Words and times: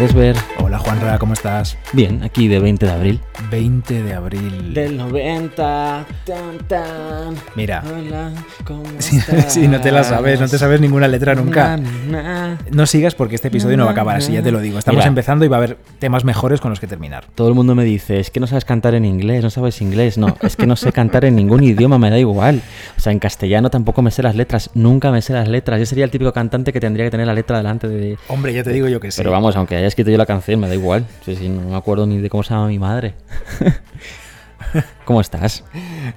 Buenas 0.00 0.14
tardes, 0.14 0.34
Ver. 0.34 0.64
Hola 0.64 0.78
Juanra, 0.78 1.18
¿cómo 1.18 1.34
estás? 1.34 1.76
Bien, 1.92 2.22
aquí 2.22 2.48
de 2.48 2.58
20 2.58 2.86
de 2.86 2.92
abril. 2.92 3.20
20 3.50 4.02
de 4.02 4.14
abril. 4.14 4.72
Del 4.72 4.96
90. 4.96 6.06
Tan, 6.24 6.58
tan. 6.66 7.34
Mira. 7.54 7.82
Hola, 7.86 8.32
¿cómo 8.64 8.82
Sí, 8.98 9.18
estás? 9.18 9.52
sí, 9.52 9.68
no 9.68 9.78
te 9.82 9.92
la 9.92 10.02
sabes, 10.02 10.40
no 10.40 10.48
te 10.48 10.56
sabes 10.56 10.80
ninguna 10.80 11.06
letra 11.06 11.34
nunca. 11.34 11.76
Na, 11.76 12.22
na. 12.22 12.58
No 12.70 12.86
sigas 12.86 13.14
porque 13.14 13.34
este 13.34 13.48
episodio 13.48 13.76
no 13.76 13.84
va 13.84 13.90
a 13.90 13.92
acabar 13.92 14.16
así, 14.16 14.32
ya 14.32 14.42
te 14.42 14.50
lo 14.50 14.60
digo. 14.60 14.78
Estamos 14.78 15.00
Mira. 15.00 15.08
empezando 15.08 15.44
y 15.44 15.48
va 15.48 15.56
a 15.56 15.58
haber 15.58 15.76
temas 15.98 16.24
mejores 16.24 16.62
con 16.62 16.70
los 16.70 16.80
que 16.80 16.86
terminar. 16.86 17.26
Todo 17.34 17.48
el 17.48 17.54
mundo 17.54 17.74
me 17.74 17.84
dice, 17.84 18.20
es 18.20 18.30
que 18.30 18.40
no 18.40 18.46
sabes 18.46 18.64
cantar 18.64 18.94
en 18.94 19.04
inglés, 19.04 19.42
no 19.42 19.50
sabes 19.50 19.82
inglés. 19.82 20.16
No, 20.16 20.34
es 20.40 20.56
que 20.56 20.66
no 20.66 20.76
sé 20.76 20.92
cantar 20.92 21.26
en 21.26 21.36
ningún 21.36 21.62
idioma, 21.62 21.98
me 21.98 22.08
da 22.08 22.18
igual. 22.18 22.62
O 23.00 23.02
sea, 23.02 23.14
en 23.14 23.18
castellano 23.18 23.70
tampoco 23.70 24.02
me 24.02 24.10
sé 24.10 24.22
las 24.22 24.36
letras, 24.36 24.68
nunca 24.74 25.10
me 25.10 25.22
sé 25.22 25.32
las 25.32 25.48
letras. 25.48 25.78
Yo 25.80 25.86
sería 25.86 26.04
el 26.04 26.10
típico 26.10 26.34
cantante 26.34 26.70
que 26.70 26.80
tendría 26.80 27.06
que 27.06 27.10
tener 27.10 27.26
la 27.26 27.32
letra 27.32 27.56
delante 27.56 27.88
de... 27.88 28.18
Hombre, 28.28 28.52
ya 28.52 28.62
te 28.62 28.72
digo 28.72 28.88
yo 28.88 29.00
que 29.00 29.10
sí. 29.10 29.16
Pero 29.16 29.30
vamos, 29.30 29.56
aunque 29.56 29.74
haya 29.74 29.86
escrito 29.86 30.10
yo 30.10 30.18
la 30.18 30.26
canción, 30.26 30.60
me 30.60 30.68
da 30.68 30.74
igual. 30.74 31.06
Sí, 31.24 31.34
sí, 31.34 31.48
no 31.48 31.62
me 31.62 31.76
acuerdo 31.76 32.06
ni 32.06 32.18
de 32.18 32.28
cómo 32.28 32.42
se 32.42 32.52
llama 32.52 32.68
mi 32.68 32.78
madre. 32.78 33.14
¿Cómo 35.06 35.22
estás? 35.22 35.64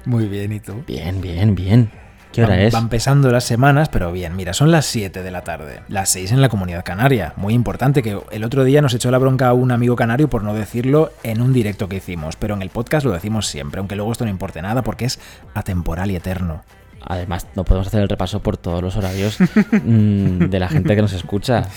Muy 0.03 0.27
bien, 0.27 0.52
¿y 0.52 0.59
tú? 0.59 0.83
Bien, 0.85 1.21
bien, 1.21 1.55
bien. 1.55 1.89
¿Qué 2.34 2.44
hora 2.44 2.56
van, 2.56 2.59
es? 2.66 2.73
Van 2.73 2.89
pesando 2.89 3.31
las 3.31 3.44
semanas, 3.44 3.89
pero 3.89 4.12
bien, 4.12 4.36
mira, 4.36 4.53
son 4.53 4.72
las 4.72 4.88
7 4.88 5.22
de 5.22 5.31
la 5.31 5.44
tarde, 5.44 5.81
las 5.88 6.09
6 6.09 6.31
en 6.31 6.42
la 6.42 6.50
comunidad 6.50 6.84
canaria. 6.84 7.34
Muy 7.36 7.53
importante 7.53 8.02
que 8.02 8.20
el 8.31 8.44
otro 8.44 8.64
día 8.64 8.81
nos 8.81 8.94
echó 8.95 9.12
la 9.12 9.20
bronca 9.20 9.48
a 9.48 9.53
un 9.53 9.72
amigo 9.72 9.95
canario 9.95 10.30
por 10.30 10.44
no 10.44 10.56
decirlo 10.56 11.11
en 11.22 11.42
un 11.42 11.54
directo 11.54 11.88
que 11.88 11.98
hicimos, 11.98 12.36
pero 12.36 12.56
en 12.56 12.64
el 12.64 12.72
podcast 12.72 13.06
lo 13.06 13.11
decimos 13.11 13.45
siempre, 13.45 13.80
aunque 13.80 13.95
luego 13.95 14.11
esto 14.11 14.26
no 14.26 14.31
importe 14.31 14.64
nada 14.64 14.81
porque 14.81 15.06
es 15.06 15.20
atemporal 15.54 16.09
y 16.09 16.16
eterno. 16.16 16.64
Además, 17.05 17.47
no 17.55 17.63
podemos 17.63 17.87
hacer 17.87 18.01
el 18.01 18.09
repaso 18.09 18.41
por 18.41 18.57
todos 18.57 18.81
los 18.81 18.95
horarios 18.95 19.37
mm, 19.83 20.45
de 20.49 20.59
la 20.59 20.67
gente 20.69 20.95
que 20.95 21.01
nos 21.01 21.13
escucha. 21.13 21.67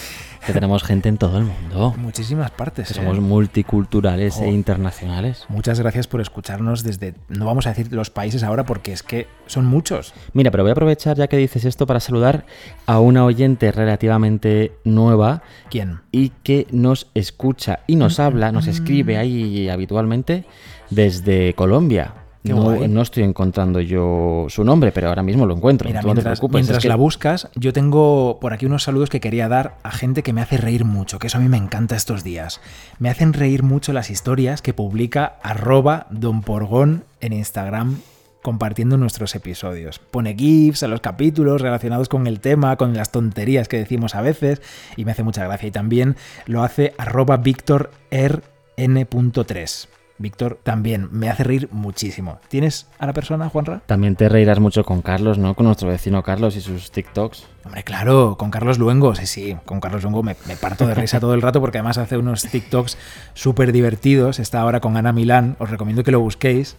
Que 0.46 0.52
tenemos 0.52 0.84
gente 0.84 1.08
en 1.08 1.18
todo 1.18 1.38
el 1.38 1.44
mundo. 1.44 1.92
Muchísimas 1.98 2.52
partes. 2.52 2.86
Que 2.86 2.92
¿eh? 2.92 2.96
somos 3.02 3.18
multiculturales 3.18 4.36
Oh. 4.38 4.44
e 4.44 4.50
internacionales. 4.50 5.44
Muchas 5.48 5.80
gracias 5.80 6.06
por 6.06 6.20
escucharnos 6.20 6.84
desde, 6.84 7.14
no 7.28 7.46
vamos 7.46 7.66
a 7.66 7.70
decir 7.70 7.92
los 7.92 8.10
países 8.10 8.44
ahora 8.44 8.64
porque 8.64 8.92
es 8.92 9.02
que 9.02 9.26
son 9.46 9.66
muchos. 9.66 10.14
Mira, 10.34 10.52
pero 10.52 10.62
voy 10.62 10.70
a 10.70 10.72
aprovechar 10.72 11.16
ya 11.16 11.26
que 11.26 11.36
dices 11.36 11.64
esto 11.64 11.84
para 11.88 11.98
saludar 11.98 12.46
a 12.86 13.00
una 13.00 13.24
oyente 13.24 13.72
relativamente 13.72 14.72
nueva 14.84 15.42
¿Quién? 15.68 16.00
y 16.12 16.28
que 16.44 16.68
nos 16.70 17.10
escucha 17.14 17.80
y 17.88 17.96
nos 17.96 18.20
habla, 18.20 18.52
nos 18.52 18.68
escribe 18.68 19.16
ahí 19.16 19.68
habitualmente 19.68 20.44
desde 20.90 21.54
Colombia. 21.54 22.14
No, 22.54 23.02
estoy 23.02 23.22
encontrando 23.24 23.80
yo 23.80 24.46
su 24.48 24.64
nombre, 24.64 24.92
pero 24.92 25.08
ahora 25.08 25.22
mismo 25.22 25.46
lo 25.46 25.54
encuentro. 25.54 25.88
Mira, 25.88 26.00
tú 26.00 26.06
no 26.08 26.12
te 26.12 26.16
mientras, 26.18 26.38
preocupes. 26.40 26.60
es 26.60 26.66
mientras 26.66 26.82
que- 26.82 26.88
la 26.88 26.96
buscas, 26.96 27.48
yo 27.54 27.72
tengo 27.72 28.38
por 28.40 28.52
aquí 28.52 28.66
unos 28.66 28.82
saludos 28.84 29.10
que 29.10 29.20
quería 29.20 29.48
dar 29.48 29.76
a 29.82 29.90
gente 29.90 30.22
que 30.22 30.32
me 30.32 30.40
hace 30.40 30.56
reír 30.56 30.84
mucho, 30.84 31.18
que 31.18 31.26
eso 31.26 31.38
a 31.38 31.40
mí 31.40 31.48
me 31.48 31.56
encanta 31.56 31.96
estos 31.96 32.24
días. 32.24 32.60
Me 32.98 33.08
hacen 33.10 33.32
reír 33.32 33.62
mucho 33.62 33.92
las 33.92 34.10
historias 34.10 34.62
que 34.62 34.72
publica 34.74 35.36
arroba 35.42 36.06
Don 36.10 36.42
Porgón 36.42 37.04
en 37.20 37.32
Instagram 37.32 37.98
compartiendo 38.42 38.96
nuestros 38.96 39.34
episodios. 39.34 39.98
Pone 39.98 40.36
GIFs 40.36 40.84
a 40.84 40.86
los 40.88 41.00
capítulos 41.00 41.60
relacionados 41.60 42.08
con 42.08 42.28
el 42.28 42.38
tema, 42.38 42.76
con 42.76 42.94
las 42.94 43.10
tonterías 43.10 43.66
que 43.66 43.76
decimos 43.76 44.14
a 44.14 44.20
veces, 44.20 44.62
y 44.96 45.04
me 45.04 45.10
hace 45.10 45.24
mucha 45.24 45.42
gracia. 45.44 45.66
Y 45.66 45.72
también 45.72 46.14
lo 46.46 46.62
hace 46.62 46.94
arroba 46.96 47.38
Víctor 47.38 47.90
RN.3. 48.12 49.88
Víctor 50.18 50.58
también 50.62 51.08
me 51.12 51.28
hace 51.28 51.44
reír 51.44 51.68
muchísimo. 51.72 52.38
¿Tienes 52.48 52.86
a 52.98 53.06
la 53.06 53.12
persona, 53.12 53.48
Juanra? 53.48 53.82
También 53.86 54.16
te 54.16 54.28
reirás 54.28 54.60
mucho 54.60 54.84
con 54.84 55.02
Carlos, 55.02 55.38
¿no? 55.38 55.54
Con 55.54 55.66
nuestro 55.66 55.88
vecino 55.88 56.22
Carlos 56.22 56.56
y 56.56 56.60
sus 56.60 56.90
TikToks. 56.90 57.46
Hombre, 57.64 57.82
claro, 57.82 58.36
con 58.38 58.50
Carlos 58.50 58.78
Luengo, 58.78 59.14
sí, 59.14 59.26
sí, 59.26 59.56
con 59.64 59.80
Carlos 59.80 60.02
Luengo 60.02 60.22
me, 60.22 60.36
me 60.46 60.56
parto 60.56 60.86
de 60.86 60.94
risa 60.94 61.20
todo 61.20 61.34
el 61.34 61.42
rato 61.42 61.60
porque 61.60 61.78
además 61.78 61.98
hace 61.98 62.16
unos 62.16 62.42
TikToks 62.42 62.96
súper 63.34 63.72
divertidos. 63.72 64.38
Está 64.38 64.60
ahora 64.60 64.80
con 64.80 64.96
Ana 64.96 65.12
Milán, 65.12 65.56
os 65.58 65.70
recomiendo 65.70 66.04
que 66.04 66.12
lo 66.12 66.20
busquéis 66.20 66.76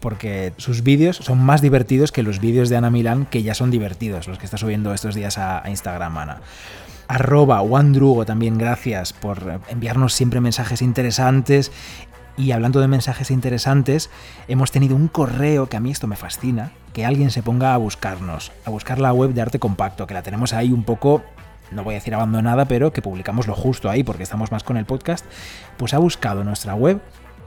porque 0.00 0.52
sus 0.56 0.82
vídeos 0.82 1.16
son 1.16 1.42
más 1.42 1.60
divertidos 1.60 2.12
que 2.12 2.22
los 2.22 2.40
vídeos 2.40 2.68
de 2.68 2.76
Ana 2.76 2.90
Milán 2.90 3.26
que 3.26 3.42
ya 3.42 3.54
son 3.54 3.70
divertidos, 3.70 4.28
los 4.28 4.38
que 4.38 4.44
está 4.44 4.56
subiendo 4.56 4.94
estos 4.94 5.14
días 5.14 5.38
a, 5.38 5.64
a 5.64 5.70
Instagram, 5.70 6.16
Ana. 6.18 6.40
Arroba 7.08 7.62
Wandrugo 7.62 8.26
también 8.26 8.58
gracias 8.58 9.14
por 9.14 9.60
enviarnos 9.70 10.12
siempre 10.12 10.42
mensajes 10.42 10.82
interesantes. 10.82 11.72
Y 12.38 12.52
hablando 12.52 12.80
de 12.80 12.86
mensajes 12.86 13.32
interesantes, 13.32 14.10
hemos 14.46 14.70
tenido 14.70 14.94
un 14.94 15.08
correo 15.08 15.68
que 15.68 15.76
a 15.76 15.80
mí 15.80 15.90
esto 15.90 16.06
me 16.06 16.14
fascina, 16.14 16.70
que 16.92 17.04
alguien 17.04 17.32
se 17.32 17.42
ponga 17.42 17.74
a 17.74 17.76
buscarnos, 17.78 18.52
a 18.64 18.70
buscar 18.70 19.00
la 19.00 19.12
web 19.12 19.34
de 19.34 19.42
arte 19.42 19.58
compacto, 19.58 20.06
que 20.06 20.14
la 20.14 20.22
tenemos 20.22 20.52
ahí 20.52 20.70
un 20.70 20.84
poco, 20.84 21.24
no 21.72 21.82
voy 21.82 21.94
a 21.94 21.98
decir 21.98 22.14
abandonada, 22.14 22.66
pero 22.66 22.92
que 22.92 23.02
publicamos 23.02 23.48
lo 23.48 23.56
justo 23.56 23.90
ahí 23.90 24.04
porque 24.04 24.22
estamos 24.22 24.52
más 24.52 24.62
con 24.62 24.76
el 24.76 24.84
podcast, 24.84 25.26
pues 25.76 25.94
ha 25.94 25.98
buscado 25.98 26.44
nuestra 26.44 26.76
web, 26.76 27.00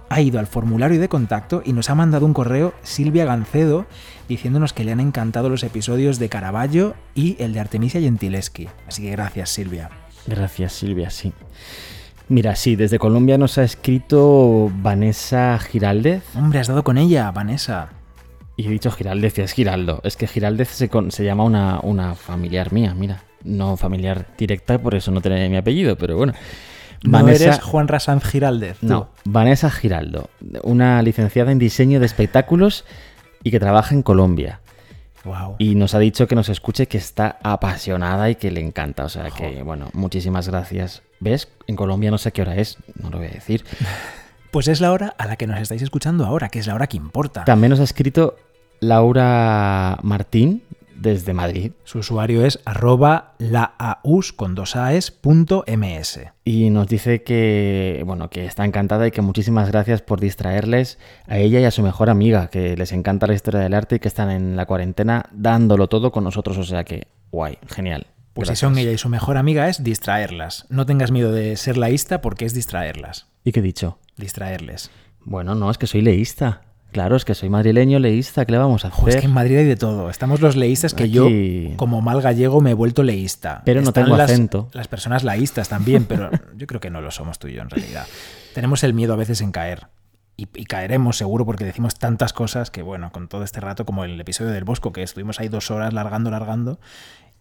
ha 0.09 0.19
ido 0.19 0.39
al 0.39 0.47
formulario 0.47 0.99
de 0.99 1.07
contacto 1.07 1.61
y 1.63 1.71
nos 1.71 1.89
ha 1.89 1.95
mandado 1.95 2.25
un 2.25 2.33
correo 2.33 2.73
Silvia 2.83 3.23
Gancedo 3.23 3.85
diciéndonos 4.27 4.73
que 4.73 4.83
le 4.83 4.91
han 4.91 4.99
encantado 4.99 5.47
los 5.47 5.63
episodios 5.63 6.19
de 6.19 6.27
Caravaggio 6.27 6.95
y 7.15 7.41
el 7.41 7.53
de 7.53 7.61
Artemisia 7.61 8.01
Gentileschi. 8.01 8.67
Así 8.87 9.03
que 9.03 9.11
gracias 9.11 9.51
Silvia. 9.51 9.89
Gracias, 10.27 10.73
Silvia, 10.73 11.09
sí. 11.09 11.33
Mira, 12.31 12.55
sí, 12.55 12.77
desde 12.77 12.97
Colombia 12.97 13.37
nos 13.37 13.57
ha 13.57 13.63
escrito 13.63 14.71
Vanessa 14.81 15.59
Giraldez. 15.59 16.23
Hombre, 16.33 16.59
has 16.59 16.67
dado 16.67 16.81
con 16.81 16.97
ella, 16.97 17.29
Vanessa. 17.31 17.89
Y 18.55 18.67
he 18.67 18.69
dicho 18.69 18.89
Giraldez 18.89 19.37
y 19.37 19.41
es 19.41 19.51
Giraldo. 19.51 19.99
Es 20.05 20.15
que 20.15 20.27
Giraldez 20.27 20.69
se, 20.69 20.87
con- 20.87 21.11
se 21.11 21.25
llama 21.25 21.43
una, 21.43 21.81
una 21.83 22.15
familiar 22.15 22.71
mía, 22.71 22.93
mira. 22.97 23.23
No 23.43 23.75
familiar 23.75 24.27
directa, 24.37 24.77
por 24.77 24.95
eso 24.95 25.11
no 25.11 25.19
tiene 25.19 25.49
mi 25.49 25.57
apellido, 25.57 25.97
pero 25.97 26.15
bueno. 26.15 26.31
No 27.03 27.27
eres 27.27 27.59
Juan 27.59 27.89
Rasanz 27.89 28.23
Giraldez. 28.23 28.77
tú. 28.79 28.85
No, 28.87 29.09
Vanessa 29.25 29.69
Giraldo, 29.69 30.29
una 30.63 31.01
licenciada 31.01 31.51
en 31.51 31.59
diseño 31.59 31.99
de 31.99 32.05
espectáculos 32.05 32.85
y 33.43 33.51
que 33.51 33.59
trabaja 33.59 33.93
en 33.93 34.03
Colombia. 34.03 34.61
Wow. 35.25 35.55
Y 35.59 35.75
nos 35.75 35.95
ha 35.95 35.99
dicho 35.99 36.27
que 36.27 36.35
nos 36.35 36.47
escuche, 36.47 36.87
que 36.87 36.97
está 36.97 37.39
apasionada 37.43 38.29
y 38.29 38.35
que 38.35 38.51
le 38.51 38.61
encanta. 38.61 39.03
O 39.03 39.09
sea 39.09 39.31
que, 39.31 39.63
bueno, 39.63 39.89
muchísimas 39.93 40.47
gracias. 40.47 41.01
¿Ves? 41.21 41.47
En 41.67 41.77
Colombia 41.77 42.11
no 42.11 42.17
sé 42.17 42.33
qué 42.33 42.41
hora 42.41 42.55
es, 42.55 42.77
no 43.01 43.09
lo 43.09 43.19
voy 43.19 43.27
a 43.27 43.31
decir. 43.31 43.63
Pues 44.51 44.67
es 44.67 44.81
la 44.81 44.91
hora 44.91 45.15
a 45.17 45.27
la 45.27 45.37
que 45.37 45.47
nos 45.47 45.61
estáis 45.61 45.81
escuchando 45.81 46.25
ahora, 46.25 46.49
que 46.49 46.59
es 46.59 46.67
la 46.67 46.75
hora 46.75 46.87
que 46.87 46.97
importa. 46.97 47.45
También 47.45 47.69
nos 47.69 47.79
ha 47.79 47.85
escrito 47.85 48.35
Laura 48.81 49.97
Martín 50.03 50.61
desde 51.01 51.33
Madrid 51.33 51.71
Su 51.83 51.99
usuario 51.99 52.45
es 52.45 52.59
arroba 52.65 53.33
laaus 53.39 54.33
con 54.33 54.53
dos 54.53 54.75
aes 54.75 55.09
punto 55.09 55.63
ms. 55.65 56.19
y 56.43 56.69
nos 56.69 56.87
dice 56.87 57.23
que, 57.23 58.03
bueno, 58.05 58.29
que 58.29 58.45
está 58.45 58.65
encantada 58.65 59.07
y 59.07 59.11
que 59.11 59.21
muchísimas 59.21 59.71
gracias 59.71 60.01
por 60.01 60.19
distraerles 60.19 60.99
a 61.27 61.37
ella 61.37 61.59
y 61.59 61.63
a 61.63 61.71
su 61.71 61.81
mejor 61.81 62.09
amiga, 62.09 62.47
que 62.47 62.75
les 62.75 62.91
encanta 62.91 63.27
la 63.27 63.33
historia 63.33 63.61
del 63.61 63.73
arte 63.73 63.95
y 63.95 63.99
que 63.99 64.09
están 64.09 64.29
en 64.29 64.55
la 64.55 64.65
cuarentena 64.65 65.25
dándolo 65.31 65.87
todo 65.87 66.11
con 66.11 66.25
nosotros. 66.25 66.57
O 66.57 66.63
sea 66.63 66.83
que, 66.83 67.07
guay, 67.31 67.57
genial. 67.67 68.07
Pues 68.33 68.47
Gracias. 68.47 68.59
si 68.59 68.65
son 68.73 68.77
ella 68.77 68.91
y 68.91 68.97
su 68.97 69.09
mejor 69.09 69.37
amiga 69.37 69.67
es 69.67 69.83
distraerlas. 69.83 70.65
No 70.69 70.85
tengas 70.85 71.11
miedo 71.11 71.31
de 71.31 71.57
ser 71.57 71.77
laísta 71.77 72.21
porque 72.21 72.45
es 72.45 72.53
distraerlas. 72.53 73.27
¿Y 73.43 73.51
qué 73.51 73.59
he 73.59 73.63
dicho? 73.63 73.99
Distraerles. 74.17 74.89
Bueno, 75.23 75.53
no, 75.55 75.69
es 75.69 75.77
que 75.77 75.87
soy 75.87 76.01
leísta. 76.01 76.61
Claro, 76.91 77.15
es 77.15 77.23
que 77.23 77.35
soy 77.35 77.49
madrileño, 77.49 77.99
leísta, 77.99 78.43
¿qué 78.45 78.51
le 78.51 78.57
vamos 78.57 78.83
a 78.83 78.89
hacer? 78.89 78.99
Jo, 78.99 79.07
es 79.09 79.15
que 79.15 79.25
en 79.25 79.33
Madrid 79.33 79.57
hay 79.59 79.65
de 79.65 79.77
todo. 79.77 80.09
Estamos 80.09 80.41
los 80.41 80.57
leístas 80.57 80.93
que 80.93 81.03
Aquí- 81.03 81.11
yo, 81.13 81.27
como 81.77 82.01
mal 82.01 82.21
gallego, 82.21 82.59
me 82.59 82.71
he 82.71 82.73
vuelto 82.73 83.01
leísta. 83.03 83.61
Pero 83.65 83.81
no 83.81 83.93
tengo 83.93 84.17
las, 84.17 84.29
acento. 84.29 84.69
Las 84.73 84.89
personas 84.89 85.23
laístas 85.23 85.69
también, 85.69 86.03
pero 86.05 86.29
yo 86.57 86.67
creo 86.67 86.81
que 86.81 86.89
no 86.89 86.99
lo 86.99 87.09
somos 87.11 87.39
tú 87.39 87.47
y 87.47 87.53
yo 87.53 87.61
en 87.61 87.69
realidad. 87.69 88.05
Tenemos 88.53 88.83
el 88.83 88.93
miedo 88.93 89.13
a 89.13 89.15
veces 89.17 89.39
en 89.41 89.51
caer. 89.53 89.87
Y, 90.35 90.47
y 90.55 90.65
caeremos 90.65 91.17
seguro 91.17 91.45
porque 91.45 91.63
decimos 91.65 91.95
tantas 91.99 92.33
cosas 92.33 92.71
que, 92.71 92.81
bueno, 92.81 93.11
con 93.11 93.27
todo 93.29 93.43
este 93.43 93.59
rato, 93.61 93.85
como 93.85 94.03
el 94.03 94.19
episodio 94.19 94.51
del 94.51 94.63
Bosco, 94.65 94.91
que 94.91 95.03
estuvimos 95.03 95.39
ahí 95.39 95.47
dos 95.47 95.71
horas 95.71 95.93
largando, 95.93 96.29
largando, 96.31 96.79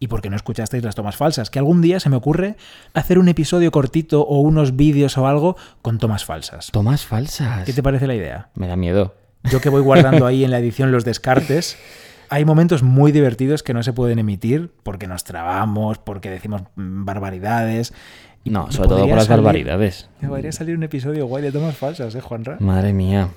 y 0.01 0.07
porque 0.07 0.29
no 0.29 0.35
escuchasteis 0.35 0.83
las 0.83 0.95
tomas 0.95 1.15
falsas. 1.15 1.49
Que 1.49 1.59
algún 1.59 1.81
día 1.81 1.99
se 2.01 2.09
me 2.09 2.17
ocurre 2.17 2.57
hacer 2.93 3.19
un 3.19 3.29
episodio 3.29 3.71
cortito 3.71 4.23
o 4.23 4.41
unos 4.41 4.75
vídeos 4.75 5.17
o 5.17 5.27
algo 5.27 5.55
con 5.81 5.99
tomas 5.99 6.25
falsas. 6.25 6.69
Tomas 6.71 7.05
falsas. 7.05 7.63
¿Qué 7.65 7.71
te 7.71 7.83
parece 7.83 8.07
la 8.07 8.15
idea? 8.15 8.49
Me 8.55 8.67
da 8.67 8.75
miedo. 8.75 9.15
Yo 9.49 9.61
que 9.61 9.69
voy 9.69 9.81
guardando 9.81 10.25
ahí 10.25 10.43
en 10.43 10.51
la 10.51 10.59
edición 10.59 10.91
los 10.91 11.05
descartes, 11.11 11.77
hay 12.29 12.45
momentos 12.45 12.81
muy 12.83 13.11
divertidos 13.11 13.61
que 13.63 13.73
no 13.73 13.83
se 13.83 13.93
pueden 13.93 14.17
emitir 14.19 14.71
porque 14.83 15.05
nos 15.07 15.23
trabamos, 15.23 15.99
porque 15.99 16.29
decimos 16.31 16.63
mm, 16.75 17.05
barbaridades. 17.05 17.93
No, 18.43 18.71
sobre 18.71 18.89
todo 18.89 18.99
por 19.07 19.09
las 19.17 19.27
salir- 19.27 19.43
barbaridades. 19.43 20.09
Me 20.19 20.27
podría 20.29 20.51
salir 20.51 20.75
un 20.75 20.81
episodio 20.81 21.27
guay 21.27 21.43
de 21.43 21.51
tomas 21.51 21.77
falsas, 21.77 22.15
¿eh, 22.15 22.21
Juanra? 22.21 22.57
Madre 22.59 22.91
mía. 22.91 23.29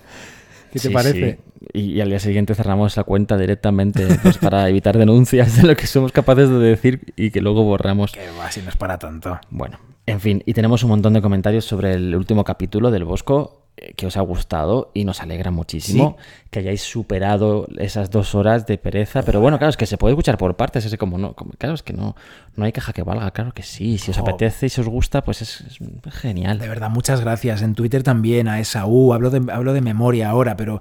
¿Qué 0.74 0.80
te 0.80 0.88
Sí, 0.88 0.92
parece? 0.94 1.38
sí. 1.62 1.68
Y, 1.72 1.80
y 1.94 2.00
al 2.00 2.08
día 2.10 2.18
siguiente 2.18 2.54
cerramos 2.54 2.96
la 2.96 3.04
cuenta 3.04 3.38
directamente 3.38 4.06
pues, 4.22 4.38
para 4.38 4.68
evitar 4.68 4.98
denuncias 4.98 5.56
de 5.56 5.66
lo 5.68 5.76
que 5.76 5.86
somos 5.86 6.12
capaces 6.12 6.50
de 6.50 6.58
decir 6.58 7.14
y 7.16 7.30
que 7.30 7.40
luego 7.40 7.62
borramos. 7.62 8.12
Que 8.12 8.26
va, 8.38 8.50
si 8.50 8.60
no 8.60 8.68
es 8.68 8.76
para 8.76 8.98
tanto. 8.98 9.38
Bueno, 9.50 9.78
en 10.06 10.20
fin, 10.20 10.42
y 10.44 10.52
tenemos 10.52 10.82
un 10.82 10.90
montón 10.90 11.12
de 11.14 11.22
comentarios 11.22 11.64
sobre 11.64 11.94
el 11.94 12.14
último 12.16 12.42
capítulo 12.44 12.90
del 12.90 13.04
Bosco. 13.04 13.63
Que 13.96 14.06
os 14.06 14.16
ha 14.16 14.20
gustado 14.20 14.90
y 14.94 15.04
nos 15.04 15.20
alegra 15.20 15.50
muchísimo 15.50 16.16
que 16.50 16.60
hayáis 16.60 16.82
superado 16.82 17.66
esas 17.78 18.10
dos 18.10 18.34
horas 18.34 18.66
de 18.66 18.78
pereza. 18.78 19.22
Pero 19.22 19.40
bueno, 19.40 19.58
claro, 19.58 19.70
es 19.70 19.76
que 19.76 19.86
se 19.86 19.98
puede 19.98 20.12
escuchar 20.12 20.38
por 20.38 20.56
partes. 20.56 20.84
Es 20.84 20.96
como, 20.96 21.18
no, 21.18 21.34
claro, 21.34 21.74
es 21.74 21.82
que 21.82 21.92
no, 21.92 22.14
no 22.54 22.64
hay 22.64 22.72
queja 22.72 22.92
que 22.92 23.02
valga. 23.02 23.30
Claro 23.32 23.52
que 23.52 23.64
sí. 23.64 23.98
Si 23.98 24.12
os 24.12 24.18
apetece 24.18 24.66
y 24.66 24.68
si 24.68 24.80
os 24.80 24.88
gusta, 24.88 25.24
pues 25.24 25.42
es, 25.42 25.64
genial. 26.12 26.58
De 26.58 26.68
verdad, 26.68 26.88
muchas 26.88 27.20
gracias. 27.20 27.62
En 27.62 27.74
Twitter 27.74 28.04
también, 28.04 28.46
a 28.46 28.60
Esaú, 28.60 29.12
hablo 29.12 29.30
de, 29.30 29.52
hablo 29.52 29.72
de 29.72 29.80
memoria 29.80 30.30
ahora, 30.30 30.56
pero 30.56 30.80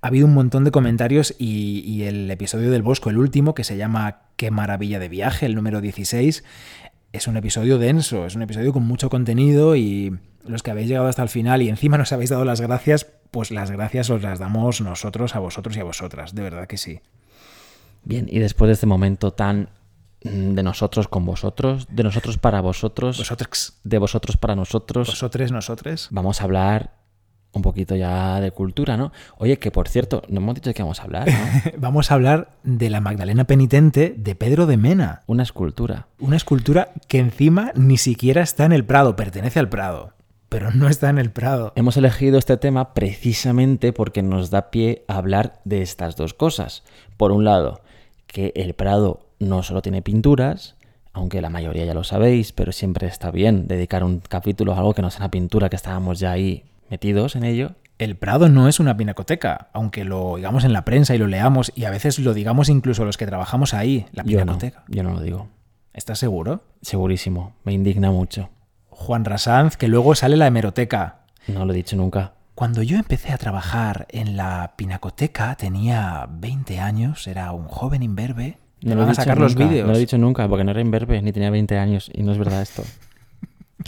ha 0.00 0.06
habido 0.06 0.26
un 0.26 0.34
montón 0.34 0.62
de 0.62 0.70
comentarios 0.70 1.34
y, 1.38 1.82
y, 1.84 2.04
el 2.04 2.30
episodio 2.30 2.70
del 2.70 2.82
Bosco, 2.82 3.10
el 3.10 3.18
último, 3.18 3.54
que 3.54 3.64
se 3.64 3.76
llama 3.76 4.20
Qué 4.36 4.52
maravilla 4.52 5.00
de 5.00 5.08
viaje, 5.08 5.46
el 5.46 5.56
número 5.56 5.80
16, 5.80 6.44
es 7.12 7.26
un 7.26 7.36
episodio 7.36 7.78
denso, 7.78 8.26
es 8.26 8.34
un 8.34 8.42
episodio 8.42 8.72
con 8.72 8.84
mucho 8.86 9.08
contenido 9.08 9.76
y 9.76 10.18
los 10.44 10.62
que 10.62 10.70
habéis 10.70 10.88
llegado 10.88 11.08
hasta 11.08 11.22
el 11.22 11.28
final 11.28 11.62
y 11.62 11.68
encima 11.68 11.98
nos 11.98 12.12
habéis 12.12 12.30
dado 12.30 12.44
las 12.44 12.60
gracias, 12.60 13.06
pues 13.30 13.50
las 13.50 13.70
gracias 13.70 14.10
os 14.10 14.22
las 14.22 14.38
damos 14.38 14.80
nosotros 14.80 15.34
a 15.34 15.38
vosotros 15.38 15.76
y 15.76 15.80
a 15.80 15.84
vosotras, 15.84 16.34
de 16.34 16.42
verdad 16.42 16.66
que 16.66 16.76
sí. 16.76 17.00
Bien, 18.04 18.26
y 18.30 18.38
después 18.38 18.68
de 18.68 18.74
este 18.74 18.86
momento 18.86 19.32
tan 19.32 19.70
mm, 20.24 20.54
de 20.54 20.62
nosotros 20.62 21.08
con 21.08 21.24
vosotros, 21.24 21.86
de 21.90 22.02
nosotros 22.02 22.38
para 22.38 22.60
vosotros, 22.60 23.18
vosotros, 23.18 23.78
de 23.84 23.98
vosotros 23.98 24.36
para 24.36 24.54
nosotros, 24.54 25.08
vosotros, 25.08 25.52
nosotros, 25.52 26.08
vamos 26.10 26.40
a 26.40 26.44
hablar 26.44 26.97
un 27.52 27.62
poquito 27.62 27.96
ya 27.96 28.40
de 28.40 28.50
cultura, 28.50 28.96
¿no? 28.96 29.12
Oye, 29.36 29.58
que 29.58 29.70
por 29.70 29.88
cierto, 29.88 30.22
no 30.28 30.40
hemos 30.40 30.54
dicho 30.54 30.70
de 30.70 30.74
qué 30.74 30.82
vamos 30.82 31.00
a 31.00 31.04
hablar, 31.04 31.28
¿no? 31.28 31.72
vamos 31.78 32.10
a 32.10 32.14
hablar 32.14 32.50
de 32.62 32.90
la 32.90 33.00
Magdalena 33.00 33.44
Penitente 33.44 34.14
de 34.16 34.34
Pedro 34.34 34.66
de 34.66 34.76
Mena. 34.76 35.22
Una 35.26 35.42
escultura. 35.42 36.08
Una 36.18 36.36
escultura 36.36 36.90
que 37.08 37.18
encima 37.18 37.72
ni 37.74 37.96
siquiera 37.96 38.42
está 38.42 38.64
en 38.64 38.72
el 38.72 38.84
Prado, 38.84 39.16
pertenece 39.16 39.58
al 39.58 39.68
Prado 39.68 40.12
pero 40.48 40.70
no 40.70 40.88
está 40.88 41.10
en 41.10 41.18
el 41.18 41.30
Prado. 41.30 41.72
Hemos 41.76 41.96
elegido 41.96 42.38
este 42.38 42.56
tema 42.56 42.94
precisamente 42.94 43.92
porque 43.92 44.22
nos 44.22 44.50
da 44.50 44.70
pie 44.70 45.04
a 45.06 45.18
hablar 45.18 45.60
de 45.64 45.82
estas 45.82 46.16
dos 46.16 46.32
cosas. 46.34 46.84
Por 47.16 47.32
un 47.32 47.44
lado, 47.44 47.82
que 48.26 48.52
el 48.56 48.74
Prado 48.74 49.26
no 49.38 49.62
solo 49.62 49.82
tiene 49.82 50.02
pinturas, 50.02 50.76
aunque 51.12 51.42
la 51.42 51.50
mayoría 51.50 51.84
ya 51.84 51.94
lo 51.94 52.04
sabéis, 52.04 52.52
pero 52.52 52.72
siempre 52.72 53.08
está 53.08 53.30
bien 53.30 53.66
dedicar 53.66 54.04
un 54.04 54.20
capítulo 54.20 54.72
a 54.72 54.78
algo 54.78 54.94
que 54.94 55.02
no 55.02 55.10
sea 55.10 55.20
una 55.20 55.30
pintura, 55.30 55.68
que 55.68 55.76
estábamos 55.76 56.18
ya 56.18 56.32
ahí 56.32 56.64
metidos 56.90 57.36
en 57.36 57.44
ello. 57.44 57.72
El 57.98 58.16
Prado 58.16 58.48
no 58.48 58.68
es 58.68 58.78
una 58.78 58.96
pinacoteca, 58.96 59.68
aunque 59.72 60.04
lo 60.04 60.36
digamos 60.36 60.64
en 60.64 60.72
la 60.72 60.84
prensa 60.84 61.14
y 61.14 61.18
lo 61.18 61.26
leamos, 61.26 61.72
y 61.74 61.84
a 61.84 61.90
veces 61.90 62.18
lo 62.18 62.32
digamos 62.32 62.68
incluso 62.68 63.04
los 63.04 63.16
que 63.16 63.26
trabajamos 63.26 63.74
ahí, 63.74 64.06
la 64.12 64.22
pinacoteca. 64.22 64.84
Yo 64.88 65.02
no, 65.02 65.10
yo 65.10 65.14
no 65.14 65.14
lo 65.16 65.20
digo. 65.20 65.48
¿Estás 65.92 66.20
seguro? 66.20 66.62
Segurísimo, 66.80 67.54
me 67.64 67.72
indigna 67.72 68.12
mucho. 68.12 68.50
Juan 68.88 69.24
Rasanz, 69.24 69.76
que 69.76 69.88
luego 69.88 70.14
sale 70.14 70.36
la 70.36 70.46
hemeroteca. 70.46 71.20
No 71.48 71.64
lo 71.64 71.72
he 71.72 71.76
dicho 71.76 71.96
nunca. 71.96 72.34
Cuando 72.54 72.82
yo 72.82 72.96
empecé 72.96 73.32
a 73.32 73.38
trabajar 73.38 74.06
en 74.10 74.36
la 74.36 74.74
pinacoteca, 74.76 75.54
tenía 75.56 76.28
20 76.28 76.80
años, 76.80 77.26
era 77.26 77.52
un 77.52 77.68
joven 77.68 78.02
imberbe. 78.02 78.58
No 78.82 78.94
lo 78.94 79.02
van 79.02 79.10
a 79.10 79.14
sacar 79.14 79.38
los 79.38 79.54
vídeos. 79.54 79.86
No 79.86 79.92
lo 79.92 79.96
he 79.96 80.00
dicho 80.00 80.18
nunca, 80.18 80.48
porque 80.48 80.64
no 80.64 80.72
era 80.72 80.80
imberbe, 80.80 81.20
ni 81.22 81.32
tenía 81.32 81.50
20 81.50 81.78
años, 81.78 82.10
y 82.12 82.22
no 82.22 82.32
es 82.32 82.38
verdad 82.38 82.62
esto. 82.62 82.82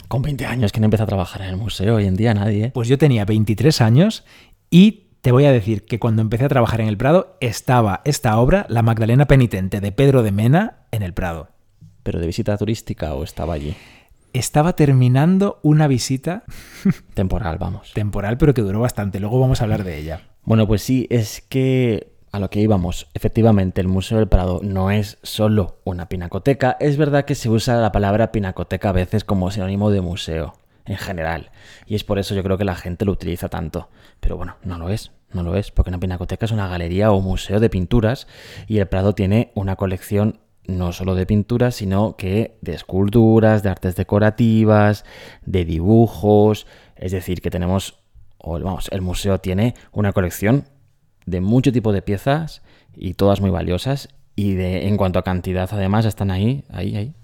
Con 0.07 0.21
20 0.21 0.45
años, 0.45 0.71
¿quién 0.71 0.83
empieza 0.83 1.03
a 1.03 1.07
trabajar 1.07 1.41
en 1.41 1.49
el 1.49 1.57
museo? 1.57 1.95
Hoy 1.95 2.05
en 2.05 2.15
día 2.15 2.33
nadie. 2.33 2.65
¿eh? 2.65 2.71
Pues 2.73 2.87
yo 2.87 2.97
tenía 2.97 3.25
23 3.25 3.81
años 3.81 4.23
y 4.69 5.07
te 5.21 5.31
voy 5.31 5.45
a 5.45 5.51
decir 5.51 5.85
que 5.85 5.99
cuando 5.99 6.21
empecé 6.21 6.45
a 6.45 6.49
trabajar 6.49 6.81
en 6.81 6.87
el 6.87 6.97
Prado 6.97 7.37
estaba 7.41 8.01
esta 8.05 8.37
obra, 8.37 8.65
La 8.69 8.81
Magdalena 8.81 9.25
Penitente 9.25 9.79
de 9.81 9.91
Pedro 9.91 10.23
de 10.23 10.31
Mena, 10.31 10.85
en 10.91 11.03
el 11.03 11.13
Prado. 11.13 11.49
¿Pero 12.03 12.19
de 12.19 12.27
visita 12.27 12.57
turística 12.57 13.13
o 13.13 13.23
estaba 13.23 13.53
allí? 13.53 13.75
estaba 14.33 14.73
terminando 14.73 15.59
una 15.61 15.87
visita 15.87 16.43
temporal, 17.13 17.57
vamos. 17.57 17.91
Temporal, 17.93 18.37
pero 18.37 18.53
que 18.53 18.61
duró 18.61 18.79
bastante. 18.79 19.19
Luego 19.19 19.39
vamos 19.39 19.61
a 19.61 19.65
hablar 19.65 19.83
de 19.83 19.97
ella. 19.97 20.21
Bueno, 20.43 20.67
pues 20.67 20.81
sí, 20.81 21.07
es 21.09 21.41
que 21.41 22.10
a 22.31 22.39
lo 22.39 22.49
que 22.49 22.61
íbamos, 22.61 23.07
efectivamente, 23.13 23.81
el 23.81 23.87
Museo 23.87 24.17
del 24.17 24.27
Prado 24.27 24.61
no 24.63 24.89
es 24.89 25.17
solo 25.21 25.79
una 25.83 26.07
pinacoteca. 26.07 26.77
Es 26.79 26.97
verdad 26.97 27.25
que 27.25 27.35
se 27.35 27.49
usa 27.49 27.81
la 27.81 27.91
palabra 27.91 28.31
pinacoteca 28.31 28.89
a 28.89 28.93
veces 28.93 29.23
como 29.23 29.51
sinónimo 29.51 29.91
de 29.91 30.01
museo, 30.01 30.53
en 30.85 30.97
general. 30.97 31.51
Y 31.85 31.95
es 31.95 32.03
por 32.03 32.19
eso 32.19 32.33
yo 32.33 32.43
creo 32.43 32.57
que 32.57 32.63
la 32.63 32.75
gente 32.75 33.05
lo 33.05 33.11
utiliza 33.11 33.49
tanto. 33.49 33.89
Pero 34.21 34.37
bueno, 34.37 34.55
no 34.63 34.77
lo 34.77 34.89
es. 34.89 35.11
No 35.33 35.43
lo 35.43 35.55
es, 35.55 35.71
porque 35.71 35.89
una 35.89 35.99
pinacoteca 35.99 36.45
es 36.45 36.51
una 36.51 36.67
galería 36.67 37.11
o 37.11 37.21
museo 37.21 37.59
de 37.59 37.69
pinturas 37.69 38.27
y 38.67 38.79
el 38.79 38.87
Prado 38.87 39.13
tiene 39.13 39.51
una 39.55 39.77
colección 39.77 40.39
no 40.67 40.91
solo 40.91 41.15
de 41.15 41.25
pinturas, 41.25 41.75
sino 41.75 42.15
que 42.17 42.57
de 42.61 42.73
esculturas, 42.73 43.63
de 43.63 43.69
artes 43.69 43.95
decorativas, 43.95 45.05
de 45.45 45.65
dibujos, 45.65 46.67
es 46.95 47.11
decir, 47.11 47.41
que 47.41 47.49
tenemos, 47.49 47.99
o 48.37 48.59
vamos, 48.59 48.89
el 48.91 49.01
museo 49.01 49.39
tiene 49.39 49.73
una 49.91 50.11
colección 50.11 50.65
de 51.25 51.41
mucho 51.41 51.71
tipo 51.71 51.91
de 51.93 52.01
piezas 52.01 52.61
y 52.95 53.13
todas 53.13 53.41
muy 53.41 53.49
valiosas 53.49 54.09
y 54.35 54.53
de, 54.53 54.87
en 54.87 54.97
cuanto 54.97 55.19
a 55.19 55.23
cantidad 55.23 55.69
además 55.71 56.05
están 56.05 56.31
ahí, 56.31 56.63
ahí, 56.69 56.95
ahí. 56.95 57.15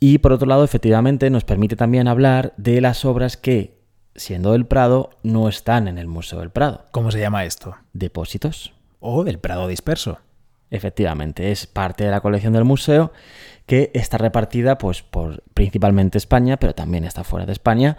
Y 0.00 0.18
por 0.18 0.32
otro 0.32 0.46
lado, 0.46 0.64
efectivamente, 0.64 1.30
nos 1.30 1.44
permite 1.44 1.76
también 1.76 2.08
hablar 2.08 2.52
de 2.56 2.80
las 2.80 3.04
obras 3.04 3.36
que, 3.36 3.78
siendo 4.14 4.52
del 4.52 4.66
Prado, 4.66 5.10
no 5.22 5.48
están 5.48 5.88
en 5.88 5.98
el 5.98 6.08
Museo 6.08 6.40
del 6.40 6.50
Prado. 6.50 6.84
¿Cómo 6.90 7.10
se 7.10 7.20
llama 7.20 7.44
esto? 7.44 7.76
Depósitos. 7.94 8.74
O 9.00 9.24
del 9.24 9.38
Prado 9.38 9.66
disperso. 9.66 10.18
Efectivamente, 10.70 11.52
es 11.52 11.66
parte 11.66 12.04
de 12.04 12.10
la 12.10 12.20
colección 12.20 12.52
del 12.52 12.64
museo 12.64 13.12
que 13.64 13.90
está 13.94 14.18
repartida 14.18 14.76
pues, 14.76 15.02
por 15.02 15.42
principalmente 15.54 16.18
España, 16.18 16.58
pero 16.58 16.74
también 16.74 17.04
está 17.04 17.24
fuera 17.24 17.46
de 17.46 17.52
España, 17.52 17.96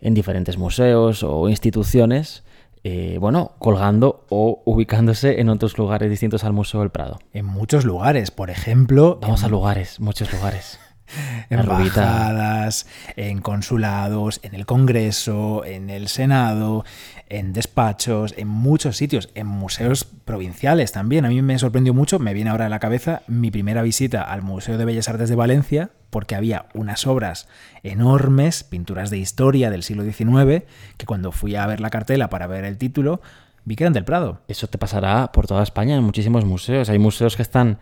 en 0.00 0.14
diferentes 0.14 0.56
museos 0.56 1.22
o 1.22 1.48
instituciones, 1.48 2.44
eh, 2.84 3.18
bueno, 3.20 3.52
colgando 3.58 4.26
o 4.28 4.62
ubicándose 4.64 5.40
en 5.40 5.48
otros 5.48 5.78
lugares 5.78 6.10
distintos 6.10 6.44
al 6.44 6.52
Museo 6.52 6.80
del 6.80 6.90
Prado. 6.90 7.20
En 7.32 7.46
muchos 7.46 7.84
lugares, 7.84 8.30
por 8.30 8.50
ejemplo. 8.50 9.18
Vamos 9.22 9.44
a 9.44 9.48
lugares, 9.48 10.00
muchos 10.00 10.32
lugares. 10.32 10.80
embajadas, 11.50 12.86
en 13.16 13.40
consulados, 13.40 14.40
en 14.42 14.54
el 14.54 14.66
Congreso, 14.66 15.64
en 15.64 15.90
el 15.90 16.08
Senado, 16.08 16.84
en 17.32 17.54
despachos, 17.54 18.34
en 18.36 18.46
muchos 18.46 18.98
sitios, 18.98 19.30
en 19.34 19.46
museos 19.46 20.04
provinciales 20.04 20.92
también. 20.92 21.24
A 21.24 21.30
mí 21.30 21.40
me 21.40 21.58
sorprendió 21.58 21.94
mucho, 21.94 22.18
me 22.18 22.34
viene 22.34 22.50
ahora 22.50 22.66
a 22.66 22.68
la 22.68 22.78
cabeza 22.78 23.22
mi 23.26 23.50
primera 23.50 23.80
visita 23.80 24.22
al 24.22 24.42
Museo 24.42 24.76
de 24.76 24.84
Bellas 24.84 25.08
Artes 25.08 25.30
de 25.30 25.34
Valencia, 25.34 25.90
porque 26.10 26.34
había 26.34 26.66
unas 26.74 27.06
obras 27.06 27.48
enormes, 27.82 28.64
pinturas 28.64 29.08
de 29.08 29.16
historia 29.16 29.70
del 29.70 29.82
siglo 29.82 30.04
XIX, 30.04 30.64
que 30.98 31.06
cuando 31.06 31.32
fui 31.32 31.56
a 31.56 31.66
ver 31.66 31.80
la 31.80 31.88
cartela 31.88 32.28
para 32.28 32.46
ver 32.46 32.66
el 32.66 32.76
título, 32.76 33.22
vi 33.64 33.76
que 33.76 33.84
eran 33.84 33.94
del 33.94 34.04
Prado. 34.04 34.42
Eso 34.46 34.66
te 34.66 34.76
pasará 34.76 35.32
por 35.32 35.46
toda 35.46 35.62
España 35.62 35.96
en 35.96 36.04
muchísimos 36.04 36.44
museos. 36.44 36.90
Hay 36.90 36.98
museos 36.98 37.36
que 37.36 37.42
están 37.42 37.78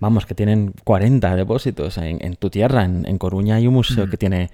vamos, 0.00 0.26
que 0.26 0.34
tienen 0.34 0.74
40 0.84 1.34
depósitos. 1.34 1.96
En, 1.96 2.36
tu 2.36 2.50
tierra, 2.50 2.84
en, 2.84 3.18
Coruña, 3.18 3.54
hay 3.54 3.66
un 3.66 3.74
museo 3.74 4.06
mm. 4.06 4.10
que 4.10 4.16
tiene 4.18 4.50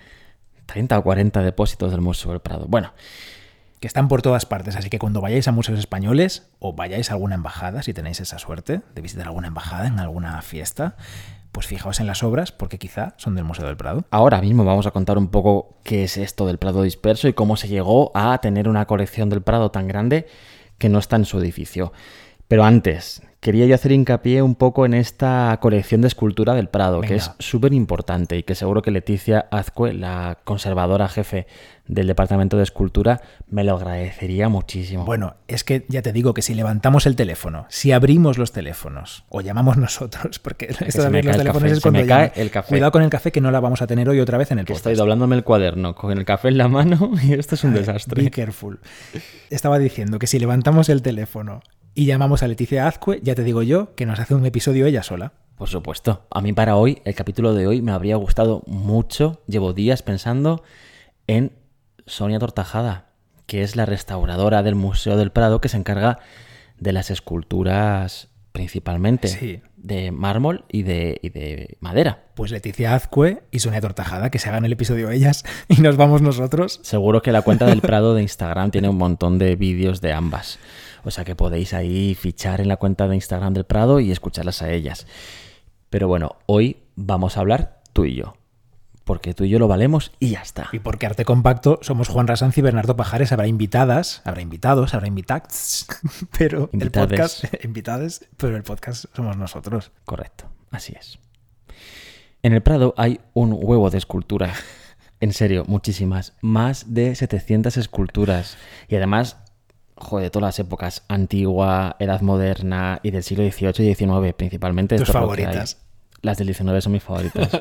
30 0.66 0.96
o 0.96 1.02
40 1.02 1.42
depósitos 1.42 1.90
del 1.90 2.02
Museo 2.02 2.30
del 2.30 2.40
Prado. 2.40 2.66
Bueno. 2.68 2.92
Que 3.80 3.86
están 3.86 4.08
por 4.08 4.22
todas 4.22 4.44
partes, 4.44 4.76
así 4.76 4.90
que 4.90 4.98
cuando 4.98 5.20
vayáis 5.20 5.46
a 5.46 5.52
museos 5.52 5.78
españoles 5.78 6.50
o 6.58 6.72
vayáis 6.72 7.10
a 7.10 7.14
alguna 7.14 7.36
embajada, 7.36 7.82
si 7.82 7.94
tenéis 7.94 8.20
esa 8.20 8.38
suerte 8.38 8.80
de 8.94 9.02
visitar 9.02 9.26
alguna 9.26 9.48
embajada 9.48 9.86
en 9.86 10.00
alguna 10.00 10.42
fiesta, 10.42 10.96
pues 11.52 11.66
fijaos 11.66 12.00
en 12.00 12.06
las 12.06 12.22
obras 12.22 12.50
porque 12.50 12.78
quizá 12.78 13.14
son 13.18 13.36
del 13.36 13.44
Museo 13.44 13.66
del 13.66 13.76
Prado. 13.76 14.04
Ahora 14.10 14.40
mismo 14.40 14.64
vamos 14.64 14.86
a 14.86 14.90
contar 14.90 15.16
un 15.16 15.28
poco 15.28 15.78
qué 15.84 16.04
es 16.04 16.16
esto 16.16 16.46
del 16.46 16.58
Prado 16.58 16.82
disperso 16.82 17.28
y 17.28 17.34
cómo 17.34 17.56
se 17.56 17.68
llegó 17.68 18.10
a 18.14 18.38
tener 18.38 18.68
una 18.68 18.86
colección 18.86 19.28
del 19.28 19.42
Prado 19.42 19.70
tan 19.70 19.86
grande 19.86 20.26
que 20.78 20.88
no 20.88 20.98
está 20.98 21.16
en 21.16 21.24
su 21.24 21.38
edificio. 21.38 21.92
Pero 22.48 22.64
antes, 22.64 23.22
quería 23.40 23.66
yo 23.66 23.74
hacer 23.74 23.92
hincapié 23.92 24.42
un 24.42 24.54
poco 24.54 24.84
en 24.84 24.94
esta 24.94 25.56
colección 25.60 26.00
de 26.00 26.08
escultura 26.08 26.54
del 26.54 26.68
Prado, 26.68 27.00
que 27.00 27.14
es 27.16 27.30
súper 27.38 27.72
importante 27.72 28.36
y 28.36 28.42
que 28.42 28.54
seguro 28.54 28.82
que 28.82 28.90
Leticia 28.90 29.46
Azcue, 29.50 29.92
la 29.92 30.38
conservadora 30.44 31.08
jefe 31.08 31.46
del 31.86 32.06
Departamento 32.06 32.56
de 32.56 32.64
Escultura, 32.64 33.22
me 33.48 33.64
lo 33.64 33.74
agradecería 33.76 34.48
muchísimo. 34.48 35.04
Bueno, 35.04 35.36
es 35.46 35.64
que 35.64 35.86
ya 35.88 36.02
te 36.02 36.12
digo 36.12 36.34
que 36.34 36.42
si 36.42 36.54
levantamos 36.54 37.06
el 37.06 37.16
teléfono, 37.16 37.66
si 37.68 37.92
abrimos 37.92 38.38
los 38.38 38.52
teléfonos 38.52 39.24
o 39.28 39.40
llamamos 39.40 39.76
nosotros, 39.76 40.38
porque 40.42 40.74
esto 40.80 41.10
de 41.10 41.22
los 41.22 41.36
teléfonos 41.36 41.72
es 41.72 41.80
cuando 41.80 42.06
cae 42.06 42.32
el 42.34 42.50
café. 42.50 42.68
Cuidado 42.68 42.92
con 42.92 43.02
el 43.02 43.10
café 43.10 43.32
que 43.32 43.40
no 43.40 43.50
la 43.50 43.60
vamos 43.60 43.82
a 43.82 43.86
tener 43.86 44.08
hoy 44.08 44.20
otra 44.20 44.36
vez 44.36 44.50
en 44.50 44.58
el 44.58 44.64
podcast. 44.64 44.78
Estoy 44.78 44.96
doblándome 44.96 45.36
el 45.36 45.44
cuaderno 45.44 45.94
con 45.94 46.16
el 46.16 46.24
café 46.24 46.48
en 46.48 46.58
la 46.58 46.68
mano 46.68 47.12
y 47.22 47.34
esto 47.34 47.54
es 47.54 47.64
un 47.64 47.72
desastre. 47.72 48.22
Be 48.22 48.30
careful. 48.30 48.80
Estaba 49.48 49.78
diciendo 49.78 50.18
que 50.18 50.26
si 50.26 50.38
levantamos 50.38 50.88
el 50.88 51.02
teléfono 51.02 51.62
y 51.98 52.06
llamamos 52.06 52.44
a 52.44 52.46
Leticia 52.46 52.86
Azcue, 52.86 53.18
ya 53.24 53.34
te 53.34 53.42
digo 53.42 53.64
yo, 53.64 53.96
que 53.96 54.06
nos 54.06 54.20
hace 54.20 54.32
un 54.36 54.46
episodio 54.46 54.86
ella 54.86 55.02
sola. 55.02 55.32
Por 55.56 55.68
supuesto. 55.68 56.28
A 56.30 56.40
mí 56.40 56.52
para 56.52 56.76
hoy, 56.76 57.02
el 57.04 57.16
capítulo 57.16 57.54
de 57.54 57.66
hoy 57.66 57.82
me 57.82 57.90
habría 57.90 58.14
gustado 58.14 58.62
mucho. 58.68 59.42
Llevo 59.48 59.72
días 59.72 60.02
pensando 60.02 60.62
en 61.26 61.50
Sonia 62.06 62.38
Tortajada, 62.38 63.08
que 63.46 63.62
es 63.62 63.74
la 63.74 63.84
restauradora 63.84 64.62
del 64.62 64.76
Museo 64.76 65.16
del 65.16 65.32
Prado 65.32 65.60
que 65.60 65.68
se 65.68 65.76
encarga 65.76 66.20
de 66.78 66.92
las 66.92 67.10
esculturas 67.10 68.28
principalmente, 68.52 69.26
Sí. 69.26 69.60
de 69.76 70.12
mármol 70.12 70.66
y 70.68 70.84
de, 70.84 71.18
y 71.20 71.30
de 71.30 71.78
madera. 71.80 72.26
Pues 72.34 72.52
Leticia 72.52 72.94
Azcue 72.94 73.42
y 73.50 73.58
Sonia 73.58 73.80
Tortajada, 73.80 74.30
que 74.30 74.38
se 74.38 74.48
hagan 74.48 74.64
el 74.64 74.72
episodio 74.72 75.10
ellas 75.10 75.44
y 75.68 75.80
nos 75.80 75.96
vamos 75.96 76.22
nosotros. 76.22 76.78
Seguro 76.84 77.22
que 77.22 77.32
la 77.32 77.42
cuenta 77.42 77.66
del 77.66 77.80
Prado 77.80 78.14
de 78.14 78.22
Instagram 78.22 78.70
tiene 78.70 78.88
un 78.88 78.98
montón 78.98 79.38
de 79.38 79.56
vídeos 79.56 80.00
de 80.00 80.12
ambas. 80.12 80.60
O 81.04 81.10
sea 81.10 81.24
que 81.24 81.34
podéis 81.36 81.74
ahí 81.74 82.14
fichar 82.14 82.60
en 82.60 82.68
la 82.68 82.76
cuenta 82.76 83.08
de 83.08 83.14
Instagram 83.14 83.54
del 83.54 83.64
Prado 83.64 84.00
y 84.00 84.10
escucharlas 84.10 84.62
a 84.62 84.70
ellas. 84.70 85.06
Pero 85.90 86.08
bueno, 86.08 86.36
hoy 86.46 86.78
vamos 86.96 87.36
a 87.36 87.40
hablar 87.40 87.80
tú 87.92 88.04
y 88.04 88.14
yo. 88.14 88.34
Porque 89.04 89.32
tú 89.32 89.44
y 89.44 89.48
yo 89.48 89.58
lo 89.58 89.68
valemos 89.68 90.12
y 90.20 90.30
ya 90.30 90.42
está. 90.42 90.68
Y 90.70 90.80
porque 90.80 91.06
Arte 91.06 91.24
Compacto 91.24 91.78
somos 91.80 92.08
Juan 92.08 92.26
Rasanz 92.26 92.58
y 92.58 92.60
Bernardo 92.60 92.94
Pajares. 92.94 93.32
Habrá 93.32 93.46
invitadas, 93.46 94.20
habrá 94.26 94.42
invitados, 94.42 94.92
habrá 94.92 95.06
invitados, 95.08 95.86
pero 96.38 96.68
Invitades. 96.72 97.10
el 97.10 97.16
podcast, 97.16 97.54
invitades, 97.64 98.28
pero 98.36 98.56
el 98.56 98.64
podcast 98.64 99.06
somos 99.14 99.38
nosotros. 99.38 99.92
Correcto, 100.04 100.44
así 100.70 100.94
es. 100.98 101.18
En 102.42 102.52
el 102.52 102.62
Prado 102.62 102.92
hay 102.98 103.20
un 103.32 103.56
huevo 103.58 103.88
de 103.88 103.96
esculturas. 103.98 104.58
En 105.20 105.32
serio, 105.32 105.64
muchísimas. 105.66 106.34
Más 106.42 106.94
de 106.94 107.14
700 107.14 107.76
esculturas. 107.76 108.56
Y 108.88 108.96
además, 108.96 109.38
joder, 110.00 110.24
de 110.24 110.30
todas 110.30 110.48
las 110.48 110.58
épocas. 110.58 111.04
Antigua, 111.08 111.96
Edad 111.98 112.20
Moderna 112.20 113.00
y 113.02 113.10
del 113.10 113.22
siglo 113.22 113.48
XVIII 113.48 113.90
y 113.90 113.94
XIX 113.94 114.34
principalmente. 114.36 114.96
Tus 114.96 115.10
favoritas. 115.10 115.78
Las 116.22 116.38
del 116.38 116.52
XIX 116.52 116.82
son 116.82 116.92
mis 116.92 117.02
favoritas. 117.02 117.48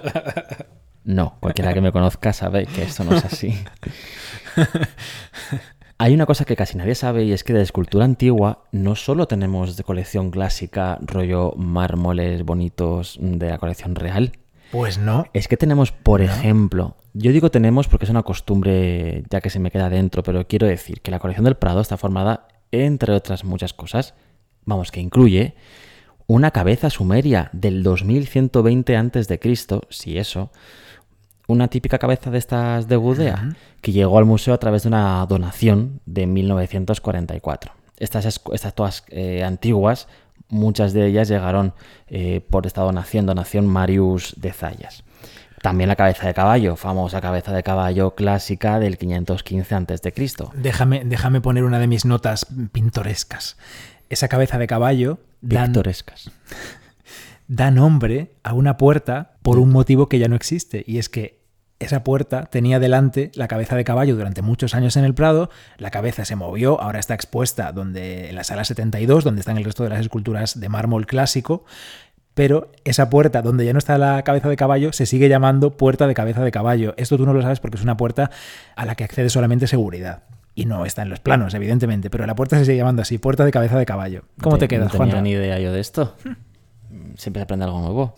No, 1.08 1.38
cualquiera 1.40 1.74
que 1.74 1.80
me 1.80 1.94
conozca 1.94 2.34
sabe 2.34 2.66
que 2.66 2.84
esto 2.84 3.06
no 3.06 3.16
es 3.16 3.24
así. 3.24 3.58
Hay 6.00 6.14
una 6.14 6.26
cosa 6.26 6.44
que 6.44 6.58
casi 6.58 6.78
nadie 6.78 6.96
sabe 6.96 7.24
y 7.24 7.32
es 7.32 7.46
que 7.46 7.54
de 7.54 7.62
escultura 7.62 8.04
antigua 8.04 8.66
no 8.74 8.96
solo 8.96 9.26
tenemos 9.26 9.78
de 9.78 9.84
colección 9.86 10.32
clásica, 10.32 11.00
rollo 11.02 11.54
mármoles 11.56 12.44
bonitos 12.44 13.18
de 13.22 13.50
la 13.50 13.58
colección 13.58 13.96
real, 13.96 14.34
Pues 14.72 14.98
no. 14.98 15.26
es 15.34 15.48
que 15.48 15.58
tenemos, 15.58 15.92
por 15.92 16.22
ejemplo, 16.22 16.96
yo 17.14 17.32
digo 17.32 17.50
tenemos 17.52 17.88
porque 17.88 18.06
es 18.06 18.12
una 18.12 18.24
costumbre 18.24 19.24
ya 19.30 19.42
que 19.42 19.50
se 19.50 19.60
me 19.60 19.72
queda 19.72 19.90
dentro, 19.90 20.24
pero 20.24 20.48
quiero 20.48 20.68
decir 20.68 21.02
que 21.02 21.12
la 21.12 21.20
colección 21.20 21.46
del 21.46 21.56
Prado 21.56 21.82
está 21.82 21.98
formada, 21.98 22.48
entre 22.72 23.14
otras 23.14 23.44
muchas 23.44 23.74
cosas, 23.74 24.14
vamos, 24.66 24.92
que 24.92 25.00
incluye 25.00 25.56
una 26.28 26.52
cabeza 26.52 26.90
sumeria 26.90 27.50
del 27.54 27.84
2120 27.84 28.98
a.C., 28.98 29.40
si 29.90 30.18
eso, 30.18 30.52
una 31.48 31.70
típica 31.70 31.98
cabeza 31.98 32.30
de 32.30 32.38
estas 32.38 32.88
de 32.90 32.98
Gudea, 32.98 33.56
que 33.82 33.94
llegó 33.94 34.18
al 34.18 34.26
museo 34.26 34.54
a 34.54 34.60
través 34.60 34.84
de 34.84 34.90
una 34.90 35.26
donación 35.26 36.02
de 36.06 36.28
1944. 36.28 37.72
Estas, 37.96 38.26
estas 38.26 38.76
todas 38.76 39.06
eh, 39.08 39.44
antiguas, 39.44 40.08
muchas 40.50 40.94
de 40.94 41.08
ellas 41.08 41.28
llegaron 41.28 41.74
eh, 42.08 42.42
por 42.50 42.66
esta 42.66 42.82
donación, 42.82 43.26
donación 43.26 43.68
Marius 43.68 44.34
de 44.38 44.54
Zayas. 44.54 45.04
También 45.62 45.88
la 45.88 45.96
cabeza 45.96 46.28
de 46.28 46.34
caballo, 46.34 46.76
famosa 46.76 47.20
cabeza 47.20 47.52
de 47.52 47.64
caballo 47.64 48.16
clásica 48.16 48.80
del 48.80 48.98
515 48.98 49.76
a.C. 49.76 50.14
Déjame, 50.54 51.04
déjame 51.04 51.42
poner 51.42 51.64
una 51.64 51.80
de 51.80 51.88
mis 51.88 52.06
notas 52.06 52.46
pintorescas. 52.72 53.58
Esa 54.10 54.28
cabeza 54.28 54.58
de 54.60 54.68
caballo 54.68 55.20
da, 55.42 55.66
Pictorescas. 55.66 56.32
da 57.48 57.72
nombre 57.72 58.36
a 58.44 58.54
una 58.54 58.78
puerta 58.78 59.38
por 59.42 59.58
un 59.58 59.72
motivo 59.72 60.08
que 60.08 60.20
ya 60.20 60.28
no 60.28 60.36
existe. 60.36 60.84
Y 60.86 61.00
es 61.00 61.10
que 61.10 61.42
esa 61.80 62.04
puerta 62.04 62.46
tenía 62.46 62.80
delante 62.80 63.32
la 63.36 63.48
cabeza 63.48 63.76
de 63.76 63.84
caballo 63.84 64.16
durante 64.16 64.42
muchos 64.42 64.74
años 64.74 64.98
en 64.98 65.04
el 65.06 65.14
Prado. 65.14 65.50
La 65.78 65.92
cabeza 65.92 66.26
se 66.26 66.36
movió, 66.36 66.82
ahora 66.82 67.00
está 67.00 67.14
expuesta 67.14 67.72
donde, 67.72 68.30
en 68.30 68.36
la 68.36 68.44
sala 68.44 68.64
72, 68.66 69.24
donde 69.24 69.42
están 69.42 69.58
el 69.58 69.64
resto 69.64 69.84
de 69.84 69.90
las 69.90 70.00
esculturas 70.00 70.60
de 70.60 70.70
mármol 70.70 71.06
clásico. 71.06 71.66
Pero 72.34 72.72
esa 72.84 73.10
puerta 73.10 73.42
donde 73.42 73.66
ya 73.66 73.74
no 73.74 73.80
está 73.80 73.98
la 73.98 74.22
cabeza 74.24 74.48
de 74.50 74.56
caballo 74.58 74.94
se 74.94 75.06
sigue 75.08 75.28
llamando 75.28 75.76
puerta 75.76 76.06
de 76.08 76.14
cabeza 76.14 76.44
de 76.44 76.52
caballo. 76.52 76.94
Esto 76.98 77.18
tú 77.18 77.26
no 77.26 77.34
lo 77.34 77.42
sabes 77.42 77.60
porque 77.60 77.78
es 77.78 77.84
una 77.84 77.98
puerta 77.98 78.30
a 78.76 78.86
la 78.86 78.94
que 78.96 79.04
accede 79.04 79.30
solamente 79.30 79.66
seguridad. 79.68 80.24
Y 80.54 80.66
no 80.66 80.86
está 80.86 81.04
en 81.04 81.10
los 81.10 81.20
planos, 81.20 81.54
evidentemente, 81.54 82.10
pero 82.10 82.26
la 82.26 82.36
puerta 82.36 82.58
se 82.58 82.66
sigue 82.66 82.78
llamando 82.78 83.02
así, 83.04 83.18
puerta 83.20 83.46
de 83.46 83.52
cabeza 83.52 83.78
de 83.78 83.86
caballo. 83.86 84.24
¿Cómo 84.42 84.58
te 84.58 84.62
te- 84.68 84.76
quedas, 84.76 84.92
No 84.94 85.00
tenía 85.00 85.14
Juan? 85.14 85.24
ni 85.24 85.32
idea 85.32 85.60
yo 85.60 85.72
de 85.72 85.80
esto. 85.80 86.16
Siempre 87.16 87.40
se 87.40 87.44
aprende 87.44 87.66
algo 87.66 87.80
nuevo. 87.82 88.16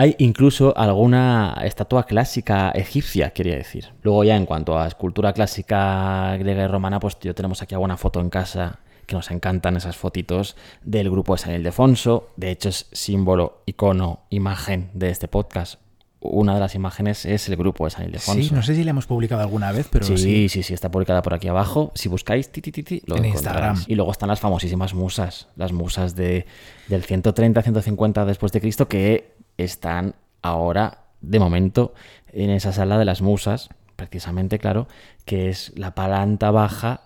Hay 0.00 0.14
incluso 0.18 0.78
alguna 0.78 1.56
estatua 1.64 2.04
clásica 2.04 2.70
egipcia, 2.70 3.30
quería 3.30 3.56
decir. 3.56 3.86
Luego 4.02 4.22
ya 4.22 4.36
en 4.36 4.46
cuanto 4.46 4.78
a 4.78 4.86
escultura 4.86 5.32
clásica 5.32 6.36
griega 6.36 6.62
y 6.62 6.66
romana, 6.68 7.00
pues 7.00 7.18
yo 7.20 7.34
tenemos 7.34 7.62
aquí 7.62 7.74
alguna 7.74 7.96
foto 7.96 8.20
en 8.20 8.30
casa 8.30 8.78
que 9.06 9.16
nos 9.16 9.28
encantan 9.32 9.76
esas 9.76 9.96
fotitos 9.96 10.54
del 10.84 11.10
grupo 11.10 11.34
de 11.34 11.38
San 11.38 11.54
Ildefonso. 11.56 12.28
De 12.36 12.52
hecho 12.52 12.68
es 12.68 12.86
símbolo, 12.92 13.62
icono, 13.66 14.20
imagen 14.30 14.92
de 14.94 15.10
este 15.10 15.26
podcast. 15.26 15.80
Una 16.20 16.54
de 16.54 16.60
las 16.60 16.74
imágenes 16.74 17.24
es 17.26 17.48
el 17.48 17.56
grupo 17.56 17.84
de 17.84 17.90
San 17.90 18.04
Ildefonso. 18.06 18.42
Sí, 18.42 18.52
no 18.52 18.62
sé 18.62 18.74
si 18.74 18.82
la 18.82 18.90
hemos 18.90 19.06
publicado 19.06 19.40
alguna 19.40 19.70
vez, 19.70 19.88
pero 19.90 20.04
Sí, 20.04 20.18
sí. 20.18 20.48
sí, 20.48 20.62
sí, 20.64 20.74
está 20.74 20.90
publicada 20.90 21.22
por 21.22 21.32
aquí 21.34 21.46
abajo. 21.46 21.92
Si 21.94 22.08
buscáis 22.08 22.50
ti, 22.50 22.60
ti, 22.60 22.72
ti, 22.72 22.82
ti, 22.82 23.02
lo 23.06 23.16
En. 23.16 23.26
Instagram. 23.26 23.84
Y 23.86 23.94
luego 23.94 24.10
están 24.10 24.28
las 24.28 24.40
famosísimas 24.40 24.94
musas, 24.94 25.46
las 25.54 25.72
musas 25.72 26.16
de, 26.16 26.46
del 26.88 27.04
130 27.04 27.62
150 27.62 28.24
después 28.24 28.50
de 28.50 28.60
Cristo 28.60 28.88
que 28.88 29.36
están 29.58 30.16
ahora, 30.42 31.04
de 31.20 31.38
momento, 31.38 31.94
en 32.32 32.50
esa 32.50 32.72
sala 32.72 32.98
de 32.98 33.04
las 33.04 33.22
musas, 33.22 33.68
precisamente, 33.94 34.58
claro, 34.58 34.88
que 35.24 35.48
es 35.48 35.72
la 35.76 35.94
planta 35.94 36.50
baja 36.50 37.02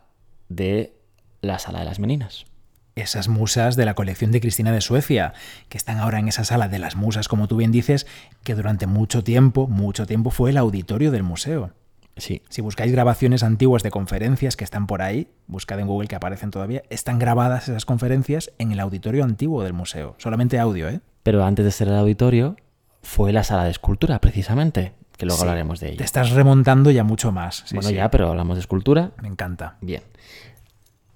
de 0.49 0.95
la 1.43 1.59
sala 1.59 1.81
de 1.81 1.85
las 1.85 1.99
meninas. 1.99 2.47
Esas 2.95 3.29
musas 3.29 3.77
de 3.77 3.87
la 3.87 3.95
colección 3.95 4.33
de 4.33 4.41
Cristina 4.41 4.71
de 4.73 4.81
Suecia, 4.83 5.33
que 5.71 5.79
están 5.79 5.99
ahora 5.99 6.19
en 6.19 6.29
esa 6.29 6.45
sala 6.45 6.69
de 6.69 6.79
las 6.79 6.95
musas, 6.97 7.27
como 7.29 7.49
tú 7.49 7.57
bien 7.57 7.73
dices, 7.73 8.07
que 8.45 8.55
durante 8.55 8.87
mucho 8.87 9.25
tiempo, 9.25 9.67
mucho 9.67 10.05
tiempo 10.07 10.31
fue 10.31 10.51
el 10.51 10.59
auditorio 10.59 11.11
del 11.11 11.23
museo. 11.23 11.71
Sí, 12.19 12.43
Si 12.51 12.61
buscáis 12.61 12.93
grabaciones 12.93 13.43
antiguas 13.43 13.83
de 13.83 13.91
conferencias 13.91 14.55
que 14.57 14.65
están 14.65 14.87
por 14.87 15.01
ahí, 15.01 15.29
buscad 15.47 15.81
en 15.81 15.87
Google 15.87 16.09
que 16.09 16.17
aparecen 16.17 16.51
todavía, 16.51 16.83
están 16.91 17.19
grabadas 17.19 17.69
esas 17.71 17.87
conferencias 17.87 18.51
en 18.59 18.71
el 18.73 18.81
auditorio 18.81 19.25
antiguo 19.25 19.63
del 19.63 19.73
museo. 19.73 20.15
Solamente 20.19 20.59
audio, 20.59 20.91
¿eh? 20.91 21.01
pero 21.23 21.43
antes 21.45 21.65
de 21.65 21.71
ser 21.71 21.89
el 21.89 21.95
auditorio, 21.95 22.57
fue 23.01 23.33
la 23.33 23.43
sala 23.45 23.65
de 23.65 23.71
escultura, 23.71 24.21
precisamente, 24.21 24.93
que 25.17 25.25
luego 25.25 25.39
Sí, 25.41 25.45
hablaremos 25.49 25.81
de 25.81 25.87
Te 25.89 25.93
ella. 25.95 26.05
estás 26.05 26.33
remontando 26.33 26.91
ya 26.91 27.03
mucho 27.03 27.33
más. 27.33 27.63
Sí, 27.67 27.75
bueno, 27.77 27.89
sí. 27.89 27.95
ya, 27.95 28.11
pero 28.11 28.29
hablamos 28.29 28.57
de 28.59 28.61
escultura. 28.61 29.13
Me 29.23 29.29
encanta. 29.29 29.77
Bien. 29.81 30.03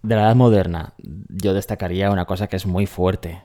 De 0.03 0.15
la 0.15 0.23
edad 0.23 0.37
moderna, 0.37 0.95
yo 1.29 1.55
destacaría 1.55 2.11
una 2.11 2.27
cosa 2.27 2.47
que 2.47 2.57
es 2.57 2.67
muy 2.67 2.87
fuerte, 2.87 3.43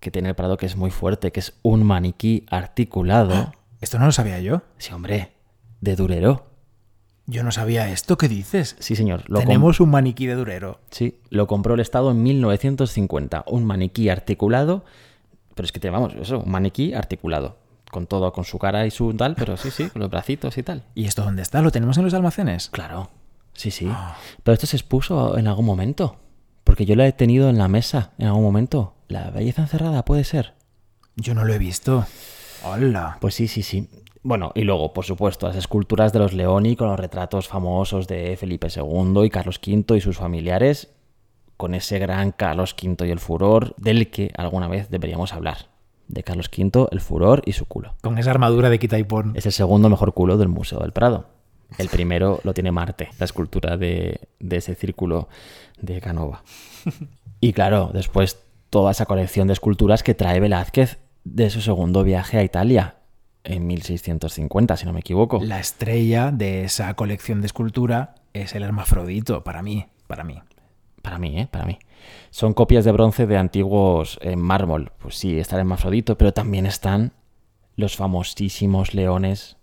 que 0.00 0.10
tiene 0.10 0.30
el 0.30 0.34
Prado 0.34 0.56
que 0.56 0.66
es 0.66 0.76
muy 0.76 0.90
fuerte, 0.90 1.30
que 1.32 1.40
es 1.40 1.54
un 1.62 1.84
maniquí 1.84 2.46
articulado. 2.50 3.52
Esto 3.80 3.98
no 3.98 4.06
lo 4.06 4.12
sabía 4.12 4.40
yo. 4.40 4.62
Sí, 4.78 4.92
hombre, 4.92 5.32
de 5.80 5.96
Durero. 5.96 6.46
Yo 7.26 7.44
no 7.44 7.52
sabía 7.52 7.88
esto. 7.88 8.18
¿Qué 8.18 8.28
dices? 8.28 8.74
Sí, 8.80 8.96
señor. 8.96 9.22
Lo 9.28 9.38
Tenemos 9.38 9.78
un 9.78 9.90
maniquí 9.90 10.26
de 10.26 10.34
Durero. 10.34 10.80
Sí, 10.90 11.20
lo 11.28 11.46
compró 11.46 11.74
el 11.74 11.80
Estado 11.80 12.10
en 12.10 12.22
1950. 12.24 13.44
Un 13.46 13.64
maniquí 13.64 14.08
articulado, 14.08 14.84
pero 15.54 15.64
es 15.64 15.70
que 15.70 15.78
te 15.78 15.90
vamos, 15.90 16.12
eso, 16.20 16.40
un 16.40 16.50
maniquí 16.50 16.92
articulado. 16.92 17.56
Con 17.92 18.06
todo, 18.06 18.32
con 18.32 18.44
su 18.44 18.58
cara 18.58 18.84
y 18.84 18.90
su 18.90 19.14
tal, 19.14 19.36
pero 19.36 19.56
sí, 19.56 19.70
sí, 19.70 19.88
con 19.90 20.00
los 20.00 20.10
bracitos 20.10 20.58
y 20.58 20.62
tal. 20.62 20.82
¿Y 20.94 21.04
esto 21.04 21.22
dónde 21.22 21.42
está? 21.42 21.62
¿Lo 21.62 21.70
tenemos 21.70 21.96
en 21.98 22.04
los 22.04 22.14
almacenes? 22.14 22.68
Claro, 22.70 23.10
sí, 23.60 23.70
sí. 23.70 23.88
Pero 24.42 24.54
esto 24.54 24.66
se 24.66 24.76
expuso 24.76 25.36
en 25.36 25.46
algún 25.46 25.66
momento. 25.66 26.16
Porque 26.64 26.86
yo 26.86 26.96
lo 26.96 27.04
he 27.04 27.12
tenido 27.12 27.48
en 27.48 27.58
la 27.58 27.68
mesa 27.68 28.12
en 28.18 28.28
algún 28.28 28.42
momento. 28.42 28.94
La 29.08 29.30
belleza 29.30 29.62
encerrada 29.62 30.04
puede 30.04 30.24
ser. 30.24 30.54
Yo 31.16 31.34
no 31.34 31.44
lo 31.44 31.52
he 31.52 31.58
visto. 31.58 32.06
Hola. 32.64 33.18
Pues 33.20 33.34
sí, 33.34 33.48
sí, 33.48 33.62
sí. 33.62 33.88
Bueno, 34.22 34.52
y 34.54 34.62
luego, 34.62 34.92
por 34.92 35.04
supuesto, 35.04 35.46
las 35.46 35.56
esculturas 35.56 36.12
de 36.12 36.18
los 36.18 36.32
Leoni 36.32 36.76
con 36.76 36.88
los 36.88 37.00
retratos 37.00 37.48
famosos 37.48 38.06
de 38.06 38.36
Felipe 38.36 38.68
II 38.74 39.24
y 39.24 39.30
Carlos 39.30 39.60
V 39.66 39.96
y 39.96 40.00
sus 40.00 40.18
familiares, 40.18 40.92
con 41.56 41.74
ese 41.74 41.98
gran 41.98 42.32
Carlos 42.32 42.74
V 42.80 43.06
y 43.06 43.10
el 43.10 43.18
furor, 43.18 43.74
del 43.76 44.10
que 44.10 44.30
alguna 44.36 44.68
vez 44.68 44.90
deberíamos 44.90 45.32
hablar. 45.32 45.68
De 46.06 46.22
Carlos 46.22 46.50
V, 46.56 46.88
el 46.90 47.00
furor 47.00 47.42
y 47.46 47.52
su 47.52 47.64
culo. 47.66 47.94
Con 48.02 48.18
esa 48.18 48.30
armadura 48.30 48.68
de 48.68 48.78
quita 48.78 48.98
y 48.98 49.04
pon. 49.04 49.32
Es 49.36 49.46
el 49.46 49.52
segundo 49.52 49.88
mejor 49.88 50.12
culo 50.12 50.36
del 50.36 50.48
Museo 50.48 50.80
del 50.80 50.92
Prado. 50.92 51.39
El 51.78 51.88
primero 51.88 52.40
lo 52.44 52.54
tiene 52.54 52.72
Marte, 52.72 53.10
la 53.18 53.24
escultura 53.24 53.76
de, 53.76 54.28
de 54.38 54.56
ese 54.56 54.74
círculo 54.74 55.28
de 55.80 56.00
Canova. 56.00 56.42
Y 57.40 57.52
claro, 57.52 57.90
después 57.92 58.38
toda 58.68 58.90
esa 58.92 59.06
colección 59.06 59.46
de 59.46 59.54
esculturas 59.54 60.02
que 60.02 60.14
trae 60.14 60.40
Velázquez 60.40 60.98
de 61.24 61.50
su 61.50 61.60
segundo 61.60 62.04
viaje 62.04 62.38
a 62.38 62.44
Italia 62.44 62.96
en 63.44 63.66
1650, 63.66 64.76
si 64.76 64.86
no 64.86 64.92
me 64.92 65.00
equivoco. 65.00 65.40
La 65.42 65.60
estrella 65.60 66.30
de 66.30 66.64
esa 66.64 66.94
colección 66.94 67.40
de 67.40 67.46
escultura 67.46 68.14
es 68.32 68.54
el 68.54 68.62
hermafrodito, 68.62 69.42
para 69.44 69.62
mí. 69.62 69.86
Para 70.06 70.24
mí. 70.24 70.40
Para 71.02 71.18
mí, 71.18 71.38
¿eh? 71.38 71.48
Para 71.50 71.64
mí. 71.64 71.78
Son 72.30 72.52
copias 72.52 72.84
de 72.84 72.92
bronce 72.92 73.26
de 73.26 73.36
antiguos 73.36 74.18
en 74.22 74.40
mármol. 74.40 74.92
Pues 74.98 75.16
sí, 75.16 75.38
está 75.38 75.56
el 75.56 75.60
hermafrodito, 75.60 76.18
pero 76.18 76.32
también 76.32 76.66
están 76.66 77.12
los 77.76 77.96
famosísimos 77.96 78.94
leones 78.94 79.56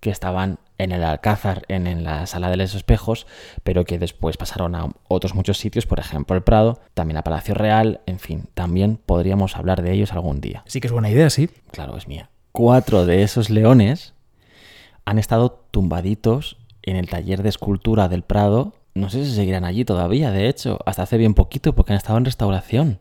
que 0.00 0.10
estaban 0.10 0.58
en 0.78 0.92
el 0.92 1.02
Alcázar, 1.02 1.64
en, 1.68 1.86
en, 1.86 2.04
la 2.04 2.26
Sala 2.26 2.50
de 2.50 2.56
los 2.56 2.74
Espejos, 2.74 3.26
pero 3.62 3.84
que 3.84 3.98
después 3.98 4.36
pasaron 4.36 4.74
a 4.74 4.88
otros 5.08 5.34
muchos 5.34 5.58
sitios, 5.58 5.86
por 5.86 6.00
ejemplo 6.00 6.36
el 6.36 6.42
Prado, 6.42 6.80
también 6.94 7.16
a 7.16 7.22
Palacio 7.22 7.54
Real, 7.54 8.00
en 8.06 8.18
fin, 8.18 8.48
también 8.54 8.98
podríamos 9.04 9.56
hablar 9.56 9.82
de 9.82 9.92
ellos 9.92 10.12
algún 10.12 10.40
día. 10.40 10.62
Sí 10.66 10.80
que 10.80 10.88
es 10.88 10.92
buena 10.92 11.10
idea, 11.10 11.30
sí. 11.30 11.50
Claro, 11.70 11.96
es 11.96 12.08
mía. 12.08 12.30
Cuatro 12.52 13.06
de 13.06 13.22
esos 13.22 13.50
leones 13.50 14.14
han 15.04 15.18
estado 15.18 15.66
tumbaditos 15.70 16.58
en 16.82 16.96
el 16.96 17.08
taller 17.08 17.42
de 17.42 17.48
escultura 17.48 18.08
del 18.08 18.22
Prado. 18.22 18.74
No 18.94 19.10
sé 19.10 19.24
si 19.24 19.34
seguirán 19.34 19.64
allí 19.64 19.84
todavía, 19.84 20.30
de 20.30 20.48
hecho, 20.48 20.78
hasta 20.86 21.02
hace 21.02 21.18
bien 21.18 21.34
poquito, 21.34 21.74
porque 21.74 21.92
han 21.92 21.98
estado 21.98 22.18
en 22.18 22.24
restauración. 22.24 23.00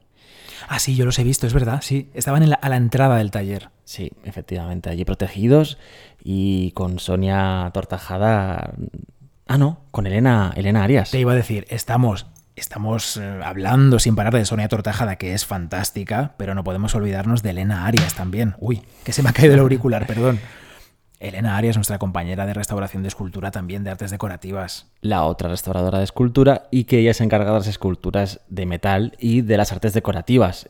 Ah, 0.67 0.79
sí, 0.79 0.95
yo 0.95 1.05
los 1.05 1.19
he 1.19 1.23
visto, 1.23 1.47
es 1.47 1.53
verdad, 1.53 1.79
sí. 1.81 2.09
Estaban 2.13 2.47
la, 2.49 2.55
a 2.55 2.69
la 2.69 2.77
entrada 2.77 3.17
del 3.17 3.31
taller. 3.31 3.69
Sí, 3.85 4.11
efectivamente, 4.23 4.89
allí 4.89 5.05
protegidos 5.05 5.77
y 6.23 6.71
con 6.71 6.97
Sonia 6.99 7.69
Tortajada. 7.71 8.73
Ah, 9.47 9.57
no, 9.59 9.81
con 9.91 10.07
Elena, 10.07 10.51
Elena 10.55 10.83
Arias. 10.83 11.11
Te 11.11 11.19
iba 11.19 11.33
a 11.33 11.35
decir, 11.35 11.67
estamos, 11.69 12.25
estamos 12.55 13.17
eh, 13.17 13.39
hablando 13.43 13.99
sin 13.99 14.15
parar 14.15 14.33
de 14.33 14.43
Sonia 14.43 14.67
Tortajada, 14.67 15.17
que 15.17 15.35
es 15.35 15.45
fantástica, 15.45 16.33
pero 16.37 16.55
no 16.55 16.63
podemos 16.63 16.95
olvidarnos 16.95 17.43
de 17.43 17.51
Elena 17.51 17.85
Arias 17.85 18.15
también. 18.15 18.55
Uy, 18.59 18.81
que 19.03 19.13
se 19.13 19.21
me 19.21 19.29
ha 19.29 19.33
caído 19.33 19.53
el 19.53 19.59
auricular, 19.59 20.07
perdón. 20.07 20.39
Elena 21.19 21.55
Arias, 21.55 21.75
nuestra 21.75 21.99
compañera 21.99 22.45
de 22.45 22.53
restauración 22.53 23.03
de 23.03 23.09
escultura 23.09 23.51
también 23.51 23.83
de 23.83 23.91
artes 23.91 24.11
decorativas. 24.11 24.87
La 25.01 25.23
otra 25.23 25.49
restauradora 25.49 25.99
de 25.99 26.03
escultura 26.03 26.67
y 26.71 26.85
que 26.85 26.99
ella 26.99 27.13
se 27.13 27.23
encarga 27.23 27.51
de 27.51 27.59
las 27.59 27.67
esculturas 27.67 28.41
de 28.49 28.65
metal 28.65 29.15
y 29.19 29.41
de 29.41 29.57
las 29.57 29.71
artes 29.71 29.93
decorativas. 29.93 30.69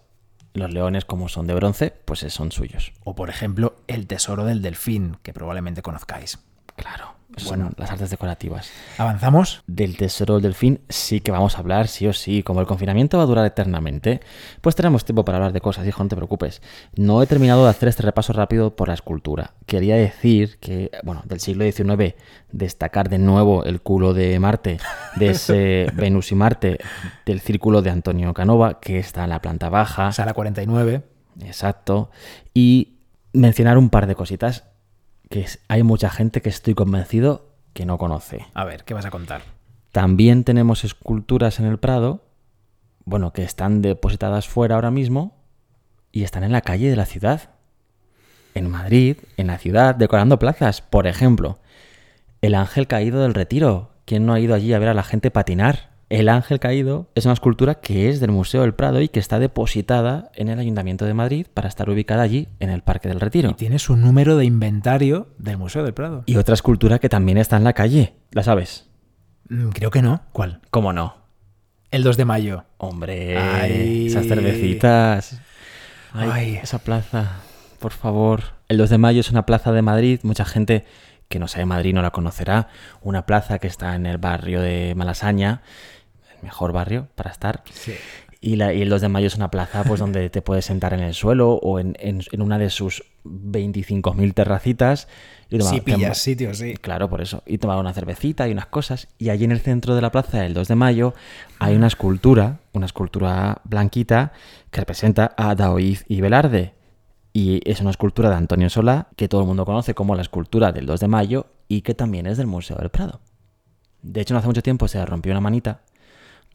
Los 0.56 0.74
leones, 0.74 1.04
como 1.04 1.28
son 1.28 1.48
de 1.48 1.54
bronce, 1.54 1.94
pues 2.06 2.22
son 2.30 2.54
suyos. 2.54 2.94
O 3.04 3.14
por 3.14 3.30
ejemplo, 3.30 3.76
el 3.88 4.08
tesoro 4.08 4.46
del 4.46 4.62
delfín, 4.62 5.18
que 5.22 5.34
probablemente 5.34 5.82
conozcáis. 5.82 6.40
Claro. 6.78 7.15
Bueno, 7.44 7.72
las 7.78 7.92
artes 7.92 8.10
decorativas. 8.10 8.70
¿Avanzamos? 8.98 9.64
Del 9.68 9.98
tesoro 9.98 10.36
del 10.36 10.44
delfín 10.44 10.82
sí 10.88 11.20
que 11.20 11.32
vamos 11.32 11.56
a 11.56 11.60
hablar, 11.60 11.88
sí 11.88 12.08
o 12.08 12.14
sí. 12.14 12.44
Como 12.44 12.62
el 12.62 12.68
confinamiento 12.68 13.18
va 13.18 13.24
a 13.24 13.28
durar 13.28 13.46
eternamente, 13.46 14.22
pues 14.62 14.76
tenemos 14.76 15.04
tiempo 15.04 15.26
para 15.26 15.38
hablar 15.38 15.52
de 15.52 15.62
cosas, 15.62 15.86
hijo, 15.88 16.02
no 16.04 16.10
te 16.10 16.16
preocupes. 16.16 16.62
No 16.96 17.22
he 17.22 17.28
terminado 17.28 17.64
de 17.64 17.70
hacer 17.70 17.90
este 17.90 18.04
repaso 18.04 18.32
rápido 18.34 18.76
por 18.76 18.88
la 18.88 18.94
escultura. 18.94 19.54
Quería 19.66 19.96
decir 19.96 20.58
que, 20.60 20.92
bueno, 21.04 21.24
del 21.26 21.40
siglo 21.40 21.66
XIX, 21.70 22.16
destacar 22.52 23.10
de 23.10 23.18
nuevo 23.18 23.64
el 23.66 23.82
culo 23.82 24.14
de 24.14 24.40
Marte, 24.40 24.80
de 25.16 25.30
ese 25.30 25.88
Venus 25.96 26.32
y 26.32 26.36
Marte, 26.36 26.80
del 27.26 27.42
círculo 27.42 27.82
de 27.82 27.90
Antonio 27.90 28.34
Canova, 28.34 28.80
que 28.80 29.00
está 29.00 29.26
en 29.26 29.32
la 29.32 29.42
planta 29.42 29.70
baja. 29.70 30.12
Sala 30.14 30.34
49. 30.34 31.04
Exacto. 31.42 32.12
Y 32.54 32.94
mencionar 33.34 33.78
un 33.78 33.90
par 33.90 34.08
de 34.08 34.16
cositas 34.16 34.64
que 35.30 35.46
hay 35.68 35.84
mucha 35.84 36.10
gente 36.10 36.42
que 36.42 36.50
estoy 36.50 36.74
convencido 36.74 37.56
que 37.74 37.86
no 37.86 37.98
conoce. 37.98 38.46
A 38.54 38.64
ver, 38.64 38.84
¿qué 38.84 38.94
vas 38.94 39.06
a 39.06 39.12
contar? 39.12 39.42
También 39.92 40.44
tenemos 40.44 40.84
esculturas 40.84 41.60
en 41.60 41.66
el 41.66 41.78
Prado, 41.78 42.24
bueno, 43.06 43.34
que 43.34 43.44
están 43.44 43.82
depositadas 43.82 44.48
fuera 44.48 44.76
ahora 44.76 44.92
mismo 44.92 45.38
y 46.12 46.24
están 46.24 46.44
en 46.44 46.52
la 46.52 46.62
calle 46.62 46.90
de 46.90 46.96
la 46.96 47.06
ciudad. 47.06 47.52
En 48.54 48.70
Madrid, 48.70 49.18
en 49.38 49.48
la 49.48 49.58
ciudad, 49.58 49.96
decorando 49.96 50.40
plazas. 50.40 50.82
Por 50.82 51.08
ejemplo, 51.08 51.60
el 52.42 52.56
ángel 52.56 52.88
caído 52.88 53.22
del 53.22 53.34
retiro. 53.34 53.92
¿Quién 54.06 54.26
no 54.26 54.34
ha 54.34 54.40
ido 54.40 54.54
allí 54.56 54.74
a 54.74 54.80
ver 54.80 54.90
a 54.90 54.94
la 54.94 55.04
gente 55.04 55.32
patinar? 55.32 55.95
El 56.10 56.30
Ángel 56.30 56.60
Caído 56.60 57.10
es 57.16 57.26
una 57.26 57.34
escultura 57.34 57.76
que 57.76 58.10
es 58.10 58.20
del 58.20 58.30
Museo 58.30 58.62
del 58.62 58.76
Prado 58.76 59.02
y 59.02 59.10
que 59.10 59.20
está 59.20 59.40
depositada 59.40 60.30
en 60.36 60.50
el 60.50 60.60
Ayuntamiento 60.60 61.06
de 61.06 61.16
Madrid 61.16 61.48
para 61.52 61.68
estar 61.68 61.90
ubicada 61.90 62.22
allí 62.22 62.48
en 62.60 62.70
el 62.70 62.84
Parque 62.84 63.10
del 63.10 63.20
Retiro. 63.20 63.50
Y 63.50 63.54
tiene 63.56 63.80
su 63.80 63.96
número 63.96 64.38
de 64.38 64.46
inventario 64.46 65.30
del 65.40 65.58
Museo 65.58 65.84
del 65.84 65.96
Prado. 65.96 66.24
Y 66.28 66.36
otra 66.36 66.54
escultura 66.54 67.00
que 67.00 67.10
también 67.10 67.40
está 67.40 67.58
en 67.58 67.64
la 67.64 67.74
calle, 67.74 68.14
¿la 68.32 68.44
sabes? 68.44 68.88
Mm, 69.50 69.70
creo 69.70 69.90
que 69.90 70.04
no. 70.04 70.22
¿Cuál? 70.32 70.62
¿Cómo 70.70 70.94
no? 70.94 71.16
El 71.90 72.04
2 72.04 72.18
de 72.18 72.26
mayo. 72.26 72.66
Hombre, 72.78 73.38
Ay. 73.40 74.06
esas 74.06 74.28
cervecitas. 74.28 75.42
Ay, 76.14 76.30
Ay, 76.32 76.60
esa 76.62 76.80
plaza, 76.80 77.40
por 77.80 77.94
favor. 77.94 78.44
El 78.68 78.78
2 78.78 78.92
de 78.92 78.98
mayo 79.00 79.22
es 79.22 79.32
una 79.32 79.48
plaza 79.48 79.72
de 79.72 79.82
Madrid, 79.82 80.20
mucha 80.22 80.46
gente 80.46 80.86
que 81.30 81.40
no 81.40 81.48
sabe 81.48 81.66
Madrid 81.66 81.96
no 81.96 82.04
la 82.04 82.12
conocerá, 82.12 82.68
una 83.02 83.26
plaza 83.26 83.58
que 83.58 83.66
está 83.66 83.96
en 83.96 84.06
el 84.06 84.20
barrio 84.20 84.62
de 84.62 84.94
Malasaña 84.96 85.64
mejor 86.46 86.72
barrio 86.72 87.08
para 87.16 87.32
estar. 87.32 87.64
Y, 88.40 88.58
la, 88.58 88.74
y, 88.74 88.82
el 88.84 88.90
2 88.90 89.02
de 89.02 89.10
mayo 89.10 89.28
es 89.28 89.36
una 89.36 89.50
plaza 89.50 89.84
pues 89.84 90.00
donde 90.00 90.30
te 90.30 90.42
puedes 90.42 90.66
sentar 90.66 90.94
en 90.94 91.00
el 91.00 91.16
suelo 91.16 91.54
o 91.54 91.80
en, 91.80 91.98
en, 92.00 92.22
en 92.32 92.42
una 92.42 92.60
de 92.60 92.70
sus 92.70 93.04
25.000 93.26 94.34
terracitas. 94.36 95.08
Y 95.50 95.58
tomar, 95.58 95.74
sí, 95.74 95.82
pillas 95.82 96.18
sitio, 96.20 96.54
sí. 96.54 96.76
Claro, 96.76 97.10
por 97.10 97.22
eso. 97.22 97.42
Y 97.48 97.58
tomar 97.58 97.80
una 97.80 97.92
cervecita 97.94 98.48
y 98.48 98.52
unas 98.52 98.68
cosas. 98.68 99.08
Y 99.18 99.30
allí 99.30 99.46
en 99.46 99.52
el 99.52 99.62
centro 99.62 99.96
de 99.96 100.02
la 100.02 100.12
plaza 100.12 100.42
del 100.42 100.54
2 100.54 100.68
de 100.68 100.76
mayo 100.76 101.14
hay 101.58 101.76
una 101.76 101.88
escultura, 101.88 102.60
una 102.74 102.86
escultura 102.86 103.62
blanquita 103.64 104.32
que 104.70 104.80
representa 104.80 105.34
a 105.38 105.56
Daoiz 105.56 106.06
y 106.08 106.22
Velarde. 106.22 106.76
Y 107.34 107.62
es 107.70 107.82
una 107.82 107.90
escultura 107.90 108.30
de 108.30 108.36
Antonio 108.36 108.70
Solá 108.70 109.08
que 109.16 109.28
todo 109.28 109.42
el 109.42 109.48
mundo 109.48 109.66
conoce 109.66 109.94
como 109.96 110.16
la 110.16 110.22
escultura 110.22 110.72
del 110.72 110.86
2 110.86 111.00
de 111.00 111.08
mayo 111.08 111.48
y 111.68 111.82
que 111.82 111.96
también 111.96 112.28
es 112.28 112.38
del 112.38 112.48
Museo 112.48 112.78
del 112.78 112.90
Prado. 112.90 113.20
De 114.04 114.22
hecho, 114.22 114.34
no 114.34 114.38
hace 114.38 114.48
mucho 114.48 114.62
tiempo 114.62 114.88
se 114.88 115.04
rompió 115.04 115.32
una 115.32 115.42
manita 115.42 115.82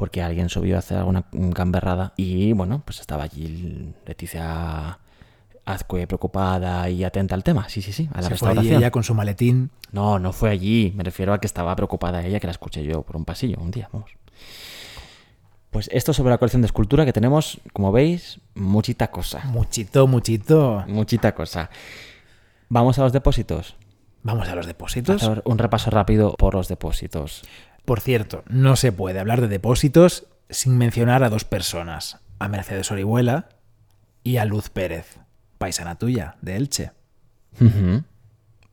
porque 0.01 0.23
alguien 0.23 0.49
subió 0.49 0.77
a 0.77 0.79
hacer 0.79 0.97
alguna 0.97 1.27
gamberrada 1.31 2.15
y 2.17 2.55
bueno, 2.55 2.81
pues 2.87 3.01
estaba 3.01 3.25
allí 3.25 3.93
Leticia 4.07 4.99
Azcue 5.67 6.07
preocupada 6.07 6.89
y 6.89 7.05
atenta 7.05 7.35
al 7.35 7.45
tema, 7.45 7.69
sí, 7.69 7.83
sí, 7.83 7.93
sí, 7.93 8.09
a 8.15 8.17
la 8.17 8.23
Se 8.23 8.29
restauración. 8.31 8.65
Fue 8.65 8.77
allí 8.77 8.83
ella 8.83 8.91
con 8.91 9.05
su 9.05 9.15
maletín. 9.15 9.69
No, 9.93 10.19
no 10.19 10.33
fue 10.33 10.49
allí, 10.49 10.95
me 10.97 11.05
refiero 11.05 11.35
a 11.35 11.39
que 11.39 11.47
estaba 11.47 11.77
preocupada 11.77 12.25
ella, 12.25 12.41
que 12.41 12.47
la 12.47 12.53
escuché 12.53 12.83
yo 12.83 13.03
por 13.03 13.15
un 13.15 13.27
pasillo 13.27 13.59
un 13.61 13.73
día, 13.73 13.91
vamos. 13.93 14.11
Pues 15.69 15.91
esto 15.93 16.15
sobre 16.15 16.31
la 16.31 16.39
colección 16.39 16.63
de 16.63 16.67
escultura 16.67 17.05
que 17.05 17.13
tenemos, 17.13 17.61
como 17.75 17.93
veis, 17.93 18.41
muchita 18.55 19.11
cosa. 19.11 19.43
Muchito, 19.45 20.07
muchito. 20.07 20.83
Muchita 20.89 21.35
cosa. 21.35 21.69
Vamos 22.71 22.99
a 22.99 23.03
los 23.03 23.13
depósitos. 23.13 23.77
Vamos 24.23 24.49
a 24.49 24.55
los 24.55 24.67
depósitos. 24.67 25.31
Un 25.45 25.59
repaso 25.59 25.91
rápido 25.91 26.35
por 26.39 26.55
los 26.55 26.69
depósitos. 26.69 27.43
Por 27.91 28.01
cierto, 28.01 28.45
no 28.49 28.77
se 28.77 28.93
puede 28.93 29.19
hablar 29.19 29.41
de 29.41 29.49
depósitos 29.49 30.29
sin 30.49 30.79
mencionar 30.79 31.25
a 31.25 31.29
dos 31.29 31.45
personas, 31.45 32.21
a 32.39 32.47
Mercedes 32.47 32.93
Orihuela 32.93 33.49
y 34.23 34.37
a 34.37 34.45
Luz 34.45 34.71
Pérez, 34.71 35.19
paisana 35.59 35.99
tuya, 35.99 36.37
de 36.41 36.55
Elche. 36.55 36.93
Uh 37.61 37.65
-huh. 37.65 38.05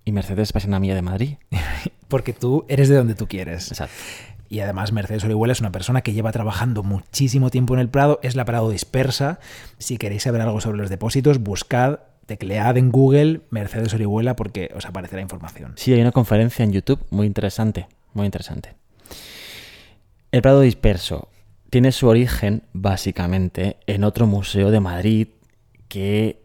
Y 0.06 0.12
Mercedes, 0.12 0.54
paisana 0.54 0.80
mía 0.80 0.94
de 0.94 1.02
Madrid. 1.02 1.38
Porque 2.10 2.32
tú 2.32 2.64
eres 2.68 2.90
de 2.90 2.96
donde 2.96 3.16
tú 3.16 3.28
quieres. 3.28 3.72
Exacto. 3.72 3.96
Y 4.50 4.60
además 4.60 4.92
Mercedes 4.92 5.24
Orihuela 5.24 5.54
es 5.54 5.62
una 5.62 5.72
persona 5.72 6.02
que 6.02 6.14
lleva 6.14 6.32
trabajando 6.32 6.84
muchísimo 6.84 7.50
tiempo 7.50 7.74
en 7.74 7.80
el 7.80 7.90
Prado, 7.90 8.20
es 8.22 8.36
la 8.36 8.46
Prado 8.46 8.70
dispersa. 8.70 9.40
Si 9.80 9.98
queréis 9.98 10.22
saber 10.22 10.42
algo 10.42 10.62
sobre 10.62 10.78
los 10.78 10.92
depósitos, 10.92 11.40
buscad, 11.40 12.02
teclead 12.28 12.78
en 12.78 12.92
Google 12.92 13.42
Mercedes 13.50 13.96
Orihuela 13.96 14.36
porque 14.36 14.70
os 14.76 14.86
aparecerá 14.86 15.24
información. 15.24 15.74
Sí, 15.76 15.92
hay 15.92 16.02
una 16.02 16.12
conferencia 16.12 16.64
en 16.64 16.72
YouTube 16.72 17.04
muy 17.10 17.26
interesante, 17.26 17.88
muy 18.14 18.28
interesante. 18.28 18.76
El 20.38 20.44
Prado 20.44 20.62
disperso 20.62 21.30
tiene 21.72 21.92
su 21.92 22.08
origen 22.08 22.62
básicamente 22.72 23.78
en 23.88 24.04
otro 24.04 24.28
museo 24.28 24.70
de 24.70 24.80
Madrid 24.80 25.30
que 25.88 26.44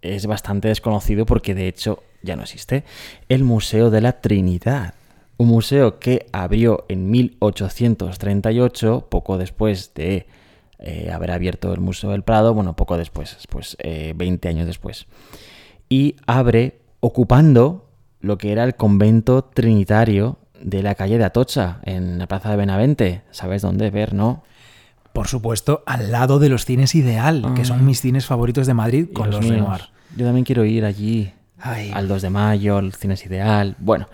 es 0.00 0.24
bastante 0.24 0.68
desconocido 0.68 1.26
porque 1.26 1.54
de 1.54 1.68
hecho 1.68 2.02
ya 2.22 2.36
no 2.36 2.42
existe, 2.44 2.84
el 3.28 3.44
Museo 3.44 3.90
de 3.90 4.00
la 4.00 4.22
Trinidad. 4.22 4.94
Un 5.36 5.48
museo 5.48 5.98
que 5.98 6.24
abrió 6.32 6.86
en 6.88 7.10
1838, 7.10 9.08
poco 9.10 9.36
después 9.36 9.92
de 9.92 10.26
eh, 10.78 11.10
haber 11.12 11.30
abierto 11.30 11.70
el 11.74 11.80
Museo 11.80 12.12
del 12.12 12.22
Prado, 12.22 12.54
bueno, 12.54 12.74
poco 12.76 12.96
después, 12.96 13.36
pues 13.50 13.76
eh, 13.80 14.14
20 14.16 14.48
años 14.48 14.66
después. 14.66 15.04
Y 15.90 16.16
abre 16.26 16.78
ocupando 17.00 17.90
lo 18.20 18.38
que 18.38 18.52
era 18.52 18.64
el 18.64 18.74
convento 18.74 19.44
trinitario 19.44 20.38
de 20.64 20.82
la 20.82 20.94
calle 20.94 21.18
de 21.18 21.24
Atocha, 21.24 21.78
en 21.84 22.18
la 22.18 22.26
plaza 22.26 22.50
de 22.50 22.56
Benavente. 22.56 23.22
¿Sabes 23.30 23.62
dónde 23.62 23.90
ver, 23.90 24.14
no? 24.14 24.42
Por 25.12 25.28
supuesto, 25.28 25.84
al 25.86 26.10
lado 26.10 26.38
de 26.40 26.48
los 26.48 26.64
cines 26.64 26.94
Ideal, 26.94 27.44
ah. 27.44 27.54
que 27.54 27.64
son 27.64 27.84
mis 27.84 28.00
cines 28.00 28.26
favoritos 28.26 28.66
de 28.66 28.74
Madrid 28.74 29.08
con 29.12 29.30
los, 29.30 29.44
los 29.44 29.48
Renoir. 29.48 29.82
Yo 30.16 30.24
también 30.24 30.44
quiero 30.44 30.64
ir 30.64 30.84
allí. 30.84 31.32
Ay. 31.58 31.92
Al 31.94 32.08
2 32.08 32.22
de 32.22 32.30
mayo, 32.30 32.78
al 32.78 32.92
Cines 32.94 33.24
Ideal. 33.24 33.76
Bueno, 33.78 34.08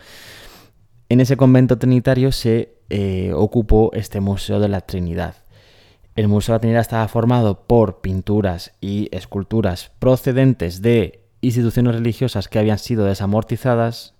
en 1.08 1.20
ese 1.20 1.36
convento 1.36 1.78
trinitario 1.78 2.32
se 2.32 2.74
eh, 2.90 3.32
ocupó 3.34 3.90
este 3.94 4.20
Museo 4.20 4.60
de 4.60 4.68
la 4.68 4.80
Trinidad. 4.82 5.34
El 6.16 6.28
Museo 6.28 6.52
de 6.52 6.56
la 6.56 6.60
Trinidad 6.60 6.80
estaba 6.82 7.08
formado 7.08 7.62
por 7.66 8.00
pinturas 8.00 8.72
y 8.80 9.08
esculturas 9.12 9.90
procedentes 9.98 10.82
de 10.82 11.24
instituciones 11.40 11.94
religiosas 11.94 12.48
que 12.48 12.58
habían 12.58 12.78
sido 12.78 13.04
desamortizadas. 13.06 14.14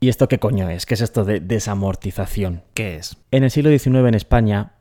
¿Y 0.00 0.08
esto 0.08 0.28
qué 0.28 0.38
coño 0.38 0.68
es? 0.68 0.86
¿Qué 0.86 0.94
es 0.94 1.00
esto 1.00 1.24
de 1.24 1.40
desamortización? 1.40 2.62
¿Qué 2.74 2.96
es? 2.96 3.16
En 3.30 3.44
el 3.44 3.50
siglo 3.50 3.70
XIX 3.70 4.08
en 4.08 4.14
España, 4.14 4.74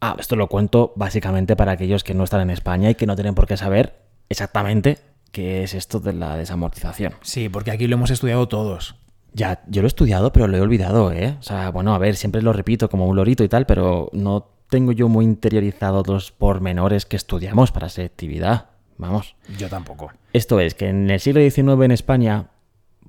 ah, 0.00 0.16
esto 0.18 0.36
lo 0.36 0.48
cuento 0.48 0.92
básicamente 0.96 1.56
para 1.56 1.72
aquellos 1.72 2.04
que 2.04 2.14
no 2.14 2.24
están 2.24 2.42
en 2.42 2.50
España 2.50 2.90
y 2.90 2.94
que 2.94 3.06
no 3.06 3.14
tienen 3.14 3.34
por 3.34 3.46
qué 3.46 3.56
saber 3.56 4.02
exactamente 4.28 4.98
qué 5.32 5.62
es 5.62 5.74
esto 5.74 6.00
de 6.00 6.12
la 6.12 6.36
desamortización. 6.36 7.14
Sí, 7.22 7.48
porque 7.48 7.70
aquí 7.70 7.86
lo 7.86 7.96
hemos 7.96 8.10
estudiado 8.10 8.48
todos. 8.48 8.96
Ya, 9.32 9.62
yo 9.68 9.82
lo 9.82 9.86
he 9.86 9.88
estudiado, 9.88 10.32
pero 10.32 10.46
lo 10.46 10.56
he 10.56 10.60
olvidado, 10.60 11.12
¿eh? 11.12 11.36
O 11.38 11.42
sea, 11.42 11.70
bueno, 11.70 11.94
a 11.94 11.98
ver, 11.98 12.16
siempre 12.16 12.42
lo 12.42 12.52
repito 12.52 12.88
como 12.88 13.06
un 13.06 13.16
lorito 13.16 13.44
y 13.44 13.48
tal, 13.48 13.64
pero 13.64 14.10
no 14.12 14.48
tengo 14.68 14.92
yo 14.92 15.08
muy 15.08 15.24
interiorizado 15.24 16.02
los 16.06 16.32
pormenores 16.32 17.06
que 17.06 17.16
estudiamos 17.16 17.70
para 17.72 17.88
selectividad. 17.88 18.70
Vamos. 18.98 19.36
Yo 19.56 19.68
tampoco. 19.68 20.12
Esto 20.32 20.60
es, 20.60 20.74
que 20.74 20.88
en 20.88 21.10
el 21.10 21.20
siglo 21.20 21.40
XIX 21.40 21.84
en 21.84 21.90
España, 21.90 22.50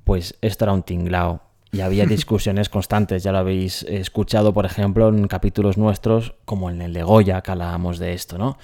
pues 0.04 0.38
esto 0.42 0.66
era 0.66 0.74
un 0.74 0.84
tinglao. 0.84 1.42
Y 1.72 1.82
había 1.82 2.06
discusiones 2.08 2.70
constantes, 2.70 3.24
ya 3.24 3.32
lo 3.32 3.40
habéis 3.40 3.84
escuchado, 3.84 4.54
por 4.54 4.66
ejemplo, 4.66 5.10
en 5.10 5.28
capítulos 5.28 5.78
nuestros, 5.78 6.36
como 6.46 6.70
en 6.70 6.82
el 6.82 6.94
de 6.94 7.04
Goya, 7.04 7.42
que 7.42 7.52
hablábamos 7.52 8.00
de 8.00 8.14
esto, 8.14 8.38
¿no? 8.38 8.58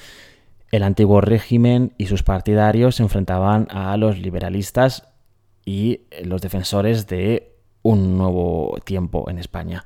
El 0.71 0.83
antiguo 0.83 1.21
régimen 1.21 1.93
y 1.97 2.07
sus 2.07 2.23
partidarios 2.23 2.95
se 2.95 3.03
enfrentaban 3.03 3.67
a 3.71 3.95
los 3.95 4.19
liberalistas 4.19 5.07
y 5.65 6.01
los 6.23 6.41
defensores 6.41 7.07
de 7.07 7.55
un 7.83 8.17
nuevo 8.17 8.77
tiempo 8.83 9.29
en 9.29 9.39
España. 9.39 9.85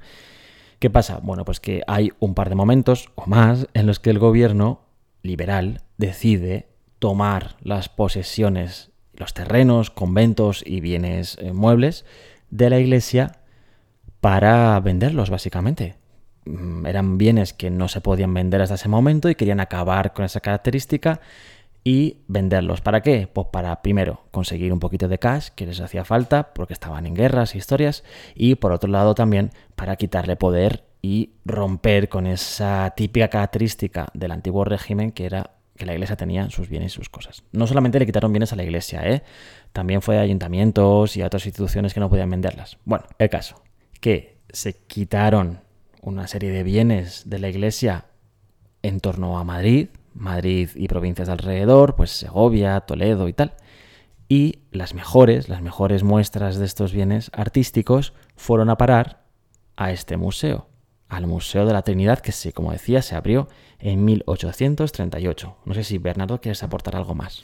¿Qué 0.79 0.89
pasa? 0.89 1.19
Bueno, 1.21 1.45
pues 1.45 1.59
que 1.59 1.83
hay 1.85 2.11
un 2.19 2.33
par 2.33 2.49
de 2.49 2.55
momentos 2.55 3.11
o 3.15 3.27
más 3.27 3.67
en 3.75 3.85
los 3.85 3.99
que 3.99 4.09
el 4.09 4.17
gobierno 4.17 4.81
liberal 5.21 5.83
decide 5.97 6.69
tomar 6.97 7.55
las 7.61 7.89
posesiones, 7.89 8.90
los 9.21 9.33
terrenos, 9.33 9.89
conventos 9.89 10.63
y 10.65 10.81
bienes 10.81 11.37
eh, 11.39 11.53
muebles 11.53 12.05
de 12.49 12.69
la 12.69 12.79
iglesia 12.79 13.37
para 14.19 14.77
venderlos, 14.81 15.29
básicamente. 15.29 15.95
Mm, 16.45 16.85
eran 16.87 17.17
bienes 17.17 17.53
que 17.53 17.69
no 17.69 17.87
se 17.87 18.01
podían 18.01 18.33
vender 18.33 18.61
hasta 18.61 18.75
ese 18.75 18.89
momento 18.89 19.29
y 19.29 19.35
querían 19.35 19.59
acabar 19.59 20.13
con 20.13 20.25
esa 20.25 20.41
característica 20.41 21.21
y 21.83 22.17
venderlos. 22.27 22.81
¿Para 22.81 23.01
qué? 23.01 23.29
Pues 23.31 23.47
para, 23.51 23.81
primero, 23.83 24.21
conseguir 24.31 24.73
un 24.73 24.79
poquito 24.79 25.07
de 25.07 25.19
cash 25.19 25.49
que 25.55 25.67
les 25.67 25.79
hacía 25.79 26.03
falta 26.03 26.53
porque 26.53 26.73
estaban 26.73 27.05
en 27.05 27.13
guerras 27.13 27.53
y 27.53 27.59
historias 27.59 28.03
y 28.35 28.55
por 28.55 28.71
otro 28.71 28.89
lado 28.89 29.13
también 29.15 29.51
para 29.75 29.95
quitarle 29.97 30.35
poder 30.35 30.83
y 31.03 31.31
romper 31.45 32.09
con 32.09 32.25
esa 32.25 32.91
típica 32.95 33.29
característica 33.29 34.07
del 34.13 34.31
antiguo 34.31 34.65
régimen 34.65 35.11
que 35.11 35.25
era 35.25 35.60
que 35.81 35.87
la 35.87 35.93
iglesia 35.93 36.15
tenía 36.15 36.47
sus 36.51 36.69
bienes 36.69 36.93
y 36.93 36.95
sus 36.95 37.09
cosas. 37.09 37.43
No 37.51 37.65
solamente 37.65 37.97
le 37.97 38.05
quitaron 38.05 38.31
bienes 38.31 38.53
a 38.53 38.55
la 38.55 38.61
iglesia, 38.61 39.01
¿eh? 39.03 39.23
también 39.73 40.03
fue 40.03 40.19
a 40.19 40.21
ayuntamientos 40.21 41.17
y 41.17 41.23
a 41.23 41.25
otras 41.25 41.43
instituciones 41.47 41.95
que 41.95 41.99
no 41.99 42.07
podían 42.07 42.29
venderlas. 42.29 42.77
Bueno, 42.85 43.05
el 43.17 43.31
caso, 43.31 43.63
que 43.99 44.37
se 44.49 44.73
quitaron 44.73 45.61
una 46.03 46.27
serie 46.27 46.51
de 46.51 46.61
bienes 46.61 47.23
de 47.25 47.39
la 47.39 47.49
iglesia 47.49 48.05
en 48.83 48.99
torno 48.99 49.39
a 49.39 49.43
Madrid, 49.43 49.87
Madrid 50.13 50.69
y 50.75 50.87
provincias 50.87 51.29
de 51.29 51.31
alrededor, 51.31 51.95
pues 51.95 52.11
Segovia, 52.11 52.79
Toledo 52.81 53.27
y 53.27 53.33
tal. 53.33 53.55
Y 54.29 54.59
las 54.69 54.93
mejores, 54.93 55.49
las 55.49 55.63
mejores 55.63 56.03
muestras 56.03 56.57
de 56.57 56.65
estos 56.65 56.93
bienes 56.93 57.31
artísticos 57.33 58.13
fueron 58.35 58.69
a 58.69 58.77
parar 58.77 59.23
a 59.77 59.91
este 59.91 60.15
museo, 60.15 60.67
al 61.11 61.27
Museo 61.27 61.65
de 61.65 61.73
la 61.73 61.81
Trinidad, 61.81 62.19
que 62.19 62.31
sí, 62.31 62.53
como 62.53 62.71
decía, 62.71 63.01
se 63.01 63.15
abrió 63.15 63.49
en 63.79 64.05
1838. 64.05 65.55
No 65.65 65.73
sé 65.73 65.83
si 65.83 65.97
Bernardo 65.97 66.39
quieres 66.39 66.63
aportar 66.63 66.95
algo 66.95 67.15
más. 67.15 67.43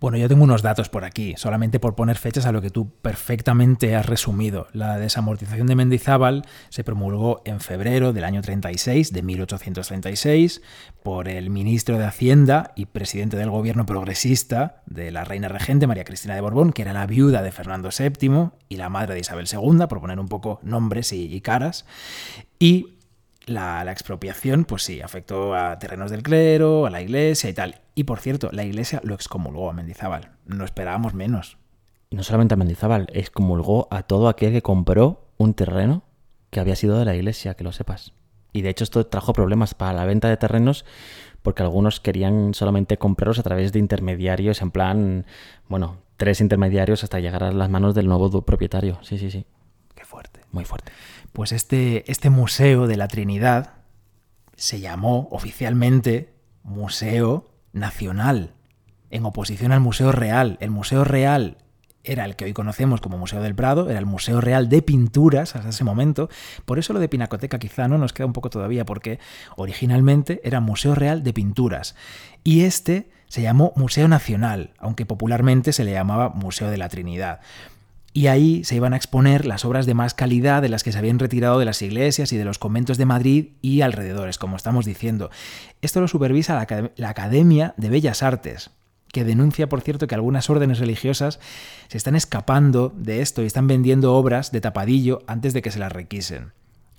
Bueno, 0.00 0.16
yo 0.16 0.28
tengo 0.28 0.44
unos 0.44 0.62
datos 0.62 0.88
por 0.88 1.04
aquí, 1.04 1.34
solamente 1.36 1.80
por 1.80 1.96
poner 1.96 2.18
fechas 2.18 2.46
a 2.46 2.52
lo 2.52 2.62
que 2.62 2.70
tú 2.70 2.88
perfectamente 3.02 3.96
has 3.96 4.06
resumido. 4.06 4.68
La 4.72 4.96
desamortización 4.96 5.66
de 5.66 5.74
Mendizábal 5.74 6.44
se 6.68 6.84
promulgó 6.84 7.42
en 7.44 7.58
febrero 7.58 8.12
del 8.12 8.22
año 8.22 8.40
36, 8.40 9.12
de 9.12 9.22
1836, 9.22 10.62
por 11.02 11.26
el 11.26 11.50
ministro 11.50 11.98
de 11.98 12.04
Hacienda 12.04 12.70
y 12.76 12.86
presidente 12.86 13.36
del 13.36 13.50
gobierno 13.50 13.86
progresista 13.86 14.82
de 14.86 15.10
la 15.10 15.24
reina 15.24 15.48
regente 15.48 15.88
María 15.88 16.04
Cristina 16.04 16.36
de 16.36 16.42
Borbón, 16.42 16.72
que 16.72 16.82
era 16.82 16.92
la 16.92 17.06
viuda 17.08 17.42
de 17.42 17.50
Fernando 17.50 17.88
VII 17.90 18.50
y 18.68 18.76
la 18.76 18.90
madre 18.90 19.14
de 19.14 19.20
Isabel 19.20 19.48
II, 19.52 19.86
por 19.88 20.00
poner 20.00 20.20
un 20.20 20.28
poco 20.28 20.60
nombres 20.62 21.12
y, 21.12 21.24
y 21.24 21.40
caras. 21.40 21.86
Y 22.60 22.97
la, 23.48 23.90
expropiación, 23.90 24.64
pues 24.64 24.82
sí, 24.82 25.00
afectó 25.00 25.54
a 25.54 25.78
terrenos 25.78 26.10
del 26.10 26.22
clero, 26.22 26.86
a 26.86 26.90
la 26.90 27.00
iglesia 27.02 27.50
y 27.50 27.54
tal. 27.54 27.80
Y 27.94 28.04
por 28.04 28.20
cierto, 28.20 28.50
la 28.52 28.64
iglesia 28.64 29.00
lo 29.04 29.14
excomulgó 29.14 29.70
a 29.70 29.72
Mendizábal. 29.72 30.32
No 30.46 30.64
esperábamos 30.64 31.14
menos. 31.14 31.58
Y 32.10 32.16
no 32.16 32.22
solamente 32.22 32.54
a 32.54 32.56
Mendizábal, 32.56 33.08
excomulgó 33.12 33.88
a 33.90 34.02
todo 34.02 34.28
aquel 34.28 34.52
que 34.52 34.62
compró 34.62 35.28
un 35.36 35.54
terreno 35.54 36.02
que 36.50 36.60
había 36.60 36.76
sido 36.76 36.98
de 36.98 37.04
la 37.04 37.14
iglesia, 37.14 37.54
que 37.54 37.64
lo 37.64 37.72
sepas. 37.72 38.14
Y 38.52 38.62
de 38.62 38.70
hecho 38.70 38.84
esto 38.84 39.06
trajo 39.06 39.32
problemas 39.32 39.74
para 39.74 39.92
la 39.92 40.04
venta 40.04 40.28
de 40.28 40.36
terrenos 40.36 40.84
porque 41.42 41.62
algunos 41.62 42.00
querían 42.00 42.54
solamente 42.54 42.98
comprarlos 42.98 43.38
a 43.38 43.42
través 43.42 43.72
de 43.72 43.78
intermediarios, 43.78 44.60
en 44.60 44.70
plan, 44.70 45.26
bueno, 45.68 45.98
tres 46.16 46.40
intermediarios 46.40 47.04
hasta 47.04 47.20
llegar 47.20 47.44
a 47.44 47.52
las 47.52 47.70
manos 47.70 47.94
del 47.94 48.08
nuevo 48.08 48.42
propietario. 48.42 48.98
Sí, 49.02 49.18
sí, 49.18 49.30
sí. 49.30 49.46
Qué 49.94 50.04
fuerte. 50.04 50.40
Muy 50.50 50.64
fuerte 50.64 50.92
pues 51.32 51.52
este, 51.52 52.10
este 52.10 52.30
Museo 52.30 52.86
de 52.86 52.96
la 52.96 53.08
Trinidad 53.08 53.74
se 54.56 54.80
llamó 54.80 55.28
oficialmente 55.30 56.34
Museo 56.62 57.48
Nacional, 57.72 58.54
en 59.10 59.24
oposición 59.24 59.72
al 59.72 59.80
Museo 59.80 60.12
Real. 60.12 60.58
El 60.60 60.70
Museo 60.70 61.04
Real 61.04 61.58
era 62.04 62.24
el 62.24 62.36
que 62.36 62.46
hoy 62.46 62.52
conocemos 62.52 63.00
como 63.00 63.18
Museo 63.18 63.42
del 63.42 63.54
Prado, 63.54 63.88
era 63.90 63.98
el 63.98 64.06
Museo 64.06 64.40
Real 64.40 64.68
de 64.68 64.82
Pinturas 64.82 65.54
hasta 65.54 65.68
ese 65.68 65.84
momento. 65.84 66.28
Por 66.64 66.78
eso 66.78 66.92
lo 66.92 67.00
de 67.00 67.08
Pinacoteca 67.08 67.58
quizá 67.58 67.86
no 67.88 67.98
nos 67.98 68.12
queda 68.12 68.26
un 68.26 68.32
poco 68.32 68.50
todavía, 68.50 68.84
porque 68.84 69.18
originalmente 69.56 70.40
era 70.44 70.60
Museo 70.60 70.94
Real 70.94 71.22
de 71.22 71.32
Pinturas. 71.32 71.94
Y 72.44 72.62
este 72.62 73.10
se 73.28 73.42
llamó 73.42 73.72
Museo 73.76 74.08
Nacional, 74.08 74.72
aunque 74.78 75.06
popularmente 75.06 75.72
se 75.72 75.84
le 75.84 75.92
llamaba 75.92 76.30
Museo 76.30 76.70
de 76.70 76.78
la 76.78 76.88
Trinidad 76.88 77.40
y 78.12 78.26
ahí 78.26 78.64
se 78.64 78.74
iban 78.74 78.94
a 78.94 78.96
exponer 78.96 79.44
las 79.44 79.64
obras 79.64 79.86
de 79.86 79.94
más 79.94 80.14
calidad 80.14 80.62
de 80.62 80.68
las 80.68 80.82
que 80.82 80.92
se 80.92 80.98
habían 80.98 81.18
retirado 81.18 81.58
de 81.58 81.64
las 81.64 81.82
iglesias 81.82 82.32
y 82.32 82.36
de 82.36 82.44
los 82.44 82.58
conventos 82.58 82.98
de 82.98 83.06
Madrid 83.06 83.48
y 83.60 83.82
alrededores, 83.82 84.38
como 84.38 84.56
estamos 84.56 84.86
diciendo. 84.86 85.30
Esto 85.82 86.00
lo 86.00 86.08
supervisa 86.08 86.54
la, 86.96 87.08
Academia 87.08 87.74
de 87.76 87.90
Bellas 87.90 88.22
Artes, 88.22 88.70
que 89.12 89.24
denuncia, 89.24 89.68
por 89.68 89.82
cierto, 89.82 90.06
que 90.06 90.14
algunas 90.14 90.48
órdenes 90.50 90.78
religiosas 90.78 91.38
se 91.88 91.98
están 91.98 92.16
escapando 92.16 92.92
de 92.96 93.20
esto 93.20 93.42
y 93.42 93.46
están 93.46 93.66
vendiendo 93.66 94.14
obras 94.14 94.52
de 94.52 94.60
tapadillo 94.60 95.22
antes 95.26 95.52
de 95.52 95.62
que 95.62 95.70
se 95.70 95.78
las 95.78 95.92
requisen. 95.92 96.52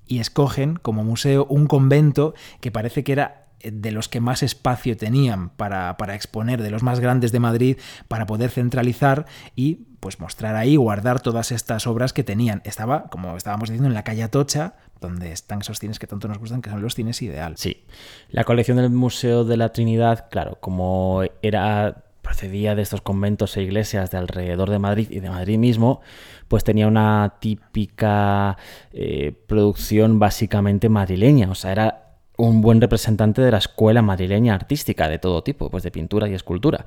Y 0.07 0.19
escogen 0.19 0.75
como 0.75 1.03
museo 1.03 1.45
un 1.49 1.67
convento 1.67 2.33
que 2.61 2.71
parece 2.71 3.03
que 3.03 3.11
era 3.11 3.38
de 3.63 3.91
los 3.91 4.09
que 4.09 4.19
más 4.19 4.43
espacio 4.43 4.97
tenían 4.97 5.49
para, 5.49 5.97
para, 5.97 6.15
exponer, 6.15 6.61
de 6.61 6.71
los 6.71 6.83
más 6.83 6.99
grandes 6.99 7.31
de 7.31 7.39
Madrid, 7.39 7.77
para 8.07 8.25
poder 8.25 8.49
centralizar 8.49 9.25
y 9.55 9.85
pues 9.99 10.19
mostrar 10.19 10.55
ahí, 10.55 10.75
guardar 10.75 11.19
todas 11.19 11.51
estas 11.51 11.85
obras 11.87 12.13
que 12.13 12.23
tenían. 12.23 12.61
Estaba, 12.63 13.09
como 13.09 13.35
estábamos 13.35 13.69
diciendo, 13.69 13.89
en 13.89 13.93
la 13.93 14.03
calle 14.03 14.23
Atocha, 14.23 14.75
donde 15.01 15.31
están 15.31 15.61
esos 15.61 15.79
cines 15.79 15.99
que 15.99 16.07
tanto 16.07 16.27
nos 16.27 16.37
gustan, 16.37 16.61
que 16.61 16.69
son 16.69 16.81
los 16.81 16.95
cines 16.95 17.21
ideal. 17.21 17.55
Sí. 17.57 17.83
La 18.29 18.43
colección 18.43 18.77
del 18.77 18.89
Museo 18.89 19.43
de 19.43 19.57
la 19.57 19.69
Trinidad, 19.73 20.29
claro, 20.29 20.57
como 20.59 21.23
era 21.41 22.03
procedía 22.21 22.75
de 22.75 22.83
estos 22.83 23.01
conventos 23.01 23.57
e 23.57 23.63
iglesias 23.63 24.11
de 24.11 24.17
alrededor 24.19 24.69
de 24.69 24.77
Madrid 24.77 25.07
y 25.09 25.19
de 25.19 25.31
Madrid 25.31 25.57
mismo, 25.57 26.01
pues 26.47 26.63
tenía 26.63 26.87
una 26.87 27.37
típica 27.39 28.55
eh, 28.93 29.33
producción 29.47 30.19
básicamente 30.19 30.89
madrileña, 30.89 31.49
o 31.49 31.55
sea, 31.55 31.71
era 31.71 32.08
un 32.39 32.61
buen 32.61 32.79
representante 32.79 33.41
de 33.41 33.51
la 33.51 33.57
escuela 33.57 34.01
madrileña 34.01 34.55
artística 34.55 35.09
de 35.09 35.19
todo 35.19 35.43
tipo, 35.43 35.69
pues 35.69 35.83
de 35.83 35.91
pintura 35.91 36.29
y 36.29 36.33
escultura. 36.33 36.85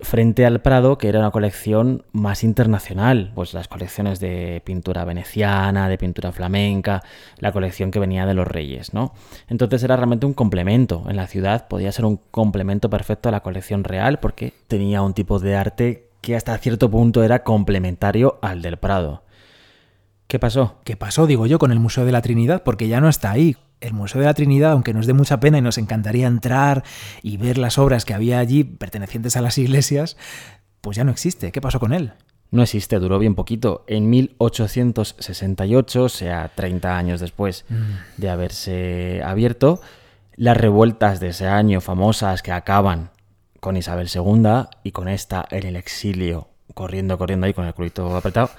Frente 0.00 0.44
al 0.44 0.60
Prado, 0.60 0.98
que 0.98 1.08
era 1.08 1.20
una 1.20 1.30
colección 1.30 2.04
más 2.10 2.42
internacional, 2.42 3.30
pues 3.36 3.54
las 3.54 3.68
colecciones 3.68 4.18
de 4.18 4.60
pintura 4.64 5.04
veneciana, 5.04 5.88
de 5.88 5.96
pintura 5.96 6.32
flamenca, 6.32 7.04
la 7.38 7.52
colección 7.52 7.92
que 7.92 8.00
venía 8.00 8.26
de 8.26 8.34
los 8.34 8.48
reyes, 8.48 8.92
¿no? 8.92 9.14
Entonces 9.46 9.84
era 9.84 9.94
realmente 9.94 10.26
un 10.26 10.34
complemento. 10.34 11.04
En 11.08 11.14
la 11.14 11.28
ciudad 11.28 11.68
podía 11.68 11.92
ser 11.92 12.04
un 12.04 12.16
complemento 12.32 12.90
perfecto 12.90 13.28
a 13.28 13.32
la 13.32 13.44
colección 13.44 13.84
real 13.84 14.18
porque 14.18 14.52
tenía 14.66 15.02
un 15.02 15.14
tipo 15.14 15.38
de 15.38 15.54
arte 15.54 16.08
que 16.20 16.34
hasta 16.34 16.58
cierto 16.58 16.90
punto 16.90 17.22
era 17.22 17.44
complementario 17.44 18.40
al 18.42 18.62
del 18.62 18.78
Prado. 18.78 19.22
¿Qué 20.26 20.40
pasó? 20.40 20.80
¿Qué 20.82 20.96
pasó, 20.96 21.28
digo 21.28 21.46
yo, 21.46 21.60
con 21.60 21.70
el 21.70 21.78
Museo 21.78 22.04
de 22.04 22.12
la 22.12 22.22
Trinidad? 22.22 22.64
Porque 22.64 22.88
ya 22.88 23.00
no 23.00 23.08
está 23.08 23.30
ahí 23.30 23.56
el 23.82 23.92
Museo 23.92 24.20
de 24.20 24.26
la 24.26 24.34
Trinidad, 24.34 24.72
aunque 24.72 24.94
nos 24.94 25.06
dé 25.06 25.12
mucha 25.12 25.40
pena 25.40 25.58
y 25.58 25.60
nos 25.62 25.78
encantaría 25.78 26.26
entrar 26.26 26.84
y 27.22 27.36
ver 27.36 27.58
las 27.58 27.78
obras 27.78 28.04
que 28.04 28.14
había 28.14 28.38
allí 28.38 28.64
pertenecientes 28.64 29.36
a 29.36 29.42
las 29.42 29.58
iglesias, 29.58 30.16
pues 30.80 30.96
ya 30.96 31.04
no 31.04 31.10
existe. 31.10 31.52
¿Qué 31.52 31.60
pasó 31.60 31.78
con 31.80 31.92
él? 31.92 32.12
No 32.50 32.62
existe, 32.62 32.98
duró 32.98 33.18
bien 33.18 33.34
poquito. 33.34 33.84
En 33.86 34.10
1868, 34.10 36.02
o 36.02 36.08
sea, 36.08 36.50
30 36.54 36.96
años 36.96 37.20
después 37.20 37.64
mm. 37.68 38.20
de 38.20 38.30
haberse 38.30 39.22
abierto, 39.24 39.80
las 40.36 40.56
revueltas 40.56 41.18
de 41.18 41.28
ese 41.28 41.46
año 41.46 41.80
famosas 41.80 42.42
que 42.42 42.52
acaban 42.52 43.10
con 43.60 43.76
Isabel 43.76 44.08
II 44.12 44.66
y 44.82 44.92
con 44.92 45.08
esta 45.08 45.46
en 45.50 45.66
el 45.66 45.76
exilio, 45.76 46.48
corriendo, 46.74 47.16
corriendo 47.16 47.46
ahí 47.46 47.54
con 47.54 47.64
el 47.64 47.74
culito 47.74 48.14
apretado, 48.16 48.50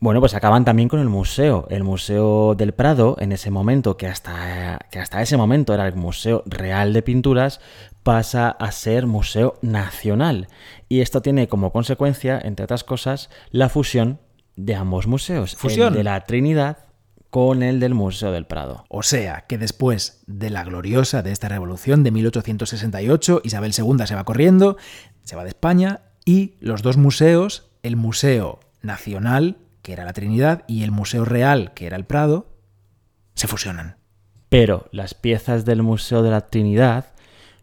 bueno, 0.00 0.20
pues 0.20 0.34
acaban 0.34 0.64
también 0.64 0.88
con 0.88 1.00
el 1.00 1.08
museo. 1.08 1.66
El 1.70 1.82
Museo 1.82 2.54
del 2.54 2.72
Prado, 2.72 3.16
en 3.18 3.32
ese 3.32 3.50
momento, 3.50 3.96
que 3.96 4.06
hasta, 4.06 4.78
que 4.90 5.00
hasta 5.00 5.22
ese 5.22 5.36
momento 5.36 5.74
era 5.74 5.86
el 5.88 5.96
Museo 5.96 6.42
Real 6.46 6.92
de 6.92 7.02
Pinturas, 7.02 7.60
pasa 8.04 8.50
a 8.50 8.70
ser 8.70 9.06
Museo 9.06 9.58
Nacional. 9.60 10.48
Y 10.88 11.00
esto 11.00 11.20
tiene 11.20 11.48
como 11.48 11.72
consecuencia, 11.72 12.40
entre 12.42 12.64
otras 12.64 12.84
cosas, 12.84 13.28
la 13.50 13.68
fusión 13.68 14.20
de 14.56 14.76
ambos 14.76 15.08
museos. 15.08 15.56
Fusión. 15.56 15.88
El 15.88 15.94
de 15.94 16.04
la 16.04 16.20
Trinidad 16.24 16.78
con 17.30 17.62
el 17.62 17.80
del 17.80 17.94
Museo 17.94 18.32
del 18.32 18.46
Prado. 18.46 18.84
O 18.88 19.02
sea, 19.02 19.46
que 19.48 19.58
después 19.58 20.22
de 20.26 20.50
la 20.50 20.64
gloriosa 20.64 21.22
de 21.22 21.32
esta 21.32 21.48
revolución 21.48 22.02
de 22.04 22.12
1868, 22.12 23.42
Isabel 23.44 23.74
II 23.76 24.06
se 24.06 24.14
va 24.14 24.24
corriendo, 24.24 24.76
se 25.24 25.36
va 25.36 25.42
de 25.42 25.50
España 25.50 26.02
y 26.24 26.54
los 26.60 26.82
dos 26.82 26.96
museos, 26.96 27.70
el 27.82 27.96
Museo 27.96 28.60
Nacional, 28.80 29.58
que 29.88 29.94
era 29.94 30.04
la 30.04 30.12
Trinidad, 30.12 30.64
y 30.66 30.82
el 30.82 30.90
Museo 30.90 31.24
Real, 31.24 31.72
que 31.72 31.86
era 31.86 31.96
el 31.96 32.04
Prado, 32.04 32.52
se 33.32 33.48
fusionan. 33.48 33.96
Pero 34.50 34.86
las 34.92 35.14
piezas 35.14 35.64
del 35.64 35.82
Museo 35.82 36.22
de 36.22 36.30
la 36.30 36.42
Trinidad 36.42 37.06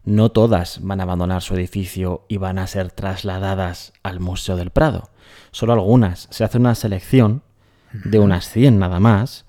no 0.02 0.32
todas 0.32 0.80
van 0.82 0.98
a 0.98 1.04
abandonar 1.04 1.40
su 1.40 1.54
edificio 1.54 2.26
y 2.26 2.38
van 2.38 2.58
a 2.58 2.66
ser 2.66 2.90
trasladadas 2.90 3.92
al 4.02 4.18
Museo 4.18 4.56
del 4.56 4.70
Prado. 4.70 5.10
Solo 5.52 5.72
algunas. 5.74 6.26
Se 6.32 6.42
hace 6.42 6.58
una 6.58 6.74
selección 6.74 7.44
de 7.92 8.18
unas 8.18 8.48
100 8.48 8.76
nada 8.76 8.98
más, 8.98 9.46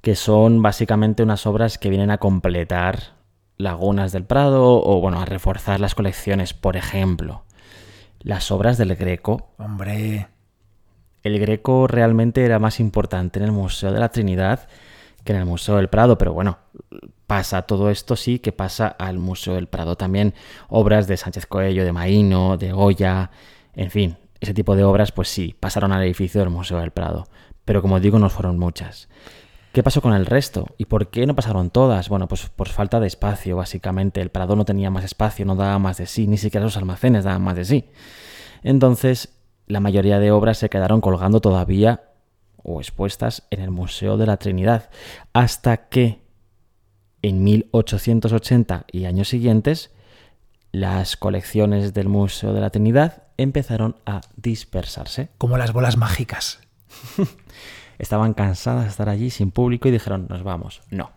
que 0.00 0.14
son 0.14 0.62
básicamente 0.62 1.22
unas 1.22 1.44
obras 1.44 1.76
que 1.76 1.90
vienen 1.90 2.10
a 2.10 2.16
completar 2.16 3.18
lagunas 3.58 4.12
del 4.12 4.24
Prado 4.24 4.82
o 4.82 4.98
bueno, 4.98 5.20
a 5.20 5.26
reforzar 5.26 5.78
las 5.78 5.94
colecciones, 5.94 6.54
por 6.54 6.78
ejemplo. 6.78 7.44
Las 8.20 8.50
obras 8.50 8.78
del 8.78 8.96
Greco. 8.96 9.50
Hombre, 9.58 10.28
El 11.24 11.40
Greco 11.40 11.88
realmente 11.88 12.44
era 12.44 12.58
más 12.58 12.78
importante 12.78 13.40
en 13.40 13.46
el 13.46 13.52
Museo 13.52 13.92
de 13.92 13.98
la 13.98 14.10
Trinidad 14.10 14.68
que 15.24 15.32
en 15.32 15.38
el 15.38 15.46
Museo 15.46 15.76
del 15.76 15.88
Prado, 15.88 16.18
pero 16.18 16.34
bueno, 16.34 16.58
pasa 17.26 17.62
todo 17.62 17.90
esto 17.90 18.14
sí 18.14 18.38
que 18.38 18.52
pasa 18.52 18.88
al 18.88 19.18
Museo 19.18 19.54
del 19.54 19.66
Prado. 19.66 19.96
También 19.96 20.34
obras 20.68 21.06
de 21.06 21.16
Sánchez 21.16 21.46
Coello, 21.46 21.84
de 21.84 21.92
Maíno, 21.92 22.58
de 22.58 22.72
Goya, 22.72 23.30
en 23.74 23.90
fin, 23.90 24.18
ese 24.38 24.52
tipo 24.52 24.76
de 24.76 24.84
obras 24.84 25.12
pues 25.12 25.28
sí, 25.28 25.56
pasaron 25.58 25.92
al 25.92 26.02
edificio 26.02 26.40
del 26.40 26.50
Museo 26.50 26.78
del 26.78 26.90
Prado. 26.90 27.26
Pero 27.64 27.80
como 27.80 27.98
digo, 28.00 28.18
no 28.18 28.28
fueron 28.28 28.58
muchas. 28.58 29.08
¿Qué 29.72 29.82
pasó 29.82 30.02
con 30.02 30.12
el 30.12 30.26
resto? 30.26 30.68
¿Y 30.76 30.84
por 30.84 31.08
qué 31.08 31.26
no 31.26 31.34
pasaron 31.34 31.70
todas? 31.70 32.08
Bueno, 32.08 32.28
pues 32.28 32.48
por 32.48 32.68
falta 32.68 33.00
de 33.00 33.06
espacio, 33.06 33.56
básicamente. 33.56 34.20
El 34.20 34.30
Prado 34.30 34.54
no 34.54 34.64
tenía 34.64 34.90
más 34.90 35.04
espacio, 35.04 35.46
no 35.46 35.56
daba 35.56 35.78
más 35.78 35.96
de 35.96 36.06
sí, 36.06 36.28
ni 36.28 36.36
siquiera 36.36 36.64
los 36.64 36.76
almacenes 36.76 37.24
daban 37.24 37.42
más 37.42 37.56
de 37.56 37.64
sí. 37.64 37.90
Entonces, 38.62 39.33
la 39.66 39.80
mayoría 39.80 40.18
de 40.18 40.30
obras 40.30 40.58
se 40.58 40.68
quedaron 40.68 41.00
colgando 41.00 41.40
todavía 41.40 42.04
o 42.62 42.80
expuestas 42.80 43.46
en 43.50 43.60
el 43.60 43.70
Museo 43.70 44.16
de 44.16 44.26
la 44.26 44.38
Trinidad, 44.38 44.90
hasta 45.32 45.88
que 45.88 46.22
en 47.22 47.44
1880 47.44 48.86
y 48.90 49.04
años 49.04 49.28
siguientes 49.28 49.90
las 50.72 51.16
colecciones 51.16 51.94
del 51.94 52.08
Museo 52.08 52.52
de 52.52 52.60
la 52.60 52.70
Trinidad 52.70 53.24
empezaron 53.36 53.96
a 54.06 54.22
dispersarse. 54.36 55.28
como 55.38 55.56
las 55.56 55.72
bolas 55.72 55.96
mágicas. 55.96 56.60
Estaban 57.98 58.34
cansadas 58.34 58.84
de 58.84 58.90
estar 58.90 59.08
allí 59.08 59.30
sin 59.30 59.52
público 59.52 59.88
y 59.88 59.92
dijeron, 59.92 60.26
nos 60.28 60.42
vamos. 60.42 60.82
No. 60.90 61.12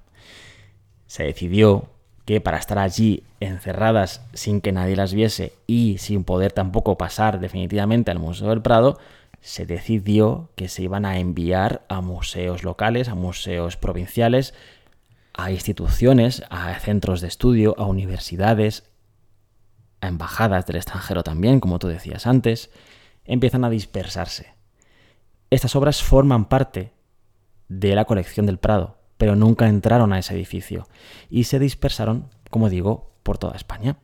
Se 1.08 1.24
decidió 1.24 1.90
que 2.28 2.42
para 2.42 2.58
estar 2.58 2.78
allí 2.78 3.24
encerradas 3.40 4.22
sin 4.34 4.60
que 4.60 4.74
nadie 4.74 4.98
las 4.98 5.14
viese 5.14 5.54
y 5.66 5.98
sin 5.98 6.26
poder 6.26 6.52
tampoco 6.52 6.98
pasar 6.98 7.40
definitivamente 7.40 8.12
al 8.12 8.20
Museo 8.20 8.50
del 8.50 8.62
Prado, 8.62 9.00
se 9.40 9.66
decidió 9.66 10.50
que 10.56 10.68
se 10.68 10.84
iban 10.84 11.06
a 11.06 11.20
enviar 11.20 11.86
a 11.88 12.02
museos 12.02 12.66
locales, 12.66 13.08
a 13.08 13.16
museos 13.16 13.78
provinciales, 13.78 14.54
a 15.36 15.52
instituciones, 15.52 16.44
a 16.50 16.78
centros 16.82 17.22
de 17.22 17.30
estudio, 17.30 17.76
a 17.78 17.86
universidades, 17.86 18.84
a 20.02 20.10
embajadas 20.10 20.66
del 20.66 20.76
extranjero 20.76 21.24
también, 21.24 21.62
como 21.62 21.80
tú 21.80 21.88
decías 21.88 22.28
antes, 22.28 22.72
empiezan 23.24 23.64
a 23.64 23.70
dispersarse. 23.70 24.54
Estas 25.50 25.78
obras 25.78 26.04
forman 26.04 26.50
parte 26.50 26.92
de 27.70 27.96
la 27.96 28.04
colección 28.04 28.46
del 28.48 28.60
Prado, 28.60 28.97
pero 29.18 29.36
nunca 29.36 29.68
entraron 29.68 30.14
a 30.14 30.20
ese 30.20 30.34
edificio 30.34 30.88
y 31.30 31.46
se 31.46 31.60
dispersaron, 31.60 32.30
como 32.50 32.70
digo, 32.70 33.12
por 33.24 33.38
toda 33.38 33.56
España. 33.56 33.98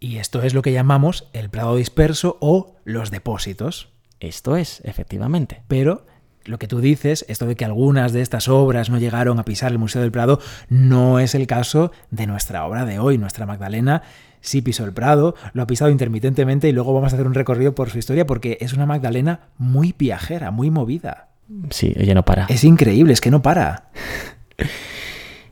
Y 0.00 0.16
esto 0.16 0.42
es 0.42 0.54
lo 0.54 0.62
que 0.62 0.72
llamamos 0.72 1.28
el 1.32 1.50
Prado 1.50 1.76
disperso 1.76 2.38
o 2.40 2.76
los 2.84 3.10
depósitos. 3.10 3.92
Esto 4.18 4.56
es, 4.56 4.80
efectivamente. 4.84 5.62
Pero 5.68 6.06
lo 6.44 6.58
que 6.58 6.68
tú 6.68 6.80
dices, 6.80 7.24
esto 7.28 7.46
de 7.46 7.54
que 7.54 7.64
algunas 7.64 8.12
de 8.12 8.22
estas 8.22 8.48
obras 8.48 8.88
no 8.88 8.98
llegaron 8.98 9.38
a 9.38 9.44
pisar 9.44 9.72
el 9.72 9.78
Museo 9.78 10.00
del 10.00 10.10
Prado, 10.10 10.40
no 10.68 11.20
es 11.20 11.34
el 11.34 11.46
caso 11.46 11.92
de 12.10 12.26
nuestra 12.26 12.64
obra 12.66 12.86
de 12.86 12.98
hoy. 12.98 13.18
Nuestra 13.18 13.46
Magdalena 13.46 14.02
sí 14.40 14.62
pisó 14.62 14.84
el 14.84 14.92
Prado, 14.92 15.34
lo 15.52 15.62
ha 15.62 15.66
pisado 15.66 15.90
intermitentemente 15.90 16.68
y 16.68 16.72
luego 16.72 16.94
vamos 16.94 17.12
a 17.12 17.16
hacer 17.16 17.26
un 17.26 17.34
recorrido 17.34 17.74
por 17.74 17.90
su 17.90 17.98
historia 17.98 18.26
porque 18.26 18.56
es 18.60 18.72
una 18.72 18.86
Magdalena 18.86 19.48
muy 19.58 19.94
viajera, 19.96 20.50
muy 20.50 20.70
movida. 20.70 21.28
Sí, 21.70 21.92
ella 21.96 22.14
no 22.14 22.24
para. 22.24 22.46
Es 22.46 22.64
increíble, 22.64 23.12
es 23.12 23.20
que 23.20 23.30
no 23.30 23.42
para. 23.42 23.90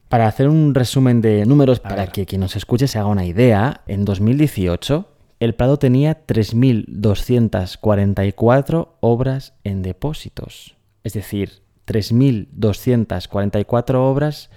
Para 0.09 0.27
hacer 0.27 0.49
un 0.49 0.75
resumen 0.75 1.21
de 1.21 1.45
números, 1.45 1.81
A 1.81 1.83
para 1.89 2.03
ver. 2.05 2.13
que 2.13 2.25
quien 2.27 2.41
nos 2.41 2.57
escuche 2.57 2.89
se 2.89 2.99
haga 2.99 3.09
una 3.09 3.27
idea, 3.27 3.83
en 3.87 4.05
2018 4.05 5.07
el 5.41 5.55
Prado 5.55 5.79
tenía 5.79 6.27
3.244 6.27 8.89
obras 9.01 9.55
en 9.63 9.83
depósitos. 9.83 10.77
Es 11.05 11.13
decir, 11.13 11.63
3.244 11.87 13.95
obras 13.97 14.51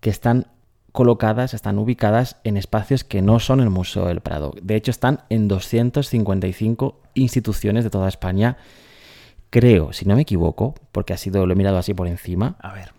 que 0.00 0.10
están 0.10 0.48
colocadas, 0.92 1.54
están 1.54 1.78
ubicadas 1.78 2.36
en 2.44 2.56
espacios 2.56 3.04
que 3.04 3.22
no 3.22 3.38
son 3.38 3.60
el 3.60 3.70
Museo 3.70 4.06
del 4.06 4.20
Prado. 4.20 4.52
De 4.62 4.74
hecho, 4.76 4.90
están 4.90 5.20
en 5.30 5.48
255 5.48 7.00
instituciones 7.14 7.84
de 7.84 7.90
toda 7.90 8.08
España. 8.08 8.56
Creo, 9.50 9.92
si 9.92 10.06
no 10.06 10.16
me 10.16 10.22
equivoco, 10.22 10.74
porque 10.92 11.12
ha 11.12 11.18
sido, 11.18 11.46
lo 11.46 11.52
he 11.52 11.56
mirado 11.56 11.78
así 11.78 11.94
por 11.94 12.08
encima, 12.08 12.56
A 12.60 12.72
ver. 12.72 12.90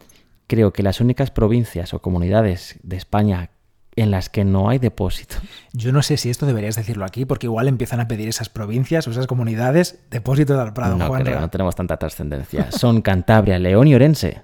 Creo 0.48 0.74
que 0.74 0.84
las 0.84 1.02
únicas 1.02 1.32
provincias 1.32 1.94
o 1.94 2.02
comunidades 2.02 2.80
de 2.84 2.96
España 2.96 3.52
en 3.98 4.12
las 4.12 4.30
que 4.30 4.46
no 4.46 4.70
hay 4.70 4.78
depósito. 4.78 5.36
Yo 5.74 5.92
no 5.92 6.04
sé 6.04 6.18
si 6.18 6.30
esto 6.30 6.46
deberías 6.46 6.76
decirlo 6.76 7.04
aquí, 7.04 7.26
porque 7.26 7.48
igual 7.48 7.68
empiezan 7.68 8.00
a 8.00 8.08
pedir 8.08 8.30
esas 8.30 8.48
provincias 8.48 9.08
o 9.08 9.12
esas 9.12 9.26
comunidades 9.26 10.00
depósito 10.12 10.56
del 10.58 10.72
Prado, 10.74 10.98
no 10.98 11.08
Juanra. 11.08 11.26
creo, 11.26 11.42
no 11.42 11.50
tenemos 11.50 11.76
tanta 11.76 11.98
trascendencia. 11.98 12.72
Son 12.72 13.02
Cantabria, 13.04 13.58
León 13.58 13.88
y 13.88 13.96
Orense. 13.96 14.42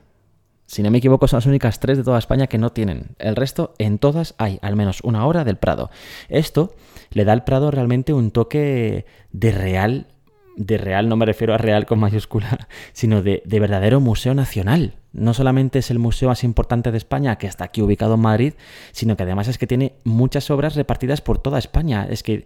Si 0.65 0.81
no 0.81 0.89
me 0.89 0.97
equivoco, 0.97 1.27
son 1.27 1.37
las 1.37 1.45
únicas 1.45 1.79
tres 1.79 1.99
de 1.99 2.03
toda 2.03 2.17
España 2.17 2.47
que 2.47 2.57
no 2.57 2.71
tienen. 2.71 3.15
El 3.19 3.35
resto, 3.35 3.75
en 3.77 3.99
todas 3.99 4.33
hay 4.39 4.57
al 4.63 4.75
menos 4.75 5.01
una 5.03 5.25
hora 5.27 5.43
del 5.43 5.57
Prado. 5.57 5.91
Esto 6.29 6.73
le 7.11 7.25
da 7.25 7.33
al 7.33 7.43
Prado 7.43 7.69
realmente 7.69 8.11
un 8.11 8.31
toque 8.31 9.05
de 9.31 9.51
real, 9.51 10.07
de 10.55 10.77
real 10.77 11.09
no 11.09 11.15
me 11.15 11.25
refiero 11.25 11.53
a 11.53 11.57
real 11.57 11.85
con 11.85 11.99
mayúscula, 11.99 12.67
sino 12.93 13.21
de, 13.21 13.41
de 13.45 13.59
verdadero 13.59 13.99
museo 13.99 14.33
nacional. 14.33 14.95
No 15.11 15.33
solamente 15.33 15.79
es 15.79 15.91
el 15.91 15.99
museo 15.99 16.29
más 16.29 16.43
importante 16.43 16.91
de 16.91 16.97
España, 16.97 17.37
que 17.37 17.47
está 17.47 17.65
aquí 17.65 17.81
ubicado 17.81 18.15
en 18.15 18.21
Madrid, 18.21 18.53
sino 18.91 19.15
que 19.15 19.23
además 19.23 19.47
es 19.47 19.57
que 19.57 19.67
tiene 19.67 19.95
muchas 20.03 20.49
obras 20.49 20.75
repartidas 20.75 21.21
por 21.21 21.37
toda 21.37 21.59
España. 21.59 22.07
Es 22.09 22.23
que 22.23 22.45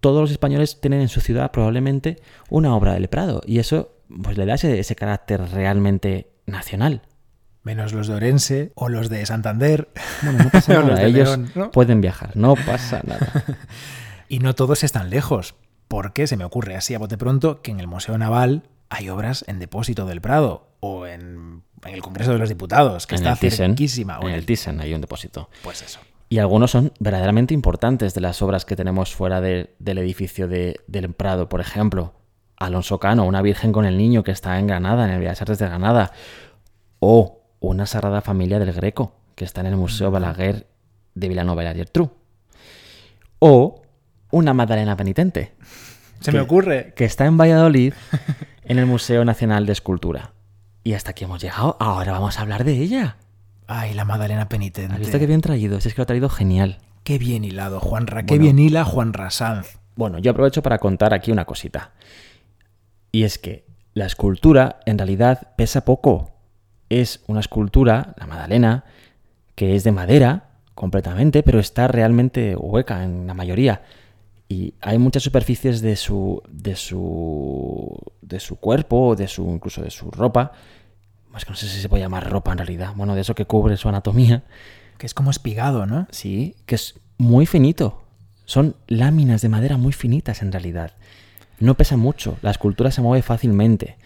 todos 0.00 0.20
los 0.20 0.30
españoles 0.30 0.80
tienen 0.80 1.00
en 1.00 1.08
su 1.08 1.20
ciudad 1.20 1.50
probablemente 1.50 2.18
una 2.50 2.74
obra 2.76 2.94
del 2.94 3.08
Prado 3.08 3.40
y 3.46 3.58
eso 3.58 3.92
pues 4.22 4.38
le 4.38 4.46
da 4.46 4.54
ese, 4.54 4.78
ese 4.78 4.94
carácter 4.94 5.40
realmente 5.50 6.30
nacional. 6.46 7.02
Menos 7.62 7.92
los 7.92 8.06
de 8.06 8.14
Orense 8.14 8.72
o 8.76 8.88
los 8.88 9.08
de 9.08 9.26
Santander. 9.26 9.88
Bueno, 10.22 10.44
no 10.44 10.50
pasa 10.50 10.74
nada, 10.84 11.02
ellos 11.02 11.28
León, 11.28 11.50
¿no? 11.54 11.70
pueden 11.72 12.00
viajar, 12.00 12.36
no 12.36 12.54
pasa 12.54 13.02
nada. 13.04 13.44
Y 14.28 14.40
no 14.40 14.56
todos 14.56 14.82
están 14.82 15.08
lejos, 15.08 15.54
porque 15.88 16.26
se 16.26 16.36
me 16.36 16.44
ocurre 16.44 16.76
así 16.76 16.94
a 16.94 16.98
bote 16.98 17.16
pronto 17.18 17.62
que 17.62 17.70
en 17.70 17.80
el 17.80 17.86
Museo 17.86 18.16
Naval 18.18 18.64
hay 18.88 19.08
obras 19.08 19.44
en 19.48 19.58
depósito 19.58 20.06
del 20.06 20.20
Prado 20.20 20.68
o 20.80 21.06
en, 21.06 21.62
en 21.84 21.94
el 21.94 22.02
Congreso 22.02 22.32
de 22.32 22.38
los 22.38 22.48
Diputados, 22.48 23.06
que 23.06 23.14
en 23.16 23.20
está 23.20 23.32
el 23.32 23.38
Thyssen, 23.38 23.70
cerquísima. 23.70 24.18
O 24.20 24.28
en 24.28 24.34
el 24.34 24.46
Thyssen 24.46 24.80
hay 24.80 24.94
un 24.94 25.00
depósito. 25.00 25.48
Pues 25.62 25.82
eso. 25.82 26.00
Y 26.28 26.38
algunos 26.38 26.70
son 26.72 26.92
verdaderamente 26.98 27.54
importantes 27.54 28.14
de 28.14 28.20
las 28.20 28.42
obras 28.42 28.64
que 28.64 28.74
tenemos 28.76 29.14
fuera 29.14 29.40
de- 29.40 29.74
del 29.78 29.98
edificio 29.98 30.48
de- 30.48 30.80
del 30.88 31.12
Prado. 31.12 31.48
Por 31.48 31.60
ejemplo, 31.60 32.14
Alonso 32.56 32.98
Cano, 32.98 33.24
una 33.24 33.42
Virgen 33.42 33.70
con 33.72 33.84
el 33.84 33.96
Niño 33.96 34.24
que 34.24 34.32
está 34.32 34.58
en 34.58 34.66
Granada, 34.66 35.04
en 35.04 35.10
el 35.12 35.20
Bellas 35.20 35.40
Artes 35.40 35.58
de 35.58 35.66
Granada. 35.66 36.10
O 36.98 37.42
una 37.60 37.86
Sagrada 37.86 38.22
Familia 38.22 38.58
del 38.58 38.72
Greco, 38.72 39.14
que 39.34 39.44
está 39.44 39.60
en 39.60 39.66
el 39.68 39.76
Museo 39.76 40.10
Balaguer 40.10 40.66
de 41.14 41.28
Vilanova 41.28 41.62
y 41.64 41.74
Geltrú. 41.76 42.10
O 43.38 43.82
una 44.30 44.54
Magdalena 44.54 44.96
Penitente, 44.96 45.52
Se 46.20 46.30
¿Qué? 46.30 46.36
me 46.36 46.42
ocurre. 46.42 46.92
que 46.96 47.04
está 47.04 47.26
en 47.26 47.36
Valladolid, 47.36 47.92
en 48.64 48.78
el 48.78 48.86
Museo 48.86 49.24
Nacional 49.24 49.66
de 49.66 49.72
Escultura. 49.72 50.32
Y 50.84 50.94
hasta 50.94 51.10
aquí 51.10 51.24
hemos 51.24 51.42
llegado. 51.42 51.76
Ahora 51.80 52.12
vamos 52.12 52.38
a 52.38 52.42
hablar 52.42 52.64
de 52.64 52.72
ella. 52.74 53.16
Ay, 53.66 53.94
la 53.94 54.04
Magdalena 54.04 54.48
penitente. 54.48 54.92
¿Has 54.94 55.00
visto 55.00 55.18
qué 55.18 55.26
bien 55.26 55.40
traído? 55.40 55.80
Si 55.80 55.88
es 55.88 55.94
que 55.94 55.98
lo 55.98 56.04
ha 56.04 56.06
traído 56.06 56.28
genial. 56.28 56.78
Qué 57.02 57.18
bien 57.18 57.44
hilado, 57.44 57.80
Juanra. 57.80 58.22
Qué 58.24 58.34
Bueno. 58.34 58.42
bien 58.44 58.58
hila 58.58 58.84
Juanra 58.84 59.30
Sanz. 59.30 59.78
Bueno, 59.96 60.18
yo 60.18 60.30
aprovecho 60.30 60.62
para 60.62 60.78
contar 60.78 61.12
aquí 61.14 61.32
una 61.32 61.44
cosita. 61.44 61.90
Y 63.12 63.24
es 63.24 63.38
que 63.38 63.64
la 63.94 64.06
escultura 64.06 64.80
en 64.86 64.98
realidad 64.98 65.54
pesa 65.56 65.84
poco. 65.84 66.32
Es 66.88 67.22
una 67.26 67.40
escultura, 67.40 68.14
la 68.18 68.26
Madalena, 68.26 68.84
que 69.56 69.74
es 69.74 69.82
de 69.84 69.90
madera 69.92 70.50
completamente, 70.74 71.42
pero 71.42 71.58
está 71.58 71.88
realmente 71.88 72.54
hueca 72.56 73.02
en 73.02 73.26
la 73.26 73.34
mayoría. 73.34 73.82
Y 74.48 74.74
hay 74.80 74.98
muchas 74.98 75.22
superficies 75.22 75.80
de 75.80 75.96
su, 75.96 76.42
de 76.48 76.76
su, 76.76 77.96
de 78.22 78.38
su 78.38 78.56
cuerpo, 78.56 79.16
de 79.16 79.26
su, 79.26 79.48
incluso 79.50 79.82
de 79.82 79.90
su 79.90 80.10
ropa, 80.10 80.52
más 81.30 81.44
que 81.44 81.50
no 81.50 81.56
sé 81.56 81.68
si 81.68 81.80
se 81.80 81.88
puede 81.88 82.02
llamar 82.02 82.30
ropa 82.30 82.52
en 82.52 82.58
realidad, 82.58 82.92
bueno, 82.94 83.14
de 83.14 83.20
eso 83.20 83.34
que 83.34 83.44
cubre 83.44 83.76
su 83.76 83.88
anatomía. 83.88 84.44
Que 84.98 85.06
es 85.06 85.12
como 85.12 85.30
espigado, 85.30 85.84
¿no? 85.84 86.06
Sí, 86.10 86.54
que 86.64 86.76
es 86.76 86.98
muy 87.18 87.44
finito. 87.44 88.04
Son 88.46 88.76
láminas 88.86 89.42
de 89.42 89.48
madera 89.48 89.76
muy 89.76 89.92
finitas 89.92 90.40
en 90.40 90.52
realidad. 90.52 90.92
No 91.58 91.74
pesa 91.74 91.96
mucho, 91.96 92.38
la 92.40 92.52
escultura 92.52 92.90
se 92.90 93.02
mueve 93.02 93.22
fácilmente. 93.22 93.98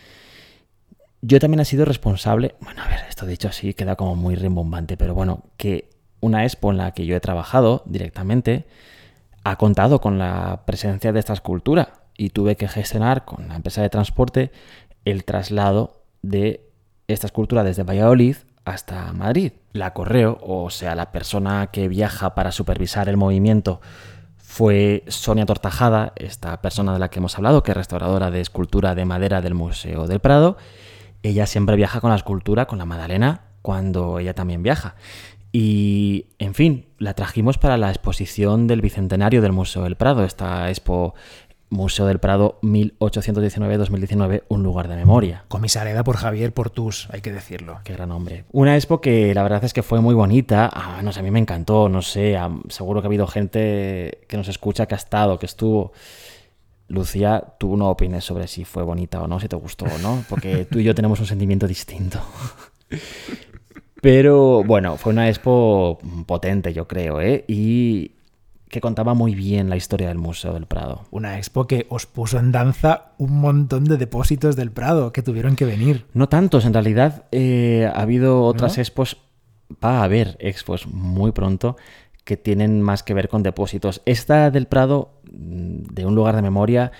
Yo 1.23 1.39
también 1.39 1.61
he 1.61 1.65
sido 1.65 1.85
responsable, 1.85 2.55
bueno, 2.61 2.83
a 2.83 2.89
ver, 2.89 3.01
esto 3.09 3.27
dicho 3.27 3.49
así 3.49 3.75
queda 3.75 3.95
como 3.95 4.17
muy 4.17 4.35
rimbombante, 4.35 4.97
pero 4.97 5.15
bueno, 5.15 5.45
que 5.57 5.91
una 6.21 6.45
expo 6.45 6.71
en 6.71 6.79
la 6.79 6.93
que 6.93 7.07
yo 7.07 7.15
he 7.15 7.21
trabajado 7.21 7.83
directamente 7.87 8.67
ha 9.45 9.57
contado 9.57 10.01
con 10.01 10.19
la 10.19 10.63
presencia 10.67 11.13
de 11.13 11.21
esta 11.21 11.33
escultura 11.33 11.95
y 12.17 12.31
tuve 12.31 12.57
que 12.57 12.69
gestionar 12.69 13.25
con 13.25 13.49
la 13.49 13.57
empresa 13.57 13.83
de 13.83 13.89
transporte 13.89 14.53
el 15.05 15.25
traslado 15.25 16.03
de 16.23 16.69
esta 17.09 17.27
escultura 17.27 17.65
desde 17.65 17.83
Valladolid 17.83 18.37
hasta 18.65 19.13
Madrid. 19.13 19.53
La 19.73 19.93
correo, 19.95 20.39
o 20.43 20.71
sea, 20.71 20.95
la 20.95 21.13
persona 21.13 21.69
que 21.69 21.89
viaja 21.89 22.35
para 22.35 22.53
supervisar 22.53 23.09
el 23.09 23.17
movimiento, 23.17 23.81
fue 24.51 25.05
Sonia 25.07 25.47
Tortajada, 25.47 26.13
esta 26.17 26.61
persona 26.61 26.93
de 26.93 26.99
la 26.99 27.09
que 27.09 27.21
hemos 27.21 27.37
hablado, 27.37 27.63
que 27.63 27.71
es 27.71 27.77
restauradora 27.77 28.33
de 28.33 28.41
escultura 28.41 28.97
de 28.97 29.05
madera 29.05 29.41
del 29.41 29.55
Museo 29.55 30.09
del 30.09 30.19
Prado. 30.19 30.57
Ella 31.23 31.47
siempre 31.47 31.77
viaja 31.77 32.01
con 32.01 32.11
la 32.11 32.17
escultura, 32.17 32.67
con 32.67 32.79
la 32.79 32.85
Madalena, 32.85 33.43
cuando 33.63 34.19
ella 34.19 34.35
también 34.35 34.65
viaja. 34.65 34.97
Y, 35.53 36.27
en 36.39 36.55
fin, 36.55 36.87
la 36.99 37.15
trajimos 37.15 37.59
para 37.59 37.77
la 37.77 37.91
exposición 37.91 38.67
del 38.67 38.83
Bicentenario 38.83 39.43
del 39.43 39.53
Museo 39.53 39.83
del 39.83 39.97
Prado, 39.97 40.25
esta 40.25 40.69
expo 40.69 41.15
Museo 41.71 42.07
del 42.07 42.19
Prado 42.19 42.59
1819-2019, 42.63 44.43
un 44.49 44.63
lugar 44.63 44.89
de 44.89 44.97
memoria. 44.97 45.45
Comisariada 45.49 46.05
por 46.05 46.17
Javier 46.17 46.53
Portus, 46.53 47.09
hay 47.13 47.21
que 47.21 47.33
decirlo. 47.33 47.79
Qué 47.85 47.95
gran 47.95 48.11
hombre. 48.11 48.45
Una 48.53 48.77
expo 48.77 49.01
que 49.01 49.35
la 49.35 49.43
verdad 49.43 49.65
es 49.65 49.73
que 49.73 49.83
fue 49.83 50.01
muy 50.01 50.15
bonita. 50.15 50.69
Ah, 50.73 51.01
no 51.03 51.13
sé, 51.13 51.21
a 51.21 51.23
mí 51.23 51.31
me 51.31 51.39
encantó, 51.39 51.89
no 51.89 52.03
sé, 52.03 52.37
seguro 52.69 53.01
que 53.01 53.07
ha 53.07 53.09
habido 53.09 53.27
gente 53.27 54.21
que 54.29 54.37
nos 54.37 54.49
escucha 54.49 54.87
que 54.87 54.95
ha 54.95 54.99
estado, 54.99 55.39
que 55.39 55.47
estuvo. 55.47 55.93
Lucía, 56.89 57.55
tú 57.61 57.77
no 57.77 57.89
opines 57.89 58.25
sobre 58.25 58.49
si 58.49 58.65
fue 58.65 58.83
bonita 58.83 59.23
o 59.23 59.29
no, 59.29 59.39
si 59.39 59.47
te 59.47 59.55
gustó 59.55 59.85
o 59.85 59.99
no, 59.99 60.25
porque 60.29 60.65
tú 60.65 60.81
y 60.81 60.83
yo 60.83 60.93
tenemos 60.93 61.21
un 61.21 61.27
sentimiento 61.27 61.69
distinto. 61.69 62.21
Pero 64.01 64.65
bueno, 64.65 64.97
fue 64.97 65.13
una 65.13 65.29
expo 65.29 65.99
potente, 66.27 66.73
yo 66.73 66.89
creo, 66.89 67.21
¿eh? 67.21 67.45
Y 67.49 68.13
que 68.71 68.81
contaba 68.81 69.15
muy 69.15 69.35
bien 69.35 69.69
la 69.69 69.77
historia 69.77 70.09
del 70.09 70.19
Museo 70.19 70.55
del 70.55 70.67
Prado. 70.67 71.03
Una 71.11 71.37
expo 71.39 71.67
que 71.67 71.87
os 71.91 72.07
puso 72.07 72.39
en 72.39 72.53
danza 72.53 73.13
un 73.19 73.41
montón 73.41 73.85
de 73.85 73.97
depósitos 73.97 74.55
del 74.57 74.71
Prado 74.71 75.13
que 75.13 75.23
tuvieron 75.23 75.57
que 75.57 75.65
venir. 75.65 76.07
No 76.15 76.29
tantos, 76.29 76.65
en 76.65 76.73
realidad 76.73 77.25
eh, 77.33 77.91
ha 77.93 78.01
habido 78.01 78.45
otras 78.45 78.79
expos, 78.79 79.19
va 79.85 79.99
a 79.99 80.05
haber 80.05 80.37
expos 80.39 80.87
muy 80.87 81.33
pronto 81.33 81.77
que 82.25 82.37
tienen 82.37 82.81
más 82.81 83.03
que 83.03 83.13
ver 83.13 83.29
con 83.29 83.43
depósitos. 83.43 84.03
Esta 84.07 84.53
del 84.53 84.67
Prado, 84.67 85.15
mm, 85.33 85.93
de 85.93 86.07
un 86.07 86.15
lugar 86.15 86.37
de 86.37 86.43
memoria, 86.43 86.93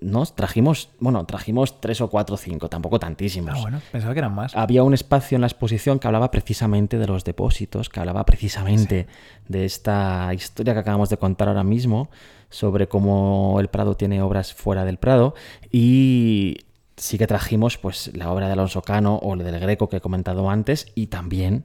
nos 0.00 0.36
trajimos, 0.36 0.90
bueno, 1.00 1.24
trajimos 1.24 1.80
tres 1.80 2.00
o 2.00 2.08
cuatro 2.08 2.34
o 2.34 2.38
cinco, 2.38 2.68
tampoco 2.68 2.98
tantísimos. 2.98 3.54
Ah, 3.56 3.60
bueno, 3.62 3.80
pensaba 3.90 4.12
que 4.12 4.18
eran 4.18 4.34
más. 4.34 4.54
Había 4.54 4.82
un 4.82 4.94
espacio 4.94 5.36
en 5.36 5.40
la 5.40 5.46
exposición 5.46 5.98
que 5.98 6.06
hablaba 6.06 6.30
precisamente 6.30 6.98
de 6.98 7.06
los 7.06 7.24
depósitos, 7.24 7.88
que 7.88 8.00
hablaba 8.00 8.24
precisamente 8.26 9.06
de 9.48 9.64
esta 9.64 10.32
historia 10.34 10.74
que 10.74 10.80
acabamos 10.80 11.08
de 11.08 11.16
contar 11.16 11.48
ahora 11.48 11.64
mismo, 11.64 12.10
sobre 12.50 12.88
cómo 12.88 13.58
el 13.60 13.68
Prado 13.68 13.96
tiene 13.96 14.22
obras 14.22 14.52
fuera 14.52 14.84
del 14.84 14.98
Prado. 14.98 15.34
Y 15.72 16.58
sí 16.96 17.18
que 17.18 17.26
trajimos 17.26 17.78
pues 17.78 18.10
la 18.14 18.30
obra 18.30 18.46
de 18.46 18.52
Alonso 18.52 18.82
Cano 18.82 19.18
o 19.22 19.34
la 19.34 19.44
del 19.44 19.58
Greco 19.60 19.88
que 19.88 19.96
he 19.96 20.00
comentado 20.00 20.50
antes, 20.50 20.86
y 20.94 21.06
también 21.06 21.64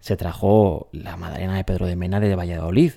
se 0.00 0.16
trajo 0.16 0.88
la 0.92 1.16
Madalena 1.16 1.56
de 1.56 1.64
Pedro 1.64 1.86
de 1.86 1.94
Mena 1.94 2.20
de 2.20 2.34
Valladolid 2.34 2.92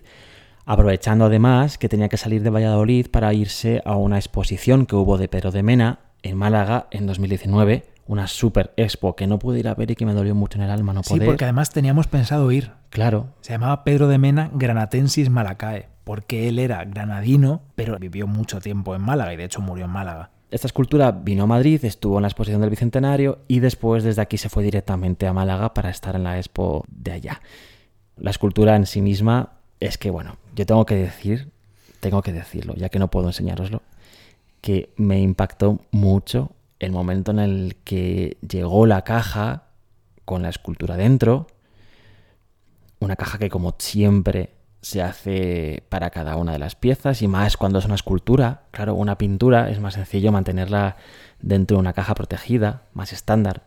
aprovechando 0.65 1.25
además 1.25 1.77
que 1.77 1.89
tenía 1.89 2.09
que 2.09 2.17
salir 2.17 2.43
de 2.43 2.49
Valladolid 2.49 3.07
para 3.07 3.33
irse 3.33 3.81
a 3.85 3.95
una 3.95 4.17
exposición 4.17 4.85
que 4.85 4.95
hubo 4.95 5.17
de 5.17 5.27
Pedro 5.27 5.51
de 5.51 5.63
Mena 5.63 5.99
en 6.21 6.37
Málaga 6.37 6.87
en 6.91 7.05
2019, 7.05 7.85
una 8.07 8.27
super 8.27 8.73
expo 8.77 9.15
que 9.15 9.27
no 9.27 9.39
pude 9.39 9.59
ir 9.59 9.67
a 9.67 9.75
ver 9.75 9.91
y 9.91 9.95
que 9.95 10.05
me 10.05 10.13
dolió 10.13 10.35
mucho 10.35 10.57
en 10.57 10.63
el 10.63 10.71
alma 10.71 10.93
no 10.93 11.01
poder. 11.01 11.21
Sí, 11.21 11.25
porque 11.25 11.45
además 11.45 11.69
teníamos 11.69 12.07
pensado 12.07 12.51
ir. 12.51 12.71
Claro. 12.89 13.27
Se 13.41 13.53
llamaba 13.53 13.83
Pedro 13.83 14.07
de 14.07 14.17
Mena 14.17 14.49
Granatensis 14.53 15.29
Malacae, 15.29 15.89
porque 16.03 16.47
él 16.47 16.59
era 16.59 16.83
granadino, 16.85 17.61
pero 17.75 17.97
vivió 17.99 18.27
mucho 18.27 18.59
tiempo 18.59 18.95
en 18.95 19.01
Málaga 19.01 19.33
y 19.33 19.37
de 19.37 19.45
hecho 19.45 19.61
murió 19.61 19.85
en 19.85 19.91
Málaga. 19.91 20.31
Esta 20.51 20.67
escultura 20.67 21.11
vino 21.11 21.43
a 21.43 21.47
Madrid, 21.47 21.83
estuvo 21.83 22.17
en 22.17 22.21
la 22.21 22.27
exposición 22.27 22.61
del 22.61 22.69
Bicentenario 22.69 23.39
y 23.47 23.59
después 23.59 24.03
desde 24.03 24.21
aquí 24.21 24.37
se 24.37 24.49
fue 24.49 24.63
directamente 24.63 25.25
a 25.25 25.33
Málaga 25.33 25.73
para 25.73 25.89
estar 25.89 26.15
en 26.15 26.23
la 26.23 26.37
expo 26.37 26.85
de 26.89 27.11
allá. 27.11 27.41
La 28.17 28.29
escultura 28.29 28.75
en 28.75 28.85
sí 28.85 29.01
misma 29.01 29.62
es 29.85 29.97
que, 29.97 30.09
bueno, 30.09 30.37
yo 30.55 30.65
tengo 30.65 30.85
que 30.85 30.95
decir, 30.95 31.51
tengo 31.99 32.21
que 32.21 32.31
decirlo, 32.31 32.73
ya 32.75 32.89
que 32.89 32.99
no 32.99 33.09
puedo 33.11 33.27
enseñároslo, 33.27 33.81
que 34.61 34.93
me 34.95 35.19
impactó 35.19 35.81
mucho 35.91 36.51
el 36.79 36.91
momento 36.91 37.31
en 37.31 37.39
el 37.39 37.75
que 37.83 38.37
llegó 38.47 38.85
la 38.85 39.03
caja 39.03 39.63
con 40.25 40.41
la 40.41 40.49
escultura 40.49 40.95
dentro, 40.95 41.47
una 42.99 43.17
caja 43.17 43.37
que 43.37 43.49
como 43.49 43.75
siempre 43.77 44.51
se 44.81 45.01
hace 45.01 45.83
para 45.89 46.09
cada 46.09 46.37
una 46.37 46.53
de 46.53 46.59
las 46.59 46.75
piezas 46.75 47.21
y 47.21 47.27
más 47.27 47.57
cuando 47.57 47.79
es 47.79 47.85
una 47.85 47.95
escultura, 47.95 48.63
claro, 48.71 48.95
una 48.95 49.17
pintura 49.17 49.69
es 49.69 49.79
más 49.79 49.95
sencillo 49.95 50.31
mantenerla 50.31 50.95
dentro 51.41 51.75
de 51.77 51.81
una 51.81 51.93
caja 51.93 52.15
protegida, 52.15 52.83
más 52.93 53.11
estándar 53.11 53.63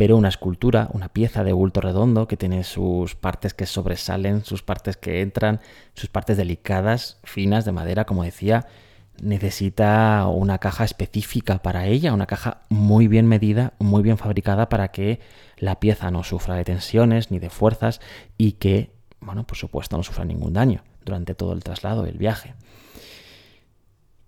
pero 0.00 0.16
una 0.16 0.30
escultura, 0.30 0.88
una 0.94 1.10
pieza 1.10 1.44
de 1.44 1.52
bulto 1.52 1.82
redondo 1.82 2.26
que 2.26 2.38
tiene 2.38 2.64
sus 2.64 3.16
partes 3.16 3.52
que 3.52 3.66
sobresalen, 3.66 4.46
sus 4.46 4.62
partes 4.62 4.96
que 4.96 5.20
entran, 5.20 5.60
sus 5.92 6.08
partes 6.08 6.38
delicadas, 6.38 7.18
finas 7.22 7.66
de 7.66 7.72
madera, 7.72 8.06
como 8.06 8.24
decía, 8.24 8.66
necesita 9.20 10.26
una 10.26 10.56
caja 10.56 10.84
específica 10.84 11.58
para 11.60 11.86
ella, 11.86 12.14
una 12.14 12.24
caja 12.24 12.62
muy 12.70 13.08
bien 13.08 13.26
medida, 13.26 13.74
muy 13.78 14.02
bien 14.02 14.16
fabricada 14.16 14.70
para 14.70 14.88
que 14.88 15.20
la 15.58 15.80
pieza 15.80 16.10
no 16.10 16.24
sufra 16.24 16.54
de 16.54 16.64
tensiones 16.64 17.30
ni 17.30 17.38
de 17.38 17.50
fuerzas 17.50 18.00
y 18.38 18.52
que, 18.52 18.92
bueno, 19.20 19.46
por 19.46 19.58
supuesto, 19.58 19.98
no 19.98 20.02
sufra 20.02 20.24
ningún 20.24 20.54
daño 20.54 20.82
durante 21.04 21.34
todo 21.34 21.52
el 21.52 21.62
traslado, 21.62 22.06
el 22.06 22.16
viaje. 22.16 22.54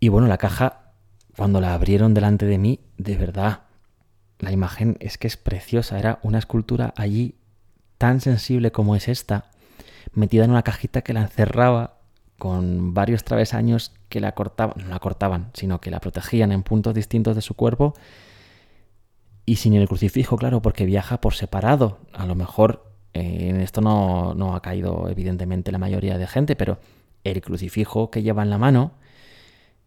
Y 0.00 0.10
bueno, 0.10 0.28
la 0.28 0.36
caja, 0.36 0.92
cuando 1.34 1.62
la 1.62 1.72
abrieron 1.72 2.12
delante 2.12 2.44
de 2.44 2.58
mí, 2.58 2.80
de 2.98 3.16
verdad, 3.16 3.62
la 4.42 4.50
imagen 4.52 4.96
es 5.00 5.18
que 5.18 5.28
es 5.28 5.36
preciosa. 5.36 5.98
Era 5.98 6.18
una 6.22 6.38
escultura 6.38 6.92
allí 6.96 7.36
tan 7.96 8.20
sensible 8.20 8.72
como 8.72 8.96
es 8.96 9.08
esta, 9.08 9.50
metida 10.12 10.44
en 10.44 10.50
una 10.50 10.64
cajita 10.64 11.02
que 11.02 11.12
la 11.12 11.22
encerraba 11.22 12.00
con 12.38 12.92
varios 12.92 13.22
travesaños 13.22 13.92
que 14.08 14.20
la 14.20 14.32
cortaban, 14.32 14.74
no 14.82 14.88
la 14.88 14.98
cortaban, 14.98 15.50
sino 15.54 15.80
que 15.80 15.92
la 15.92 16.00
protegían 16.00 16.50
en 16.50 16.64
puntos 16.64 16.92
distintos 16.92 17.36
de 17.36 17.42
su 17.42 17.54
cuerpo 17.54 17.94
y 19.46 19.56
sin 19.56 19.74
el 19.74 19.86
crucifijo, 19.86 20.36
claro, 20.36 20.60
porque 20.60 20.86
viaja 20.86 21.20
por 21.20 21.34
separado. 21.34 22.00
A 22.12 22.26
lo 22.26 22.34
mejor 22.34 22.84
eh, 23.14 23.48
en 23.48 23.60
esto 23.60 23.80
no, 23.80 24.34
no, 24.34 24.56
ha 24.56 24.62
caído 24.62 25.08
evidentemente 25.08 25.70
la 25.70 25.78
mayoría 25.78 26.18
de 26.18 26.26
gente, 26.26 26.56
pero 26.56 26.80
el 27.22 27.40
crucifijo 27.42 28.10
que 28.10 28.24
lleva 28.24 28.42
en 28.42 28.50
la 28.50 28.58
mano, 28.58 28.94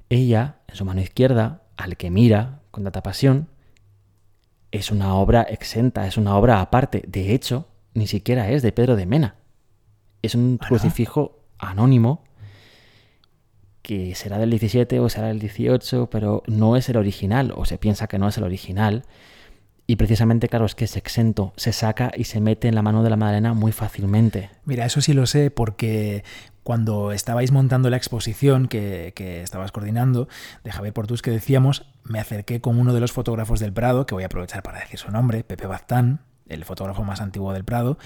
ella, 0.10 0.60
en 0.70 0.76
su 0.76 0.86
mano 0.86 1.02
izquierda, 1.02 1.63
al 1.76 1.98
que 1.98 2.10
mira 2.10 2.62
con 2.72 2.86
tanta 2.86 3.04
pasión, 3.04 3.50
es 4.71 4.91
una 4.91 5.15
obra 5.15 5.43
exenta, 5.43 6.08
es 6.08 6.17
una 6.17 6.36
obra 6.38 6.62
aparte. 6.62 7.04
De 7.08 7.34
hecho, 7.34 7.67
ni 7.93 8.08
siquiera 8.08 8.49
es 8.49 8.62
de 8.62 8.71
Pedro 8.71 8.95
de 8.95 9.06
Mena. 9.06 9.36
Es 10.21 10.36
un 10.36 10.58
crucifijo 10.58 11.40
anónimo 11.58 12.23
que 13.81 14.15
será 14.15 14.40
del 14.40 14.50
17 14.50 15.00
o 15.00 15.10
será 15.10 15.27
del 15.27 15.40
18, 15.40 16.10
pero 16.10 16.42
no 16.48 16.75
es 16.75 16.90
el 16.90 16.98
original, 16.98 17.54
o 17.56 17.65
se 17.65 17.77
piensa 17.77 18.08
que 18.08 18.17
no 18.17 18.27
es 18.27 18.37
el 18.37 18.44
original. 18.44 19.04
Y 19.85 19.98
precisamente, 19.98 20.50
claro, 20.50 20.65
es 20.65 20.73
que 20.73 20.85
es 20.85 20.98
exento, 20.98 21.54
se 21.56 21.71
saca 21.71 22.12
y 22.17 22.23
se 22.23 22.42
mete 22.42 22.67
en 22.67 22.73
la 22.73 22.81
mano 22.81 23.04
de 23.04 23.12
la 23.12 23.17
Madalena 23.17 23.54
muy 23.54 23.71
fácilmente. 23.71 24.50
Mira, 24.65 24.85
eso 24.85 25.02
sí 25.02 25.13
lo 25.13 25.27
sé 25.27 25.52
porque 25.52 26.23
cuando 26.66 27.12
estabais 27.12 27.52
montando 27.52 27.92
la 27.92 27.98
exposición 27.98 28.68
que, 28.68 29.13
estabas 29.44 29.72
coordinando 29.72 30.28
de 30.63 30.72
Javier 30.72 30.96
Portus 30.96 31.22
que 31.22 31.30
decíamos, 31.30 31.86
me 32.04 32.20
acerqué 32.20 32.60
con 32.60 32.80
uno 32.80 32.92
de 32.92 33.00
los 33.00 33.12
fotógrafos 33.12 33.60
del 33.60 33.72
Prado, 33.72 34.08
que 34.08 34.16
voy 34.16 34.24
a 34.24 34.26
aprovechar 34.26 34.63
para 34.63 34.80
decir 34.80 34.98
su 34.98 35.12
nombre, 35.12 35.44
Pepe 35.44 35.68
Baztán, 35.68 36.22
el 36.48 36.66
fotógrafo 36.66 37.04
más 37.04 37.22
antiguo 37.22 37.54
del 37.54 37.66
Prado, 37.66 38.00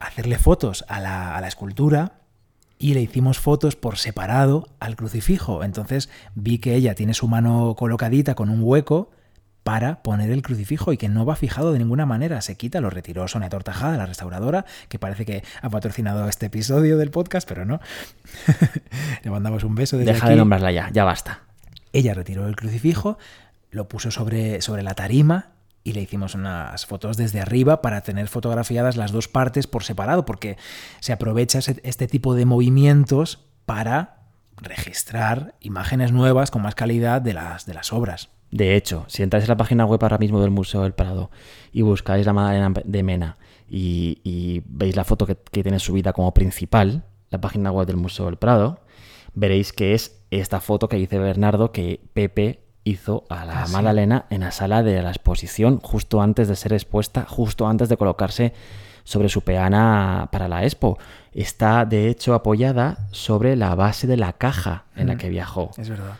a 0.00 0.06
hacerle 0.06 0.38
fotos 0.38 0.82
la, 0.88 1.36
a 1.36 1.40
la 1.42 1.46
escultura 1.46 2.20
y 2.78 2.94
le 2.94 3.02
hicimos 3.02 3.38
fotos 3.38 3.76
por 3.76 3.98
separado 3.98 4.66
al 4.80 4.96
crucifijo. 4.96 5.62
Entonces 5.62 6.08
vi 6.34 6.56
que 6.56 6.74
ella 6.74 6.94
tiene 6.94 7.12
su 7.12 7.28
mano 7.28 7.74
colocadita 7.76 8.34
con 8.34 8.48
un 8.48 8.62
hueco 8.62 9.10
para 9.66 10.00
poner 10.00 10.30
el 10.30 10.42
crucifijo 10.42 10.92
y 10.92 10.96
que 10.96 11.08
no 11.08 11.26
va 11.26 11.34
fijado 11.34 11.72
de 11.72 11.80
ninguna 11.80 12.06
manera. 12.06 12.40
Se 12.40 12.54
quita, 12.54 12.80
lo 12.80 12.88
retiró 12.88 13.26
Sonia 13.26 13.48
Tortajada, 13.48 13.96
la 13.96 14.06
restauradora, 14.06 14.64
que 14.88 15.00
parece 15.00 15.26
que 15.26 15.42
ha 15.60 15.68
patrocinado 15.70 16.28
este 16.28 16.46
episodio 16.46 16.96
del 16.96 17.10
podcast, 17.10 17.48
pero 17.48 17.64
no. 17.64 17.80
Le 19.24 19.30
mandamos 19.32 19.64
un 19.64 19.74
beso 19.74 19.98
desde 19.98 20.12
Deja 20.12 20.26
aquí. 20.26 20.34
de 20.34 20.38
nombrarla 20.38 20.70
ya, 20.70 20.88
ya 20.92 21.02
basta. 21.02 21.40
Ella 21.92 22.14
retiró 22.14 22.46
el 22.46 22.54
crucifijo, 22.54 23.18
lo 23.72 23.88
puso 23.88 24.12
sobre, 24.12 24.62
sobre 24.62 24.84
la 24.84 24.94
tarima 24.94 25.48
y 25.82 25.94
le 25.94 26.02
hicimos 26.02 26.36
unas 26.36 26.86
fotos 26.86 27.16
desde 27.16 27.40
arriba 27.40 27.82
para 27.82 28.02
tener 28.02 28.28
fotografiadas 28.28 28.96
las 28.96 29.10
dos 29.10 29.26
partes 29.26 29.66
por 29.66 29.82
separado, 29.82 30.24
porque 30.26 30.58
se 31.00 31.12
aprovecha 31.12 31.58
este 31.58 32.06
tipo 32.06 32.36
de 32.36 32.44
movimientos 32.44 33.40
para 33.64 34.18
registrar 34.58 35.56
imágenes 35.58 36.12
nuevas 36.12 36.52
con 36.52 36.62
más 36.62 36.76
calidad 36.76 37.20
de 37.20 37.34
las, 37.34 37.66
de 37.66 37.74
las 37.74 37.92
obras. 37.92 38.28
De 38.50 38.76
hecho, 38.76 39.04
si 39.08 39.22
entráis 39.22 39.44
en 39.44 39.48
la 39.50 39.56
página 39.56 39.84
web 39.84 39.98
ahora 40.02 40.18
mismo 40.18 40.40
del 40.40 40.50
Museo 40.50 40.82
del 40.82 40.92
Prado 40.94 41.30
y 41.72 41.82
buscáis 41.82 42.24
la 42.26 42.32
Magdalena 42.32 42.72
de 42.84 43.02
Mena 43.02 43.36
y, 43.68 44.20
y 44.24 44.62
veis 44.66 44.96
la 44.96 45.04
foto 45.04 45.26
que, 45.26 45.36
que 45.36 45.62
tiene 45.62 45.78
subida 45.78 46.12
como 46.12 46.32
principal, 46.32 47.04
la 47.30 47.40
página 47.40 47.72
web 47.72 47.86
del 47.86 47.96
Museo 47.96 48.26
del 48.26 48.36
Prado, 48.36 48.80
veréis 49.34 49.72
que 49.72 49.94
es 49.94 50.20
esta 50.30 50.60
foto 50.60 50.88
que 50.88 50.96
dice 50.96 51.18
Bernardo 51.18 51.72
que 51.72 52.00
Pepe 52.14 52.60
hizo 52.84 53.24
a 53.28 53.44
la 53.44 53.62
Ah, 53.62 53.66
sí. 53.66 53.72
Magdalena 53.72 54.26
en 54.30 54.40
la 54.42 54.52
sala 54.52 54.82
de 54.84 55.02
la 55.02 55.10
exposición 55.10 55.80
justo 55.80 56.22
antes 56.22 56.46
de 56.48 56.54
ser 56.56 56.72
expuesta, 56.72 57.26
justo 57.28 57.66
antes 57.66 57.88
de 57.88 57.96
colocarse 57.96 58.52
sobre 59.02 59.28
su 59.28 59.42
peana 59.42 60.28
para 60.30 60.48
la 60.48 60.64
expo. 60.64 60.98
Está 61.32 61.84
de 61.84 62.08
hecho 62.08 62.32
apoyada 62.34 63.08
sobre 63.10 63.56
la 63.56 63.74
base 63.74 64.06
de 64.06 64.16
la 64.16 64.32
caja 64.32 64.84
en 64.94 65.08
la 65.08 65.16
que 65.16 65.28
viajó 65.28 65.70
Es 65.76 65.88
verdad. 65.88 66.14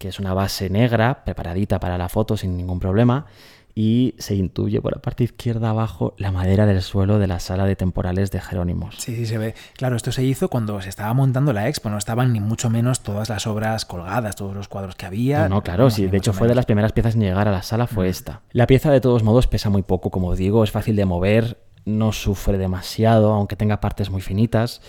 Que 0.00 0.08
es 0.08 0.18
una 0.18 0.32
base 0.32 0.70
negra 0.70 1.24
preparadita 1.24 1.78
para 1.78 1.98
la 1.98 2.08
foto 2.08 2.38
sin 2.38 2.56
ningún 2.56 2.80
problema 2.80 3.26
y 3.74 4.14
se 4.16 4.34
intuye 4.34 4.80
por 4.80 4.96
la 4.96 5.02
parte 5.02 5.24
izquierda 5.24 5.68
abajo 5.68 6.14
la 6.16 6.32
madera 6.32 6.64
del 6.64 6.80
suelo 6.80 7.18
de 7.18 7.26
la 7.26 7.38
sala 7.38 7.66
de 7.66 7.76
temporales 7.76 8.30
de 8.30 8.40
Jerónimos. 8.40 8.94
Sí, 8.96 9.14
sí, 9.14 9.26
se 9.26 9.36
ve. 9.36 9.54
Claro, 9.76 9.96
esto 9.96 10.10
se 10.10 10.24
hizo 10.24 10.48
cuando 10.48 10.80
se 10.80 10.88
estaba 10.88 11.12
montando 11.12 11.52
la 11.52 11.68
expo, 11.68 11.90
no 11.90 11.98
estaban 11.98 12.32
ni 12.32 12.40
mucho 12.40 12.70
menos 12.70 13.02
todas 13.02 13.28
las 13.28 13.46
obras 13.46 13.84
colgadas, 13.84 14.36
todos 14.36 14.54
los 14.54 14.68
cuadros 14.68 14.96
que 14.96 15.04
había. 15.04 15.42
No, 15.50 15.56
no, 15.56 15.62
claro, 15.62 15.90
sí, 15.90 16.06
de 16.06 16.16
hecho 16.16 16.32
fue 16.32 16.48
de 16.48 16.54
las 16.54 16.64
primeras 16.64 16.92
piezas 16.92 17.14
en 17.14 17.20
llegar 17.20 17.46
a 17.46 17.52
la 17.52 17.62
sala 17.62 17.86
fue 17.86 18.08
esta. 18.08 18.40
La 18.52 18.66
pieza 18.66 18.90
de 18.90 19.02
todos 19.02 19.22
modos 19.22 19.48
pesa 19.48 19.68
muy 19.68 19.82
poco, 19.82 20.10
como 20.10 20.34
digo, 20.34 20.64
es 20.64 20.70
fácil 20.70 20.96
de 20.96 21.04
mover, 21.04 21.58
no 21.84 22.12
sufre 22.12 22.56
demasiado, 22.56 23.34
aunque 23.34 23.54
tenga 23.54 23.82
partes 23.82 24.08
muy 24.08 24.22
finitas. 24.22 24.80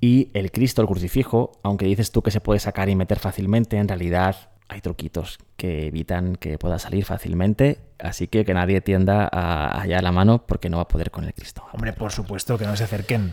Y 0.00 0.30
el 0.34 0.50
Cristo, 0.52 0.82
el 0.82 0.88
crucifijo, 0.88 1.52
aunque 1.62 1.86
dices 1.86 2.12
tú 2.12 2.22
que 2.22 2.30
se 2.30 2.40
puede 2.40 2.60
sacar 2.60 2.88
y 2.88 2.96
meter 2.96 3.18
fácilmente, 3.18 3.78
en 3.78 3.88
realidad 3.88 4.36
hay 4.68 4.80
truquitos 4.80 5.38
que 5.56 5.86
evitan 5.86 6.36
que 6.36 6.58
pueda 6.58 6.78
salir 6.78 7.04
fácilmente, 7.04 7.78
así 7.98 8.26
que 8.26 8.44
que 8.44 8.52
nadie 8.52 8.80
tienda 8.80 9.28
a, 9.32 9.80
allá 9.80 10.02
la 10.02 10.12
mano 10.12 10.44
porque 10.46 10.68
no 10.68 10.78
va 10.78 10.82
a 10.84 10.88
poder 10.88 11.10
con 11.10 11.24
el 11.24 11.32
Cristo. 11.32 11.62
Hombre, 11.72 11.92
por 11.92 12.10
supuesto 12.12 12.58
que 12.58 12.66
no 12.66 12.76
se 12.76 12.84
acerquen. 12.84 13.32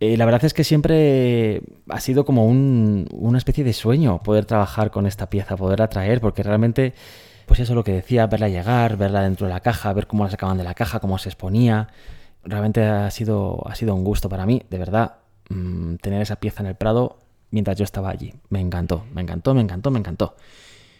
Eh, 0.00 0.16
la 0.16 0.24
verdad 0.24 0.44
es 0.44 0.54
que 0.54 0.64
siempre 0.64 1.62
ha 1.88 2.00
sido 2.00 2.24
como 2.24 2.46
un- 2.46 3.06
una 3.12 3.38
especie 3.38 3.64
de 3.64 3.72
sueño 3.72 4.18
poder 4.22 4.44
trabajar 4.46 4.90
con 4.90 5.06
esta 5.06 5.28
pieza, 5.30 5.56
poderla 5.56 5.88
traer, 5.88 6.20
porque 6.20 6.42
realmente, 6.42 6.94
pues 7.46 7.60
eso 7.60 7.72
es 7.72 7.76
lo 7.76 7.84
que 7.84 7.92
decía, 7.92 8.26
verla 8.26 8.48
llegar, 8.48 8.96
verla 8.96 9.22
dentro 9.22 9.46
de 9.46 9.52
la 9.52 9.60
caja, 9.60 9.92
ver 9.92 10.06
cómo 10.06 10.24
la 10.24 10.30
sacaban 10.30 10.56
de 10.58 10.64
la 10.64 10.74
caja, 10.74 11.00
cómo 11.00 11.16
se 11.18 11.28
exponía. 11.28 11.88
Realmente 12.44 12.82
ha 12.82 13.10
sido, 13.10 13.62
ha 13.68 13.74
sido 13.74 13.94
un 13.94 14.02
gusto 14.02 14.28
para 14.30 14.46
mí, 14.46 14.62
de 14.70 14.78
verdad, 14.78 15.16
mm, 15.50 15.96
tener 15.96 16.22
esa 16.22 16.36
pieza 16.36 16.62
en 16.62 16.68
el 16.68 16.74
Prado 16.74 17.18
mientras 17.50 17.76
yo 17.76 17.84
estaba 17.84 18.10
allí. 18.10 18.34
Me 18.48 18.60
encantó, 18.60 19.04
me 19.12 19.20
encantó, 19.20 19.54
me 19.54 19.60
encantó, 19.60 19.90
me 19.90 19.98
encantó. 19.98 20.36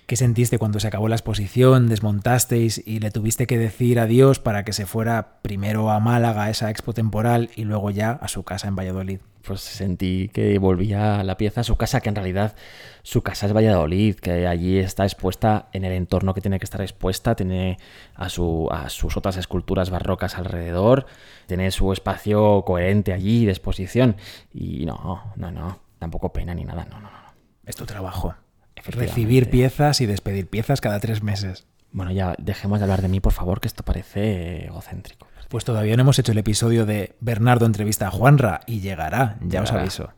¿Qué 0.07 0.17
sentiste 0.17 0.59
cuando 0.59 0.81
se 0.81 0.89
acabó 0.89 1.09
la 1.09 1.15
exposición, 1.15 1.89
desmontasteis 1.89 2.83
y 2.85 2.99
le 2.99 3.13
tuviste 3.13 3.47
que 3.47 3.59
decir 3.59 4.01
adiós 4.01 4.41
para 4.41 4.65
que 4.65 4.73
se 4.73 4.85
fuera 4.85 5.41
primero 5.41 5.91
a 5.91 6.01
Málaga, 6.01 6.51
esa 6.51 6.69
expo 6.69 6.93
temporal, 6.93 7.51
y 7.55 7.63
luego 7.63 7.91
ya 7.91 8.11
a 8.11 8.27
su 8.27 8.43
casa 8.43 8.67
en 8.67 8.75
Valladolid? 8.75 9.21
Pues 9.45 9.61
sentí 9.61 10.29
que 10.33 10.59
volvía 10.59 11.23
la 11.25 11.37
pieza 11.37 11.63
a 11.63 11.65
su 11.65 11.77
casa, 11.77 12.01
que 12.01 12.09
en 12.09 12.15
realidad 12.15 12.55
su 13.03 13.23
casa 13.23 13.47
es 13.47 13.53
Valladolid, 13.53 14.17
que 14.17 14.47
allí 14.47 14.79
está 14.79 15.05
expuesta 15.05 15.69
en 15.73 15.85
el 15.85 15.93
entorno 15.93 16.35
que 16.35 16.41
tiene 16.41 16.59
que 16.59 16.65
estar 16.65 16.81
expuesta, 16.81 17.35
tiene 17.35 17.79
a, 18.15 18.29
su, 18.29 18.69
a 18.71 18.89
sus 18.91 19.17
otras 19.17 19.37
esculturas 19.37 19.91
barrocas 19.91 20.37
alrededor, 20.37 21.07
tiene 21.47 21.71
su 21.71 21.93
espacio 21.93 22.63
coherente 22.67 23.13
allí 23.13 23.45
de 23.45 23.53
exposición. 23.53 24.17
Y 24.53 24.85
no, 24.87 25.33
no, 25.37 25.51
no, 25.51 25.81
tampoco 25.99 26.33
pena 26.33 26.55
ni 26.55 26.65
nada, 26.65 26.85
no, 26.85 27.01
no, 27.01 27.11
no. 27.11 27.21
Es 27.65 27.77
tu 27.77 27.87
trabajo. 27.87 28.35
Recibir 28.77 29.51
piezas 29.51 30.01
y 30.01 30.07
despedir 30.07 30.49
piezas 30.49 30.81
cada 30.81 31.01
tres 31.01 31.23
meses. 31.23 31.67
Bueno, 31.93 32.13
ya 32.13 32.35
dejemos 32.39 32.79
de 32.79 32.85
hablar 32.85 33.03
de 33.03 33.09
mí, 33.09 33.21
por 33.21 33.33
favor, 33.33 33.61
que 33.61 33.69
esto 33.69 33.85
parece 33.85 34.67
egocéntrico. 34.67 35.27
Pues 35.51 35.65
todavía 35.65 35.97
no 35.97 36.03
hemos 36.03 36.17
hecho 36.17 36.31
el 36.31 36.39
episodio 36.39 36.87
de 36.87 37.17
Bernardo 37.19 37.67
entrevista 37.67 38.07
a 38.07 38.11
Juanra 38.13 38.61
y 38.69 38.79
llegará, 38.79 39.37
ya 39.41 39.63
os 39.63 39.73
aviso. 39.73 40.11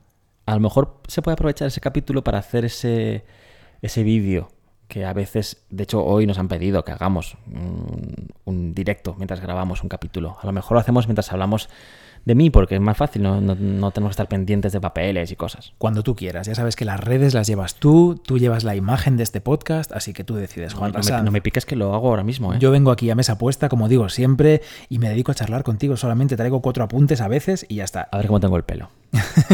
A 0.45 0.53
lo 0.53 0.61
mejor 0.61 1.01
se 1.09 1.23
puede 1.23 1.33
aprovechar 1.33 1.69
ese 1.69 1.81
capítulo 1.81 2.23
para 2.23 2.37
hacer 2.37 2.67
ese, 2.67 3.25
ese 3.81 4.03
vídeo 4.03 4.51
que 4.89 5.07
a 5.07 5.15
veces, 5.15 5.65
de 5.71 5.85
hecho 5.85 6.05
hoy 6.05 6.27
nos 6.27 6.39
han 6.39 6.49
pedido 6.49 6.85
que 6.85 6.93
hagamos 6.93 7.39
un, 7.47 8.29
un 8.45 8.75
directo 8.75 9.15
mientras 9.17 9.41
grabamos 9.41 9.83
un 9.83 9.89
capítulo. 9.89 10.37
A 10.39 10.45
lo 10.45 10.53
mejor 10.53 10.75
lo 10.75 10.81
hacemos 10.81 11.07
mientras 11.07 11.33
hablamos 11.33 11.71
de 12.25 12.35
mí 12.35 12.51
porque 12.51 12.77
es 12.77 12.81
más 12.81 12.97
fácil, 12.97 13.23
no, 13.23 13.41
no- 13.41 13.55
no 13.57 13.91
tenemos 13.91 14.11
que 14.11 14.13
estar 14.13 14.29
pendientes 14.29 14.73
de 14.73 14.81
papeles 14.81 15.33
y 15.33 15.37
cosas. 15.37 15.73
Cuando 15.79 16.03
tú 16.03 16.15
quieras, 16.15 16.47
ya 16.47 16.55
sabes 16.55 16.77
que 16.77 16.85
las 16.85 17.01
redes 17.01 17.35
las 17.35 17.47
llevas 17.49 17.75
tú, 17.77 18.21
tú 18.25 18.39
llevas 18.39 18.63
la 18.65 18.77
imagen 18.77 19.17
de 19.17 19.23
este 19.25 19.41
podcast, 19.41 19.91
así 19.93 20.13
que 20.13 20.23
tú 20.25 20.35
decides, 20.37 20.75
Juan 20.75 20.93
no 20.93 20.99
me, 20.99 21.03
Sanz. 21.05 21.25
no 21.25 21.31
me 21.33 21.43
piques 21.43 21.67
que 21.67 21.75
lo 21.77 21.95
hago 21.95 22.09
ahora 22.09 22.23
mismo. 22.25 22.55
¿eh? 22.55 22.59
Yo 22.61 22.71
vengo 22.71 22.91
aquí 22.93 23.11
a 23.11 23.15
mesa 23.15 23.39
puesta, 23.39 23.69
como 23.69 23.89
digo 23.89 24.09
siempre, 24.09 24.63
y 24.89 24.99
me 24.99 25.09
dedico 25.09 25.33
a 25.33 25.35
charlar 25.35 25.63
contigo. 25.65 25.97
Solamente 25.97 26.37
traigo 26.37 26.63
cuatro 26.63 26.85
apuntes 26.85 27.21
a 27.21 27.29
veces 27.29 27.67
y 27.69 27.77
ya 27.77 27.85
está. 27.85 28.09
A 28.13 28.17
ver 28.19 28.27
cómo 28.29 28.39
tengo 28.41 28.57
el 28.57 28.63
pelo. 28.63 28.91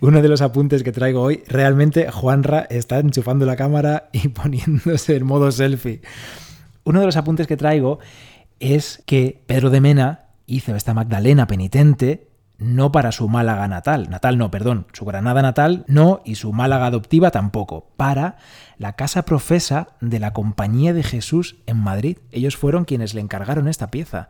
Uno 0.00 0.22
de 0.22 0.28
los 0.28 0.40
apuntes 0.42 0.82
que 0.82 0.92
traigo 0.92 1.20
hoy, 1.22 1.42
realmente 1.46 2.10
Juanra 2.10 2.66
está 2.70 2.98
enchufando 2.98 3.44
la 3.46 3.56
cámara 3.56 4.08
y 4.12 4.28
poniéndose 4.28 5.16
en 5.16 5.26
modo 5.26 5.52
selfie. 5.52 6.00
Uno 6.84 7.00
de 7.00 7.06
los 7.06 7.16
apuntes 7.16 7.46
que 7.46 7.56
traigo 7.56 7.98
es 8.58 9.02
que 9.06 9.42
Pedro 9.46 9.70
de 9.70 9.80
Mena 9.80 10.29
hizo 10.50 10.74
esta 10.74 10.94
Magdalena 10.94 11.46
penitente 11.46 12.28
no 12.58 12.92
para 12.92 13.10
su 13.10 13.26
Málaga 13.26 13.66
natal, 13.68 14.10
natal 14.10 14.36
no, 14.36 14.50
perdón, 14.50 14.86
su 14.92 15.06
Granada 15.06 15.40
natal 15.40 15.84
no 15.88 16.20
y 16.26 16.34
su 16.34 16.52
Málaga 16.52 16.86
adoptiva 16.86 17.30
tampoco, 17.30 17.88
para 17.96 18.36
la 18.76 18.92
casa 18.94 19.24
profesa 19.24 19.88
de 20.00 20.20
la 20.20 20.34
Compañía 20.34 20.92
de 20.92 21.02
Jesús 21.02 21.56
en 21.66 21.78
Madrid. 21.78 22.18
Ellos 22.32 22.56
fueron 22.56 22.84
quienes 22.84 23.14
le 23.14 23.22
encargaron 23.22 23.66
esta 23.66 23.90
pieza. 23.90 24.28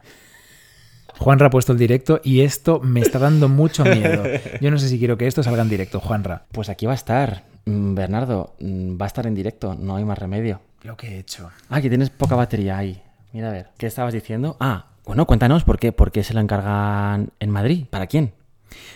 Juanra 1.19 1.49
ha 1.49 1.51
puesto 1.51 1.73
el 1.73 1.79
directo 1.79 2.21
y 2.23 2.41
esto 2.41 2.81
me 2.81 3.01
está 3.01 3.19
dando 3.19 3.49
mucho 3.49 3.85
miedo. 3.85 4.23
Yo 4.61 4.71
no 4.71 4.79
sé 4.79 4.89
si 4.89 4.99
quiero 4.99 5.19
que 5.19 5.27
esto 5.27 5.43
salga 5.43 5.63
en 5.63 5.69
directo, 5.69 6.01
Juanra. 6.01 6.47
Pues 6.53 6.69
aquí 6.69 6.87
va 6.87 6.93
a 6.93 6.95
estar. 6.95 7.45
Mm, 7.67 7.95
Bernardo, 7.95 8.55
mm, 8.61 8.99
va 8.99 9.05
a 9.05 9.09
estar 9.09 9.27
en 9.27 9.35
directo, 9.35 9.75
no 9.75 9.97
hay 9.97 10.05
más 10.05 10.19
remedio. 10.19 10.61
Lo 10.83 10.97
que 10.97 11.09
he 11.09 11.19
hecho. 11.19 11.51
Ah, 11.69 11.81
que 11.81 11.89
tienes 11.89 12.11
poca 12.11 12.37
batería 12.37 12.79
ahí. 12.79 13.03
Mira 13.33 13.49
a 13.49 13.53
ver, 13.53 13.71
¿qué 13.77 13.87
estabas 13.87 14.15
diciendo? 14.15 14.57
Ah, 14.61 14.87
bueno, 15.11 15.27
cuéntanos 15.27 15.65
por 15.65 15.81
qué, 15.81 15.91
por 15.91 16.13
qué 16.13 16.23
se 16.23 16.35
lo 16.35 16.41
encargan 16.41 17.31
en 17.41 17.51
Madrid. 17.51 17.85
¿Para 17.91 18.07
quién? 18.07 18.33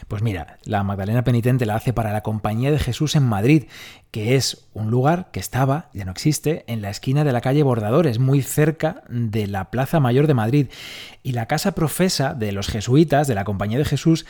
Pues 0.06 0.22
mira, 0.22 0.58
la 0.64 0.84
Magdalena 0.84 1.24
Penitente 1.24 1.66
la 1.66 1.74
hace 1.74 1.92
para 1.92 2.12
la 2.12 2.22
Compañía 2.22 2.70
de 2.70 2.78
Jesús 2.78 3.16
en 3.16 3.24
Madrid, 3.24 3.64
que 4.12 4.36
es 4.36 4.68
un 4.74 4.92
lugar 4.92 5.32
que 5.32 5.40
estaba, 5.40 5.90
ya 5.92 6.04
no 6.04 6.12
existe, 6.12 6.62
en 6.68 6.82
la 6.82 6.90
esquina 6.90 7.24
de 7.24 7.32
la 7.32 7.40
calle 7.40 7.64
Bordadores, 7.64 8.20
muy 8.20 8.42
cerca 8.42 9.02
de 9.08 9.48
la 9.48 9.72
Plaza 9.72 9.98
Mayor 9.98 10.28
de 10.28 10.34
Madrid. 10.34 10.68
Y 11.24 11.32
la 11.32 11.46
casa 11.46 11.72
profesa 11.72 12.32
de 12.32 12.52
los 12.52 12.68
jesuitas, 12.68 13.26
de 13.26 13.34
la 13.34 13.42
Compañía 13.42 13.78
de 13.78 13.84
Jesús, 13.84 14.24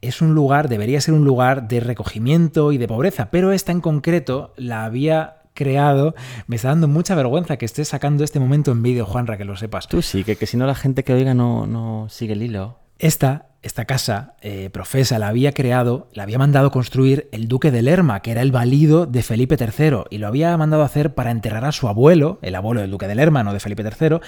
es 0.00 0.20
un 0.20 0.34
lugar, 0.34 0.68
debería 0.68 1.00
ser 1.00 1.14
un 1.14 1.24
lugar 1.24 1.68
de 1.68 1.78
recogimiento 1.78 2.72
y 2.72 2.78
de 2.78 2.88
pobreza, 2.88 3.30
pero 3.30 3.52
esta 3.52 3.70
en 3.70 3.80
concreto 3.80 4.54
la 4.56 4.84
había 4.84 5.37
creado. 5.58 6.14
Me 6.46 6.54
está 6.54 6.68
dando 6.68 6.86
mucha 6.86 7.16
vergüenza 7.16 7.56
que 7.56 7.66
estés 7.66 7.88
sacando 7.88 8.22
este 8.22 8.38
momento 8.38 8.70
en 8.70 8.80
vídeo, 8.82 9.04
Juanra, 9.04 9.36
que 9.36 9.44
lo 9.44 9.56
sepas. 9.56 9.88
Tú 9.88 10.02
sí, 10.02 10.22
que, 10.22 10.36
que 10.36 10.46
si 10.46 10.56
no 10.56 10.66
la 10.66 10.76
gente 10.76 11.02
que 11.02 11.12
oiga 11.12 11.34
no, 11.34 11.66
no 11.66 12.06
sigue 12.08 12.34
el 12.34 12.42
hilo. 12.42 12.78
Esta, 13.00 13.46
esta 13.62 13.84
casa 13.84 14.34
eh, 14.40 14.70
profesa 14.70 15.18
la 15.18 15.28
había 15.28 15.52
creado, 15.52 16.08
la 16.12 16.22
había 16.22 16.38
mandado 16.38 16.70
construir 16.70 17.28
el 17.32 17.48
duque 17.48 17.72
de 17.72 17.82
Lerma, 17.82 18.20
que 18.20 18.30
era 18.30 18.42
el 18.42 18.52
valido 18.52 19.06
de 19.06 19.22
Felipe 19.24 19.56
III, 19.58 20.04
y 20.10 20.18
lo 20.18 20.28
había 20.28 20.56
mandado 20.56 20.84
hacer 20.84 21.14
para 21.14 21.32
enterrar 21.32 21.64
a 21.64 21.72
su 21.72 21.88
abuelo, 21.88 22.38
el 22.42 22.54
abuelo 22.54 22.80
del 22.80 22.92
duque 22.92 23.08
de 23.08 23.16
Lerma, 23.16 23.42
no 23.42 23.52
de 23.52 23.60
Felipe 23.60 23.82
III, 23.82 24.18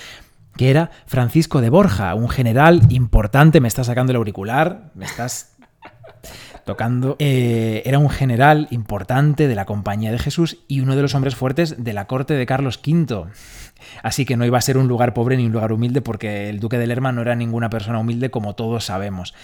que 0.57 0.70
era 0.70 0.91
Francisco 1.07 1.61
de 1.61 1.70
Borja, 1.70 2.14
un 2.16 2.28
general 2.28 2.83
importante, 2.91 3.61
me 3.61 3.68
estás 3.68 3.87
sacando 3.87 4.11
el 4.11 4.16
auricular, 4.16 4.91
me 4.95 5.05
estás 5.05 5.57
tocando. 6.71 7.16
Eh, 7.18 7.83
era 7.85 7.99
un 7.99 8.09
general 8.09 8.68
importante 8.71 9.49
de 9.49 9.57
la 9.57 9.64
Compañía 9.64 10.12
de 10.12 10.21
Jesús 10.21 10.59
y 10.68 10.79
uno 10.79 10.95
de 10.95 11.03
los 11.03 11.16
hombres 11.16 11.35
fuertes 11.35 11.83
de 11.83 11.93
la 11.93 12.07
corte 12.07 12.35
de 12.35 12.47
Carlos 12.47 12.79
V. 12.87 13.25
Así 14.05 14.25
que 14.25 14.37
no 14.37 14.47
iba 14.47 14.57
a 14.57 14.61
ser 14.61 14.79
un 14.79 14.87
lugar 14.87 15.12
pobre 15.12 15.37
ni 15.37 15.47
un 15.47 15.53
lugar 15.53 15.73
humilde 15.73 16.01
porque 16.01 16.49
el 16.49 16.61
duque 16.61 16.79
de 16.79 16.87
Lerma 16.87 17.11
no 17.11 17.23
era 17.23 17.35
ninguna 17.35 17.71
persona 17.71 17.99
humilde 17.99 18.31
como 18.31 18.55
todos 18.55 18.85
sabemos. 18.85 19.35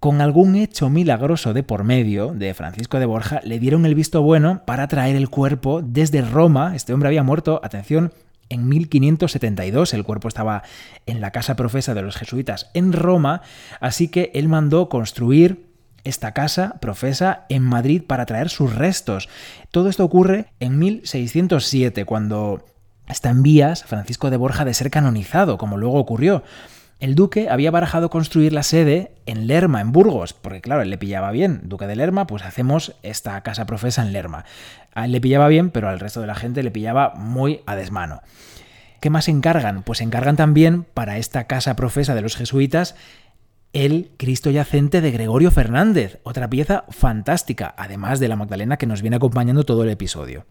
Con 0.00 0.20
algún 0.20 0.56
hecho 0.56 0.90
milagroso 0.90 1.54
de 1.54 1.62
por 1.62 1.84
medio 1.84 2.32
de 2.34 2.52
Francisco 2.52 2.98
de 2.98 3.06
Borja, 3.06 3.40
le 3.44 3.60
dieron 3.60 3.86
el 3.86 3.94
visto 3.94 4.20
bueno 4.20 4.62
para 4.66 4.88
traer 4.88 5.14
el 5.14 5.28
cuerpo 5.28 5.82
desde 5.82 6.20
Roma. 6.20 6.74
Este 6.74 6.92
hombre 6.92 7.10
había 7.10 7.22
muerto, 7.22 7.60
atención, 7.62 8.12
en 8.48 8.68
1572. 8.68 9.94
El 9.94 10.02
cuerpo 10.02 10.26
estaba 10.26 10.64
en 11.06 11.20
la 11.20 11.30
casa 11.30 11.54
profesa 11.54 11.94
de 11.94 12.02
los 12.02 12.16
jesuitas 12.16 12.72
en 12.74 12.92
Roma, 12.92 13.42
así 13.78 14.08
que 14.08 14.32
él 14.34 14.48
mandó 14.48 14.88
construir 14.88 15.69
esta 16.04 16.32
casa 16.32 16.76
profesa 16.80 17.44
en 17.48 17.62
Madrid 17.62 18.02
para 18.06 18.26
traer 18.26 18.48
sus 18.48 18.74
restos. 18.74 19.28
Todo 19.70 19.88
esto 19.88 20.04
ocurre 20.04 20.46
en 20.60 20.78
1607, 20.78 22.04
cuando 22.04 22.64
está 23.08 23.30
en 23.30 23.42
vías 23.42 23.84
Francisco 23.84 24.30
de 24.30 24.36
Borja 24.36 24.64
de 24.64 24.74
ser 24.74 24.90
canonizado, 24.90 25.58
como 25.58 25.76
luego 25.76 25.98
ocurrió. 25.98 26.42
El 27.00 27.14
duque 27.14 27.48
había 27.48 27.70
barajado 27.70 28.10
construir 28.10 28.52
la 28.52 28.62
sede 28.62 29.12
en 29.24 29.46
Lerma, 29.46 29.80
en 29.80 29.90
Burgos, 29.90 30.34
porque 30.34 30.60
claro, 30.60 30.82
él 30.82 30.90
le 30.90 30.98
pillaba 30.98 31.30
bien. 31.30 31.62
Duque 31.64 31.86
de 31.86 31.96
Lerma, 31.96 32.26
pues 32.26 32.44
hacemos 32.44 32.94
esta 33.02 33.40
casa 33.40 33.64
profesa 33.64 34.02
en 34.02 34.12
Lerma. 34.12 34.44
A 34.94 35.06
él 35.06 35.12
le 35.12 35.20
pillaba 35.20 35.48
bien, 35.48 35.70
pero 35.70 35.88
al 35.88 35.98
resto 35.98 36.20
de 36.20 36.26
la 36.26 36.34
gente 36.34 36.62
le 36.62 36.70
pillaba 36.70 37.14
muy 37.16 37.62
a 37.64 37.74
desmano. 37.74 38.20
¿Qué 39.00 39.08
más 39.08 39.28
encargan? 39.28 39.82
Pues 39.82 40.02
encargan 40.02 40.36
también 40.36 40.84
para 40.84 41.16
esta 41.16 41.44
casa 41.44 41.74
profesa 41.74 42.14
de 42.14 42.20
los 42.20 42.36
jesuitas 42.36 42.96
el 43.72 44.10
Cristo 44.16 44.50
yacente 44.50 45.00
de 45.00 45.10
Gregorio 45.10 45.50
Fernández, 45.50 46.18
otra 46.22 46.50
pieza 46.50 46.84
fantástica, 46.90 47.74
además 47.76 48.20
de 48.20 48.28
la 48.28 48.36
Magdalena 48.36 48.76
que 48.76 48.86
nos 48.86 49.02
viene 49.02 49.16
acompañando 49.16 49.64
todo 49.64 49.84
el 49.84 49.90
episodio. 49.90 50.46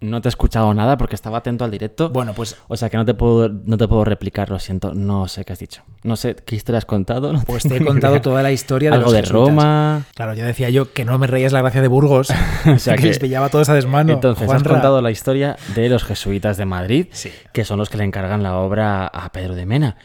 No 0.00 0.20
te 0.20 0.28
he 0.28 0.30
escuchado 0.30 0.74
nada 0.74 0.98
porque 0.98 1.14
estaba 1.14 1.38
atento 1.38 1.64
al 1.64 1.70
directo. 1.70 2.10
Bueno, 2.10 2.34
pues. 2.34 2.56
O 2.68 2.76
sea 2.76 2.90
que 2.90 2.98
no 2.98 3.06
te 3.06 3.14
puedo, 3.14 3.48
no 3.48 3.78
te 3.78 3.88
puedo 3.88 4.04
replicar, 4.04 4.50
lo 4.50 4.58
siento. 4.58 4.92
No 4.92 5.28
sé 5.28 5.46
qué 5.46 5.54
has 5.54 5.58
dicho. 5.58 5.82
No 6.02 6.16
sé 6.16 6.34
qué 6.34 6.56
historia 6.56 6.78
has 6.78 6.84
contado. 6.84 7.32
pues 7.46 7.62
te 7.62 7.76
he 7.76 7.84
contado 7.84 8.20
toda 8.20 8.42
la 8.42 8.52
historia 8.52 8.90
de 8.90 8.96
Algo 8.96 9.12
los 9.12 9.14
de 9.14 9.22
Roma. 9.22 10.04
Claro, 10.14 10.34
yo 10.34 10.44
decía 10.44 10.68
yo 10.68 10.92
que 10.92 11.06
no 11.06 11.18
me 11.18 11.26
reías 11.26 11.52
la 11.52 11.62
gracia 11.62 11.80
de 11.80 11.88
Burgos. 11.88 12.30
o 12.66 12.78
sea 12.78 12.96
que, 12.96 13.06
les 13.06 13.18
pillaba 13.18 13.48
todos 13.48 13.70
a 13.70 13.74
desmano. 13.74 14.12
Entonces, 14.12 14.50
has 14.50 14.62
contado 14.62 15.00
la 15.00 15.10
historia 15.10 15.56
de 15.74 15.88
los 15.88 16.04
jesuitas 16.04 16.58
de 16.58 16.66
Madrid, 16.66 17.06
sí. 17.12 17.30
que 17.54 17.64
son 17.64 17.78
los 17.78 17.88
que 17.88 17.96
le 17.96 18.04
encargan 18.04 18.42
la 18.42 18.56
obra 18.56 19.06
a 19.06 19.32
Pedro 19.32 19.54
de 19.54 19.64
Mena. 19.64 19.96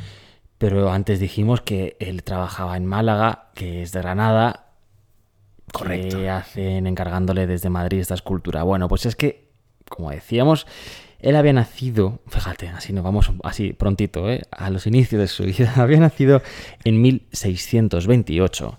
Pero 0.59 0.91
antes 0.91 1.19
dijimos 1.19 1.61
que 1.61 1.97
él 1.99 2.23
trabajaba 2.23 2.77
en 2.77 2.85
Málaga, 2.85 3.49
que 3.55 3.81
es 3.81 3.91
de 3.91 4.01
Granada. 4.01 4.67
Correcto. 5.73 6.17
Que 6.17 6.29
hacen 6.29 6.85
encargándole 6.85 7.47
desde 7.47 7.69
Madrid 7.69 7.99
esta 7.99 8.13
escultura. 8.13 8.61
Bueno, 8.61 8.87
pues 8.87 9.07
es 9.07 9.15
que 9.15 9.49
como 9.89 10.11
decíamos, 10.11 10.65
él 11.19 11.35
había 11.35 11.51
nacido, 11.51 12.21
fíjate, 12.27 12.69
así 12.69 12.93
nos 12.93 13.03
vamos 13.03 13.31
así 13.43 13.73
prontito, 13.73 14.29
¿eh? 14.29 14.43
a 14.51 14.69
los 14.69 14.87
inicios 14.87 15.19
de 15.19 15.27
su 15.27 15.43
vida, 15.43 15.73
había 15.77 15.99
nacido 15.99 16.41
en 16.85 17.01
1628 17.01 18.77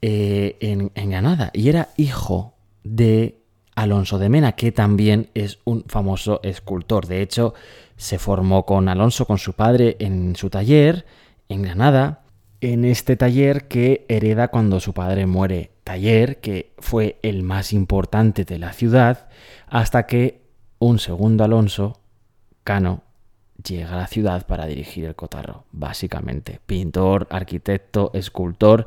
eh, 0.00 0.56
en, 0.60 0.92
en, 0.94 1.10
Granada 1.10 1.50
y 1.52 1.68
era 1.68 1.88
hijo 1.98 2.54
de 2.82 3.42
Alonso 3.74 4.18
de 4.18 4.30
Mena, 4.30 4.52
que 4.52 4.72
también 4.72 5.28
es 5.34 5.58
un 5.64 5.84
famoso 5.86 6.40
escultor. 6.42 7.06
De 7.06 7.20
hecho, 7.20 7.54
se 8.00 8.18
formó 8.18 8.64
con 8.64 8.88
Alonso, 8.88 9.26
con 9.26 9.36
su 9.36 9.52
padre, 9.52 9.96
en 10.00 10.34
su 10.34 10.48
taller 10.48 11.04
en 11.50 11.60
Granada, 11.60 12.22
en 12.62 12.86
este 12.86 13.14
taller 13.14 13.68
que 13.68 14.06
hereda 14.08 14.48
cuando 14.48 14.80
su 14.80 14.94
padre 14.94 15.26
muere. 15.26 15.72
Taller 15.84 16.40
que 16.40 16.72
fue 16.78 17.18
el 17.22 17.42
más 17.42 17.74
importante 17.74 18.46
de 18.46 18.58
la 18.58 18.72
ciudad 18.72 19.28
hasta 19.66 20.06
que 20.06 20.40
un 20.78 20.98
segundo 20.98 21.44
Alonso, 21.44 22.00
Cano, 22.64 23.02
llega 23.62 23.92
a 23.92 23.98
la 23.98 24.06
ciudad 24.06 24.46
para 24.46 24.64
dirigir 24.64 25.04
el 25.04 25.14
cotarro, 25.14 25.64
básicamente. 25.70 26.58
Pintor, 26.64 27.26
arquitecto, 27.30 28.12
escultor, 28.14 28.86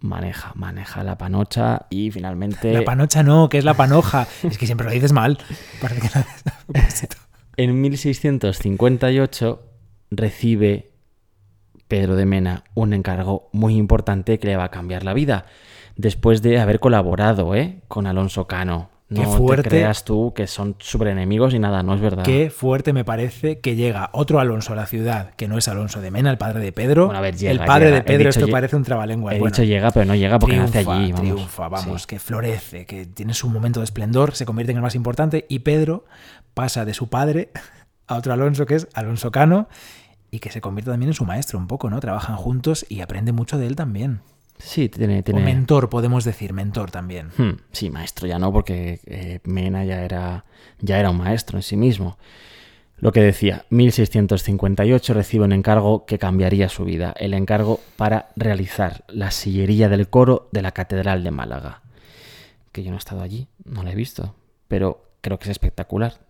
maneja, 0.00 0.50
maneja 0.56 1.04
la 1.04 1.16
panocha 1.16 1.86
y 1.88 2.10
finalmente... 2.10 2.72
La 2.72 2.82
panocha 2.82 3.22
no, 3.22 3.48
que 3.48 3.58
es 3.58 3.64
la 3.64 3.74
panoja. 3.74 4.26
es 4.42 4.58
que 4.58 4.66
siempre 4.66 4.86
lo 4.86 4.92
dices 4.92 5.12
mal. 5.12 5.38
Parece 5.80 6.00
que 6.00 7.22
en 7.56 7.80
1658 7.80 9.62
recibe 10.10 10.90
Pedro 11.88 12.16
de 12.16 12.26
Mena 12.26 12.64
un 12.74 12.94
encargo 12.94 13.48
muy 13.52 13.76
importante 13.76 14.38
que 14.38 14.46
le 14.48 14.56
va 14.56 14.64
a 14.64 14.70
cambiar 14.70 15.04
la 15.04 15.14
vida. 15.14 15.46
Después 15.96 16.40
de 16.42 16.58
haber 16.58 16.80
colaborado 16.80 17.54
¿eh? 17.54 17.82
con 17.88 18.06
Alonso 18.06 18.46
Cano, 18.46 18.88
Qué 19.14 19.20
no 19.20 19.32
fuerte. 19.32 19.64
te 19.64 19.68
creas 19.68 20.06
tú 20.06 20.32
que 20.34 20.46
son 20.46 20.74
súper 20.78 21.08
enemigos 21.08 21.52
y 21.52 21.58
nada, 21.58 21.82
no 21.82 21.92
es 21.94 22.00
verdad. 22.00 22.22
Qué 22.24 22.48
fuerte 22.48 22.94
me 22.94 23.04
parece 23.04 23.60
que 23.60 23.76
llega 23.76 24.08
otro 24.14 24.40
Alonso 24.40 24.72
a 24.72 24.76
la 24.76 24.86
ciudad, 24.86 25.34
que 25.34 25.48
no 25.48 25.58
es 25.58 25.68
Alonso 25.68 26.00
de 26.00 26.10
Mena, 26.10 26.30
el 26.30 26.38
padre 26.38 26.60
de 26.60 26.72
Pedro. 26.72 27.04
Bueno, 27.06 27.18
a 27.18 27.20
ver, 27.22 27.36
llega, 27.36 27.52
el 27.52 27.58
padre 27.58 27.86
llega. 27.86 27.96
de 27.98 28.02
Pedro, 28.04 28.30
esto 28.30 28.48
parece 28.48 28.74
un 28.74 28.84
trabalengua. 28.84 29.34
He 29.34 29.38
Bueno, 29.38 29.54
dicho 29.54 29.64
llega, 29.64 29.90
pero 29.90 30.06
no 30.06 30.14
llega 30.14 30.38
porque 30.38 30.54
triunfa, 30.56 30.78
nace 30.78 30.90
allí. 30.90 31.12
Vamos. 31.12 31.20
triunfa, 31.20 31.68
vamos, 31.68 32.00
Sí. 32.02 32.06
que 32.08 32.18
florece, 32.18 32.86
que 32.86 33.04
tiene 33.04 33.34
su 33.34 33.50
momento 33.50 33.80
de 33.80 33.84
esplendor, 33.84 34.34
se 34.34 34.46
convierte 34.46 34.70
en 34.72 34.78
el 34.78 34.82
más 34.82 34.94
importante 34.94 35.44
y 35.46 35.58
Pedro 35.58 36.06
pasa 36.54 36.84
de 36.84 36.94
su 36.94 37.08
padre 37.08 37.50
a 38.06 38.16
otro 38.16 38.32
Alonso 38.32 38.66
que 38.66 38.74
es 38.74 38.88
Alonso 38.94 39.30
Cano 39.30 39.68
y 40.30 40.38
que 40.38 40.50
se 40.50 40.60
convierte 40.60 40.90
también 40.90 41.10
en 41.10 41.14
su 41.14 41.24
maestro 41.24 41.58
un 41.58 41.66
poco, 41.66 41.90
¿no? 41.90 42.00
Trabajan 42.00 42.36
juntos 42.36 42.86
y 42.88 43.00
aprende 43.00 43.32
mucho 43.32 43.58
de 43.58 43.66
él 43.66 43.76
también. 43.76 44.20
Sí, 44.58 44.88
tiene... 44.88 45.20
O 45.20 45.22
tiene... 45.22 45.42
mentor, 45.42 45.88
podemos 45.88 46.24
decir, 46.24 46.52
mentor 46.52 46.90
también. 46.90 47.30
Hmm, 47.36 47.58
sí, 47.72 47.90
maestro 47.90 48.26
ya 48.26 48.38
no, 48.38 48.52
porque 48.52 49.00
eh, 49.06 49.40
Mena 49.44 49.84
ya 49.84 50.02
era, 50.02 50.44
ya 50.80 50.98
era 50.98 51.10
un 51.10 51.18
maestro 51.18 51.58
en 51.58 51.62
sí 51.62 51.76
mismo. 51.76 52.16
Lo 52.96 53.10
que 53.10 53.20
decía, 53.20 53.66
1658 53.70 55.12
recibe 55.12 55.44
un 55.44 55.52
encargo 55.52 56.06
que 56.06 56.18
cambiaría 56.18 56.68
su 56.68 56.84
vida, 56.84 57.12
el 57.18 57.34
encargo 57.34 57.80
para 57.96 58.28
realizar 58.36 59.04
la 59.08 59.32
sillería 59.32 59.88
del 59.88 60.08
coro 60.08 60.48
de 60.52 60.62
la 60.62 60.70
Catedral 60.70 61.24
de 61.24 61.32
Málaga. 61.32 61.82
Que 62.70 62.84
yo 62.84 62.90
no 62.90 62.96
he 62.96 62.98
estado 62.98 63.22
allí, 63.22 63.48
no 63.64 63.82
la 63.82 63.90
he 63.90 63.96
visto, 63.96 64.36
pero 64.68 65.10
creo 65.20 65.40
que 65.40 65.46
es 65.46 65.50
espectacular. 65.50 66.20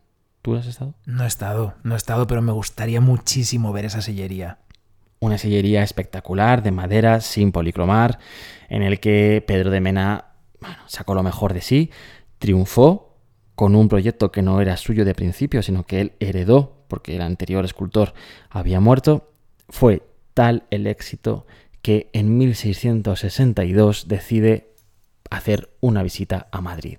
¿Tú 0.43 0.57
has 0.57 0.67
estado? 0.67 0.95
No 1.07 1.25
he 1.25 1.29
estado, 1.29 1.75
no 1.85 1.95
he 1.95 1.97
estado, 1.97 2.27
pero 2.27 2.43
me 2.43 2.53
gustaría 2.53 3.01
muchísimo 3.01 3.73
ver 3.73 3.85
esa 3.85 4.03
sillería. 4.03 4.59
Una 5.21 5.39
sillería 5.39 5.85
espectacular 5.85 6.63
de 6.65 6.73
madera 6.73 7.21
sin 7.21 7.53
policromar, 7.53 8.19
en 8.69 8.83
el 8.83 8.99
que 8.99 9.43
Pedro 9.47 9.71
de 9.71 9.81
Mena 9.81 10.33
bueno, 10.63 10.79
sacó 10.87 11.15
lo 11.15 11.23
mejor 11.23 11.55
de 11.55 11.61
sí, 11.61 11.91
triunfó 12.39 13.19
con 13.57 13.75
un 13.75 13.89
proyecto 13.89 14.33
que 14.33 14.43
no 14.43 14.61
era 14.61 14.77
suyo 14.77 15.05
de 15.05 15.15
principio, 15.15 15.63
sino 15.63 15.85
que 15.85 16.01
él 16.01 16.13
heredó, 16.21 16.85
porque 16.89 17.17
el 17.17 17.23
anterior 17.23 17.65
escultor 17.65 18.15
había 18.49 18.81
muerto. 18.81 19.33
Fue 19.69 20.03
tal 20.35 20.65
el 20.71 20.87
éxito 20.87 21.47
que 21.83 22.11
en 22.13 22.39
1662 22.39 24.07
decide 24.07 24.73
hacer 25.31 25.71
una 25.81 26.03
visita 26.03 26.47
a 26.53 26.61
Madrid. 26.61 26.99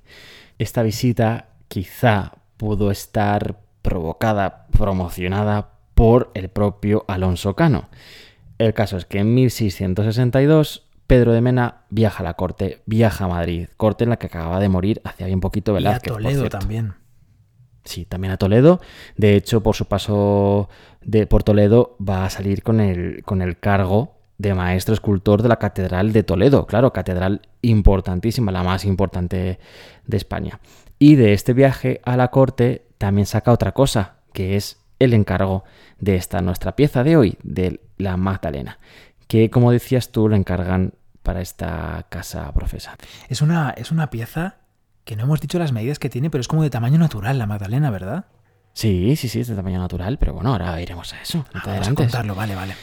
Esta 0.60 0.84
visita 0.84 1.56
quizá 1.70 2.43
pudo 2.64 2.92
estar 2.92 3.60
provocada, 3.82 4.68
promocionada 4.72 5.72
por 5.96 6.32
el 6.34 6.48
propio 6.48 7.04
Alonso 7.10 7.58
Cano. 7.58 7.90
El 8.58 8.74
caso 8.74 8.96
es 8.96 9.04
que 9.04 9.20
en 9.20 9.34
1662 9.34 10.88
Pedro 11.06 11.34
de 11.34 11.42
Mena 11.42 11.82
viaja 11.90 12.22
a 12.22 12.24
la 12.24 12.36
corte, 12.36 12.82
viaja 12.86 13.26
a 13.26 13.28
Madrid, 13.28 13.68
corte 13.76 14.06
en 14.06 14.12
la 14.12 14.16
que 14.16 14.28
acababa 14.28 14.62
de 14.62 14.70
morir 14.70 15.02
hace 15.04 15.26
bien 15.26 15.42
poquito 15.42 15.72
Y 15.72 15.74
a 15.74 15.76
Velázquez. 15.76 16.14
Toledo 16.14 16.48
también. 16.48 16.94
Sí, 17.84 18.06
también 18.06 18.32
a 18.32 18.38
Toledo. 18.38 18.80
De 19.18 19.36
hecho, 19.36 19.62
por 19.62 19.76
su 19.76 19.84
paso 19.90 20.70
de, 21.02 21.28
por 21.28 21.44
Toledo 21.44 21.98
va 22.00 22.24
a 22.24 22.30
salir 22.30 22.64
con 22.64 22.80
el, 22.80 23.24
con 23.26 23.42
el 23.42 23.60
cargo 23.60 24.16
de 24.38 24.54
maestro 24.54 24.94
escultor 24.94 25.42
de 25.42 25.50
la 25.50 25.58
Catedral 25.58 26.14
de 26.14 26.24
Toledo. 26.24 26.66
Claro, 26.66 26.94
catedral 26.94 27.42
importantísima, 27.62 28.54
la 28.54 28.64
más 28.64 28.86
importante 28.86 29.60
de 30.06 30.18
España. 30.18 30.62
Y 31.00 31.16
de 31.16 31.34
este 31.34 31.54
viaje 31.54 32.02
a 32.06 32.18
la 32.18 32.30
corte 32.30 32.88
también 32.98 33.26
saca 33.26 33.52
otra 33.52 33.74
cosa, 33.74 34.16
que 34.32 34.56
es 34.56 34.80
el 35.00 35.14
encargo 35.14 35.64
de 36.00 36.16
esta 36.16 36.42
nuestra 36.42 36.76
pieza 36.76 37.04
de 37.04 37.18
hoy, 37.18 37.38
de 37.44 37.82
la 37.98 38.18
Magdalena, 38.18 38.80
que 39.28 39.50
como 39.50 39.72
decías 39.72 40.12
tú, 40.12 40.30
lo 40.30 40.36
encargan 40.36 40.94
para 41.24 41.42
esta 41.42 42.06
casa 42.10 42.52
profesa. 42.54 42.96
Es 43.30 43.42
una, 43.42 43.72
es 43.72 43.92
una 43.92 44.10
pieza 44.10 44.58
que 45.04 45.16
no 45.16 45.24
hemos 45.24 45.42
dicho 45.42 45.60
las 45.60 45.72
medidas 45.72 46.00
que 46.00 46.10
tiene, 46.10 46.30
pero 46.30 46.42
es 46.42 46.48
como 46.48 46.64
de 46.64 46.70
tamaño 46.70 46.98
natural 46.98 47.38
la 47.38 47.46
Magdalena, 47.46 47.90
¿verdad? 47.90 48.26
Sí, 48.74 49.16
sí, 49.16 49.28
sí, 49.28 49.42
es 49.42 49.48
de 49.48 49.56
tamaño 49.56 49.80
natural, 49.80 50.18
pero 50.18 50.34
bueno, 50.34 50.52
ahora 50.52 50.82
iremos 50.82 51.14
a 51.14 51.22
eso. 51.22 51.46
Ah, 51.50 51.52
vamos 51.54 51.68
a 51.68 51.72
adelantes. 51.72 52.06
contarlo, 52.06 52.36
vale, 52.36 52.56
vale. 52.56 52.76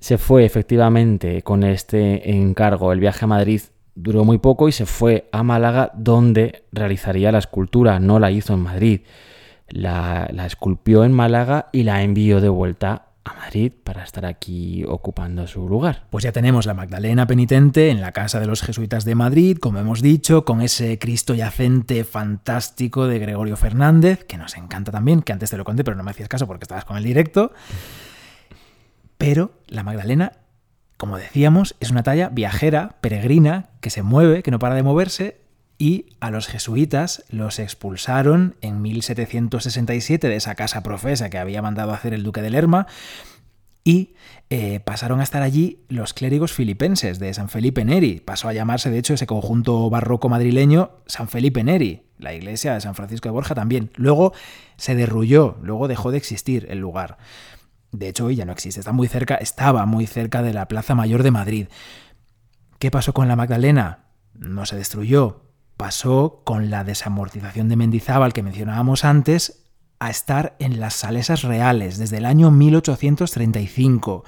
Se 0.00 0.18
fue 0.18 0.44
efectivamente 0.44 1.42
con 1.42 1.62
este 1.62 2.30
encargo. 2.30 2.92
El 2.92 3.00
viaje 3.00 3.24
a 3.24 3.28
Madrid 3.28 3.60
duró 3.96 4.24
muy 4.24 4.38
poco 4.38 4.68
y 4.68 4.72
se 4.72 4.86
fue 4.86 5.28
a 5.32 5.42
Málaga 5.42 5.90
donde 5.94 6.64
realizaría 6.70 7.32
la 7.32 7.38
escultura. 7.38 7.98
No 7.98 8.20
la 8.20 8.30
hizo 8.30 8.54
en 8.54 8.60
Madrid. 8.60 9.00
La, 9.68 10.30
esculpió 10.46 11.02
en 11.02 11.12
Málaga 11.12 11.70
y 11.72 11.82
la 11.82 12.02
envió 12.02 12.40
de 12.40 12.48
vuelta 12.48 13.06
a 13.24 13.34
Madrid 13.34 13.72
para 13.82 14.04
estar 14.04 14.24
aquí 14.24 14.84
ocupando 14.86 15.48
su 15.48 15.66
lugar. 15.68 16.04
Pues 16.10 16.22
ya 16.22 16.30
tenemos 16.30 16.66
la 16.66 16.74
Magdalena 16.74 17.26
penitente 17.26 17.90
en 17.90 18.00
la 18.00 18.12
casa 18.12 18.38
de 18.38 18.46
los 18.46 18.62
jesuitas 18.62 19.04
de 19.04 19.16
Madrid, 19.16 19.58
como 19.58 19.80
hemos 19.80 20.00
dicho, 20.02 20.44
con 20.44 20.60
ese 20.60 21.00
Cristo 21.00 21.34
yacente 21.34 22.04
fantástico 22.04 23.08
de 23.08 23.18
Gregorio 23.18 23.56
Fernández, 23.56 24.24
que 24.24 24.36
nos 24.36 24.56
encanta 24.56 24.92
también, 24.92 25.22
que 25.22 25.32
antes 25.32 25.50
te 25.50 25.56
lo 25.56 25.64
conté, 25.64 25.82
pero 25.82 25.96
no 25.96 26.04
me 26.04 26.12
hacías 26.12 26.28
caso 26.28 26.46
porque 26.46 26.64
estabas 26.64 26.84
con 26.84 26.98
el 26.98 27.02
directo. 27.02 27.52
Pero 29.18 29.52
la 29.66 29.82
Magdalena, 29.82 30.32
como 30.96 31.18
decíamos, 31.18 31.76
es 31.80 31.90
una 31.90 32.02
talla 32.02 32.28
viajera, 32.30 32.96
peregrina, 33.00 33.70
que 33.80 33.90
se 33.90 34.02
mueve, 34.02 34.42
que 34.42 34.50
no 34.50 34.58
para 34.58 34.74
de 34.74 34.82
moverse, 34.82 35.40
y 35.78 36.06
a 36.20 36.30
los 36.30 36.46
jesuitas 36.46 37.24
los 37.28 37.58
expulsaron 37.58 38.56
en 38.62 38.80
1767 38.80 40.28
de 40.28 40.36
esa 40.36 40.54
casa 40.54 40.82
profesa 40.82 41.28
que 41.28 41.38
había 41.38 41.60
mandado 41.60 41.92
hacer 41.92 42.14
el 42.14 42.22
duque 42.22 42.40
de 42.40 42.50
Lerma 42.50 42.86
y 43.84 44.14
eh, 44.50 44.80
pasaron 44.80 45.20
a 45.20 45.22
estar 45.22 45.42
allí 45.42 45.84
los 45.88 46.12
clérigos 46.12 46.52
filipenses 46.52 47.20
de 47.20 47.32
San 47.34 47.48
Felipe 47.48 47.84
Neri. 47.84 48.20
Pasó 48.20 48.48
a 48.48 48.52
llamarse, 48.52 48.90
de 48.90 48.98
hecho, 48.98 49.14
ese 49.14 49.28
conjunto 49.28 49.88
barroco 49.90 50.28
madrileño 50.28 50.90
San 51.06 51.28
Felipe 51.28 51.62
Neri. 51.62 52.02
La 52.18 52.34
iglesia 52.34 52.74
de 52.74 52.80
San 52.80 52.96
Francisco 52.96 53.28
de 53.28 53.32
Borja 53.34 53.54
también. 53.54 53.90
Luego 53.94 54.32
se 54.76 54.96
derrulló, 54.96 55.58
luego 55.62 55.86
dejó 55.86 56.10
de 56.10 56.18
existir 56.18 56.66
el 56.68 56.78
lugar. 56.78 57.18
De 57.92 58.08
hecho, 58.08 58.26
hoy 58.26 58.36
ya 58.36 58.44
no 58.44 58.52
existe. 58.52 58.80
Está 58.80 58.92
muy 58.92 59.08
cerca, 59.08 59.36
estaba 59.36 59.86
muy 59.86 60.06
cerca 60.06 60.42
de 60.42 60.52
la 60.52 60.68
Plaza 60.68 60.94
Mayor 60.94 61.22
de 61.22 61.30
Madrid. 61.30 61.68
¿Qué 62.78 62.90
pasó 62.90 63.12
con 63.14 63.28
la 63.28 63.36
Magdalena? 63.36 64.06
No 64.34 64.66
se 64.66 64.76
destruyó, 64.76 65.42
pasó 65.76 66.42
con 66.44 66.70
la 66.70 66.84
desamortización 66.84 67.68
de 67.68 67.76
Mendizábal 67.76 68.32
que 68.32 68.42
mencionábamos 68.42 69.04
antes 69.04 69.66
a 69.98 70.10
estar 70.10 70.56
en 70.58 70.78
las 70.78 70.94
Salesas 70.94 71.42
Reales 71.42 71.98
desde 71.98 72.18
el 72.18 72.26
año 72.26 72.50
1835. 72.50 74.24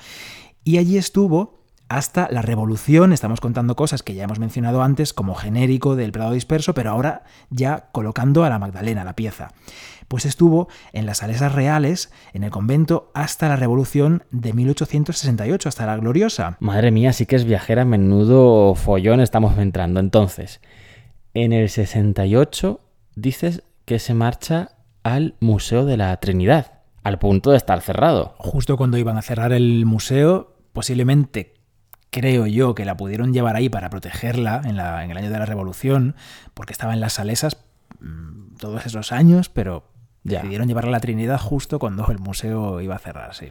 Y 0.65 0.79
allí 0.79 0.97
estuvo 0.97 1.59
hasta 1.89 2.29
la 2.31 2.43
Revolución, 2.43 3.13
estamos 3.13 3.41
contando 3.41 3.75
cosas 3.75 4.03
que 4.03 4.15
ya 4.15 4.25
hemos 4.25 4.39
mencionado 4.39 4.83
antes 4.83 5.15
como 5.15 5.35
genérico 5.35 5.97
del 5.97 6.13
Prado 6.13 6.33
Disperso, 6.33 6.75
pero 6.75 6.91
ahora 6.91 7.25
ya 7.51 7.89
colocando 7.93 8.45
a 8.45 8.51
la 8.51 8.59
Magdalena, 8.59 9.05
la 9.05 9.17
pieza. 9.17 9.53
Pues 10.09 10.25
estuvo 10.25 10.69
en 10.93 11.07
las 11.07 11.19
Salesas 11.19 11.53
Reales, 11.53 12.11
en 12.33 12.43
el 12.43 12.51
convento, 12.51 13.11
hasta 13.15 13.49
la 13.49 13.57
Revolución 13.57 14.25
de 14.31 14.55
1868, 14.55 15.69
hasta 15.69 15.87
la 15.87 15.97
Gloriosa. 15.97 16.57
Madre 16.61 16.91
mía, 16.91 17.13
sí 17.13 17.27
que 17.27 17.37
es 17.37 17.45
viajera, 17.45 17.85
menudo 17.85 18.75
follón 18.75 19.21
estamos 19.21 19.57
entrando. 19.59 20.01
Entonces, 20.01 20.61
en 21.35 21.53
el 21.53 21.69
68 21.69 22.81
dices 23.15 23.63
que 23.85 23.99
se 23.99 24.15
marcha 24.15 24.71
al 25.03 25.35
Museo 25.41 25.85
de 25.85 25.97
la 25.97 26.17
Trinidad, 26.19 26.81
al 27.03 27.19
punto 27.19 27.51
de 27.51 27.57
estar 27.57 27.81
cerrado. 27.81 28.35
Justo 28.39 28.77
cuando 28.77 28.99
iban 28.99 29.17
a 29.19 29.23
cerrar 29.23 29.53
el 29.53 29.87
museo, 29.87 30.57
posiblemente 30.73 31.55
creo 32.11 32.47
yo 32.47 32.75
que 32.75 32.85
la 32.85 32.97
pudieron 32.97 33.33
llevar 33.33 33.57
ahí 33.57 33.69
para 33.69 33.91
protegerla 33.91 34.63
en, 34.65 34.79
el 35.11 35.17
año 35.17 35.31
de 35.31 35.39
la 35.39 35.47
Revolución, 35.47 36.17
porque 36.55 36.73
estaba 36.73 36.95
en 36.95 37.01
las 37.01 37.15
Salesas 37.15 37.59
mm, 38.01 38.57
todos 38.57 38.87
esos 38.87 39.13
años, 39.13 39.49
pero 39.49 39.85
decidieron 40.25 40.69
llevarla 40.69 40.91
a 40.91 40.93
la 40.93 41.01
Trinidad 41.01 41.39
justo 41.39 41.79
cuando 41.79 42.07
el 42.09 42.19
museo 42.19 42.81
iba 42.81 42.97
a 42.97 42.99
cerrar, 42.99 43.35
sí. 43.35 43.47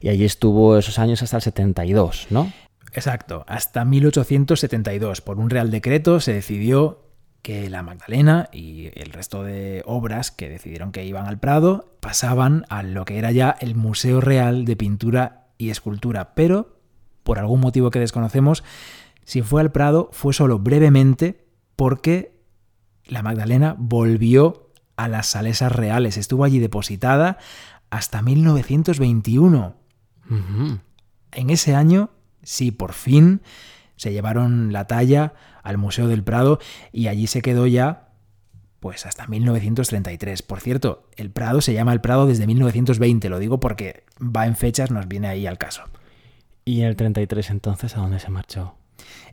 Y 0.00 0.08
allí 0.08 0.24
estuvo 0.24 0.76
esos 0.76 0.98
años 0.98 1.22
hasta 1.22 1.36
el 1.36 1.42
72, 1.42 2.28
¿no? 2.30 2.52
Exacto, 2.92 3.44
hasta 3.46 3.84
1872. 3.84 5.20
Por 5.20 5.38
un 5.38 5.50
real 5.50 5.70
decreto 5.70 6.20
se 6.20 6.32
decidió 6.32 7.10
que 7.42 7.70
la 7.70 7.82
Magdalena 7.82 8.48
y 8.52 8.90
el 8.94 9.12
resto 9.12 9.44
de 9.44 9.82
obras 9.86 10.30
que 10.30 10.48
decidieron 10.48 10.92
que 10.92 11.04
iban 11.04 11.26
al 11.26 11.38
Prado 11.38 11.96
pasaban 12.00 12.66
a 12.68 12.82
lo 12.82 13.04
que 13.04 13.18
era 13.18 13.32
ya 13.32 13.56
el 13.60 13.74
Museo 13.74 14.20
Real 14.20 14.64
de 14.64 14.76
Pintura 14.76 15.46
y 15.56 15.70
Escultura, 15.70 16.34
pero 16.34 16.76
por 17.22 17.38
algún 17.38 17.60
motivo 17.60 17.90
que 17.90 17.98
desconocemos, 17.98 18.64
si 19.24 19.42
fue 19.42 19.60
al 19.60 19.72
Prado 19.72 20.10
fue 20.12 20.34
solo 20.34 20.58
brevemente 20.58 21.44
porque 21.76 22.40
la 23.06 23.22
Magdalena 23.22 23.74
volvió 23.78 24.69
a 25.04 25.08
las 25.08 25.28
Salesas 25.28 25.72
Reales, 25.72 26.16
estuvo 26.16 26.44
allí 26.44 26.58
depositada 26.58 27.38
hasta 27.88 28.20
1921. 28.20 29.74
En 31.32 31.50
ese 31.50 31.74
año, 31.74 32.10
sí, 32.42 32.70
por 32.70 32.92
fin 32.92 33.40
se 33.96 34.12
llevaron 34.12 34.72
la 34.72 34.86
talla 34.86 35.32
al 35.62 35.78
Museo 35.78 36.06
del 36.06 36.22
Prado 36.22 36.58
y 36.92 37.08
allí 37.08 37.26
se 37.26 37.42
quedó 37.42 37.66
ya 37.66 38.08
pues 38.78 39.06
hasta 39.06 39.26
1933. 39.26 40.42
Por 40.42 40.60
cierto, 40.60 41.08
el 41.16 41.30
Prado 41.30 41.60
se 41.60 41.72
llama 41.72 41.92
el 41.92 42.00
Prado 42.00 42.26
desde 42.26 42.46
1920, 42.46 43.28
lo 43.28 43.38
digo 43.38 43.58
porque 43.58 44.04
va 44.20 44.46
en 44.46 44.56
fechas, 44.56 44.90
nos 44.90 45.08
viene 45.08 45.28
ahí 45.28 45.46
al 45.46 45.58
caso. 45.58 45.82
¿Y 46.64 46.80
en 46.80 46.88
el 46.88 46.96
33 46.96 47.50
entonces 47.50 47.96
a 47.96 48.00
dónde 48.00 48.20
se 48.20 48.30
marchó? 48.30 48.76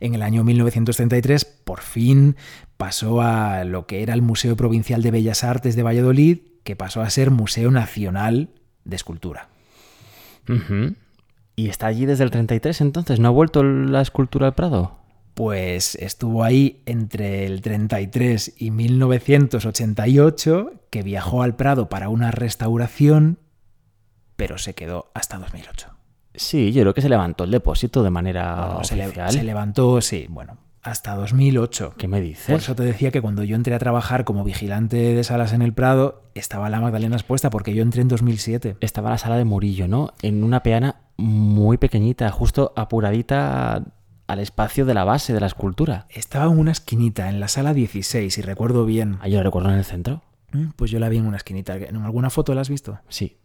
En 0.00 0.14
el 0.14 0.22
año 0.22 0.44
1933 0.44 1.44
por 1.44 1.80
fin 1.80 2.36
pasó 2.76 3.20
a 3.20 3.64
lo 3.64 3.86
que 3.86 4.02
era 4.02 4.14
el 4.14 4.22
Museo 4.22 4.56
Provincial 4.56 5.02
de 5.02 5.10
Bellas 5.10 5.44
Artes 5.44 5.76
de 5.76 5.82
Valladolid, 5.82 6.38
que 6.64 6.76
pasó 6.76 7.00
a 7.00 7.10
ser 7.10 7.30
Museo 7.30 7.70
Nacional 7.70 8.50
de 8.84 8.96
Escultura. 8.96 9.48
¿Y 11.56 11.68
está 11.68 11.88
allí 11.88 12.06
desde 12.06 12.24
el 12.24 12.30
33 12.30 12.80
entonces? 12.80 13.20
¿No 13.20 13.28
ha 13.28 13.32
vuelto 13.32 13.62
la 13.62 14.00
escultura 14.00 14.46
al 14.46 14.54
Prado? 14.54 14.98
pues 15.38 15.94
estuvo 15.94 16.42
ahí 16.42 16.82
entre 16.84 17.46
el 17.46 17.62
33 17.62 18.54
y 18.56 18.72
1988, 18.72 20.72
que 20.90 21.04
viajó 21.04 21.44
al 21.44 21.54
Prado 21.54 21.88
para 21.88 22.08
una 22.08 22.32
restauración, 22.32 23.38
pero 24.34 24.58
se 24.58 24.74
quedó 24.74 25.12
hasta 25.14 25.38
2008. 25.38 25.96
Sí, 26.38 26.72
yo 26.72 26.82
creo 26.82 26.94
que 26.94 27.02
se 27.02 27.08
levantó 27.08 27.44
el 27.44 27.50
depósito 27.50 28.02
de 28.02 28.10
manera 28.10 28.76
oficial. 28.76 29.30
Se, 29.30 29.42
levantó, 29.42 30.00
sí, 30.00 30.26
bueno, 30.28 30.56
hasta 30.82 31.14
2008. 31.14 31.94
¿Qué 31.98 32.08
me 32.08 32.20
dices? 32.20 32.46
Por 32.46 32.60
eso 32.60 32.74
te 32.74 32.84
decía 32.84 33.10
que 33.10 33.20
cuando 33.20 33.44
yo 33.44 33.56
entré 33.56 33.74
a 33.74 33.78
trabajar 33.78 34.24
como 34.24 34.44
vigilante 34.44 34.96
de 34.96 35.24
salas 35.24 35.52
en 35.52 35.62
el 35.62 35.72
Prado, 35.72 36.22
estaba 36.34 36.70
la 36.70 36.80
Magdalena 36.80 37.16
expuesta 37.16 37.50
porque 37.50 37.74
yo 37.74 37.82
entré 37.82 38.02
en 38.02 38.08
2007. 38.08 38.76
Estaba 38.80 39.10
la 39.10 39.18
sala 39.18 39.36
de 39.36 39.44
Murillo, 39.44 39.88
¿no? 39.88 40.12
En 40.22 40.44
una 40.44 40.62
peana 40.62 40.96
muy 41.16 41.76
pequeñita, 41.76 42.30
justo 42.30 42.72
apuradita 42.76 43.82
al 44.28 44.38
espacio 44.38 44.86
de 44.86 44.94
la 44.94 45.04
base 45.04 45.32
de 45.32 45.40
la 45.40 45.46
escultura. 45.46 46.06
Estaba 46.10 46.52
en 46.52 46.58
una 46.58 46.72
esquinita, 46.72 47.28
en 47.28 47.40
la 47.40 47.48
sala 47.48 47.74
16, 47.74 48.32
si 48.32 48.42
recuerdo 48.42 48.84
bien. 48.84 49.18
Ah, 49.20 49.28
yo 49.28 49.38
la 49.38 49.42
recuerdo 49.42 49.70
en 49.70 49.76
el 49.76 49.84
centro. 49.84 50.22
Mm, 50.52 50.70
pues 50.76 50.90
yo 50.90 50.98
la 50.98 51.08
vi 51.08 51.18
en 51.18 51.26
una 51.26 51.38
esquinita. 51.38 51.76
¿En 51.76 51.96
alguna 51.96 52.30
foto 52.30 52.54
la 52.54 52.60
has 52.60 52.68
visto? 52.68 53.00
Sí. 53.08 53.38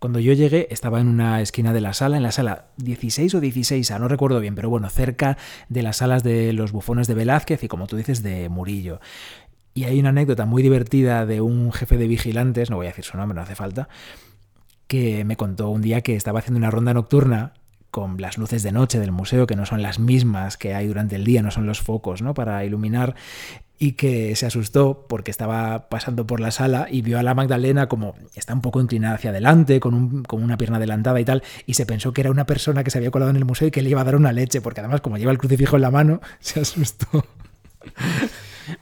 Cuando 0.00 0.18
yo 0.18 0.32
llegué 0.32 0.68
estaba 0.70 1.00
en 1.00 1.08
una 1.08 1.40
esquina 1.40 1.72
de 1.72 1.80
la 1.80 1.94
sala, 1.94 2.16
en 2.16 2.22
la 2.22 2.32
sala 2.32 2.66
16 2.76 3.34
o 3.34 3.40
16, 3.40 3.90
no 3.98 4.08
recuerdo 4.08 4.40
bien, 4.40 4.54
pero 4.54 4.68
bueno, 4.68 4.90
cerca 4.90 5.38
de 5.68 5.82
las 5.82 5.98
salas 5.98 6.22
de 6.22 6.52
los 6.52 6.72
bufones 6.72 7.06
de 7.06 7.14
Velázquez 7.14 7.62
y 7.62 7.68
como 7.68 7.86
tú 7.86 7.96
dices 7.96 8.22
de 8.22 8.48
Murillo. 8.48 9.00
Y 9.72 9.84
hay 9.84 9.98
una 9.98 10.10
anécdota 10.10 10.46
muy 10.46 10.62
divertida 10.62 11.26
de 11.26 11.40
un 11.40 11.72
jefe 11.72 11.96
de 11.96 12.06
vigilantes, 12.06 12.70
no 12.70 12.76
voy 12.76 12.86
a 12.86 12.90
decir 12.90 13.04
su 13.04 13.16
nombre, 13.16 13.34
no 13.34 13.42
hace 13.42 13.54
falta, 13.54 13.88
que 14.86 15.24
me 15.24 15.36
contó 15.36 15.70
un 15.70 15.82
día 15.82 16.02
que 16.02 16.16
estaba 16.16 16.40
haciendo 16.40 16.58
una 16.58 16.70
ronda 16.70 16.94
nocturna 16.94 17.54
con 17.94 18.20
las 18.20 18.38
luces 18.38 18.64
de 18.64 18.72
noche 18.72 18.98
del 18.98 19.12
museo, 19.12 19.46
que 19.46 19.54
no 19.54 19.66
son 19.66 19.80
las 19.80 20.00
mismas 20.00 20.56
que 20.56 20.74
hay 20.74 20.88
durante 20.88 21.14
el 21.14 21.22
día, 21.22 21.42
no 21.42 21.52
son 21.52 21.64
los 21.64 21.80
focos 21.80 22.22
¿no? 22.22 22.34
para 22.34 22.64
iluminar, 22.64 23.14
y 23.78 23.92
que 23.92 24.34
se 24.34 24.46
asustó 24.46 25.06
porque 25.08 25.30
estaba 25.30 25.88
pasando 25.88 26.26
por 26.26 26.40
la 26.40 26.50
sala 26.50 26.88
y 26.90 27.02
vio 27.02 27.20
a 27.20 27.22
la 27.22 27.36
Magdalena 27.36 27.86
como 27.86 28.16
está 28.34 28.52
un 28.52 28.62
poco 28.62 28.80
inclinada 28.80 29.14
hacia 29.14 29.30
adelante, 29.30 29.78
con, 29.78 29.94
un, 29.94 30.22
con 30.24 30.42
una 30.42 30.56
pierna 30.56 30.78
adelantada 30.78 31.20
y 31.20 31.24
tal, 31.24 31.44
y 31.66 31.74
se 31.74 31.86
pensó 31.86 32.12
que 32.12 32.22
era 32.22 32.32
una 32.32 32.46
persona 32.46 32.82
que 32.82 32.90
se 32.90 32.98
había 32.98 33.12
colado 33.12 33.30
en 33.30 33.36
el 33.36 33.44
museo 33.44 33.68
y 33.68 33.70
que 33.70 33.80
le 33.80 33.90
iba 33.90 34.00
a 34.00 34.04
dar 34.04 34.16
una 34.16 34.32
leche, 34.32 34.60
porque 34.60 34.80
además 34.80 35.00
como 35.00 35.16
lleva 35.16 35.30
el 35.30 35.38
crucifijo 35.38 35.76
en 35.76 35.82
la 35.82 35.92
mano, 35.92 36.20
se 36.40 36.62
asustó. 36.62 37.24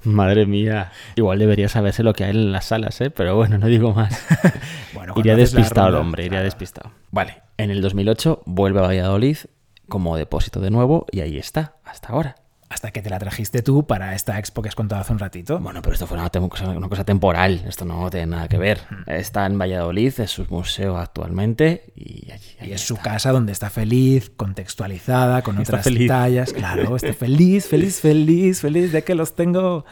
Madre 0.05 0.47
mía. 0.47 0.91
Igual 1.17 1.39
debería 1.39 1.69
saberse 1.69 2.03
lo 2.03 2.15
que 2.15 2.25
hay 2.25 2.31
en 2.31 2.51
las 2.51 2.65
salas, 2.65 2.99
¿eh? 3.03 3.11
Pero 3.11 3.37
bueno, 3.37 3.59
no 3.59 3.67
digo 3.67 3.93
más. 3.93 4.25
bueno, 4.95 5.13
iría 5.19 5.37
despistado 5.37 5.89
el 5.89 5.97
hombre, 5.97 6.25
iría 6.25 6.41
despistado. 6.41 6.93
Vale, 7.11 7.42
en 7.59 7.71
el 7.71 7.81
2008 7.81 8.43
vuelve 8.47 8.81
a 8.81 8.83
Valladolid 8.83 9.37
como 9.89 10.17
depósito 10.17 10.61
de 10.61 10.71
nuevo 10.71 11.07
y 11.11 11.21
ahí 11.21 11.39
está, 11.39 11.77
hasta 11.85 12.09
ahora 12.09 12.37
hasta 12.73 12.91
que 12.91 13.03
te 13.03 13.11
la 13.11 13.19
trajiste 13.19 13.63
tú 13.63 13.87
para 13.87 14.15
esta 14.15 14.39
expo 14.39 14.63
que 14.63 14.69
has 14.69 14.75
contado 14.75 15.03
hace 15.03 15.13
un 15.13 15.19
ratito. 15.19 15.59
Bueno, 15.59 15.83
pero 15.83 15.93
esto 15.93 16.07
fue 16.07 16.17
una, 16.17 16.31
cosa, 16.31 17.05
temporal, 17.05 17.63
esto 17.69 17.85
no 17.85 18.09
tiene 18.11 18.27
nada 18.27 18.49
que 18.49 18.57
ver. 18.57 18.81
Mm. 18.91 19.11
Está 19.11 19.47
en 19.47 19.59
Valladolid, 19.59 20.19
es 20.19 20.31
su 20.31 20.47
museo 20.49 20.97
actualmente 20.97 21.93
y 21.95 22.31
allí, 22.31 22.73
es 22.73 22.81
su 22.81 22.97
casa 22.97 23.31
donde 23.31 23.53
está 23.53 23.69
feliz, 23.69 24.31
contextualizada, 24.35 25.43
con 25.43 25.59
otras 25.59 25.87
tallas. 26.09 26.53
Claro, 26.53 26.97
está 26.97 27.13
feliz, 27.13 27.67
feliz, 27.67 28.01
feliz, 28.01 28.61
feliz 28.61 28.93
de 28.93 29.05
que 29.05 29.15
los 29.15 29.37
tengo. 29.37 29.85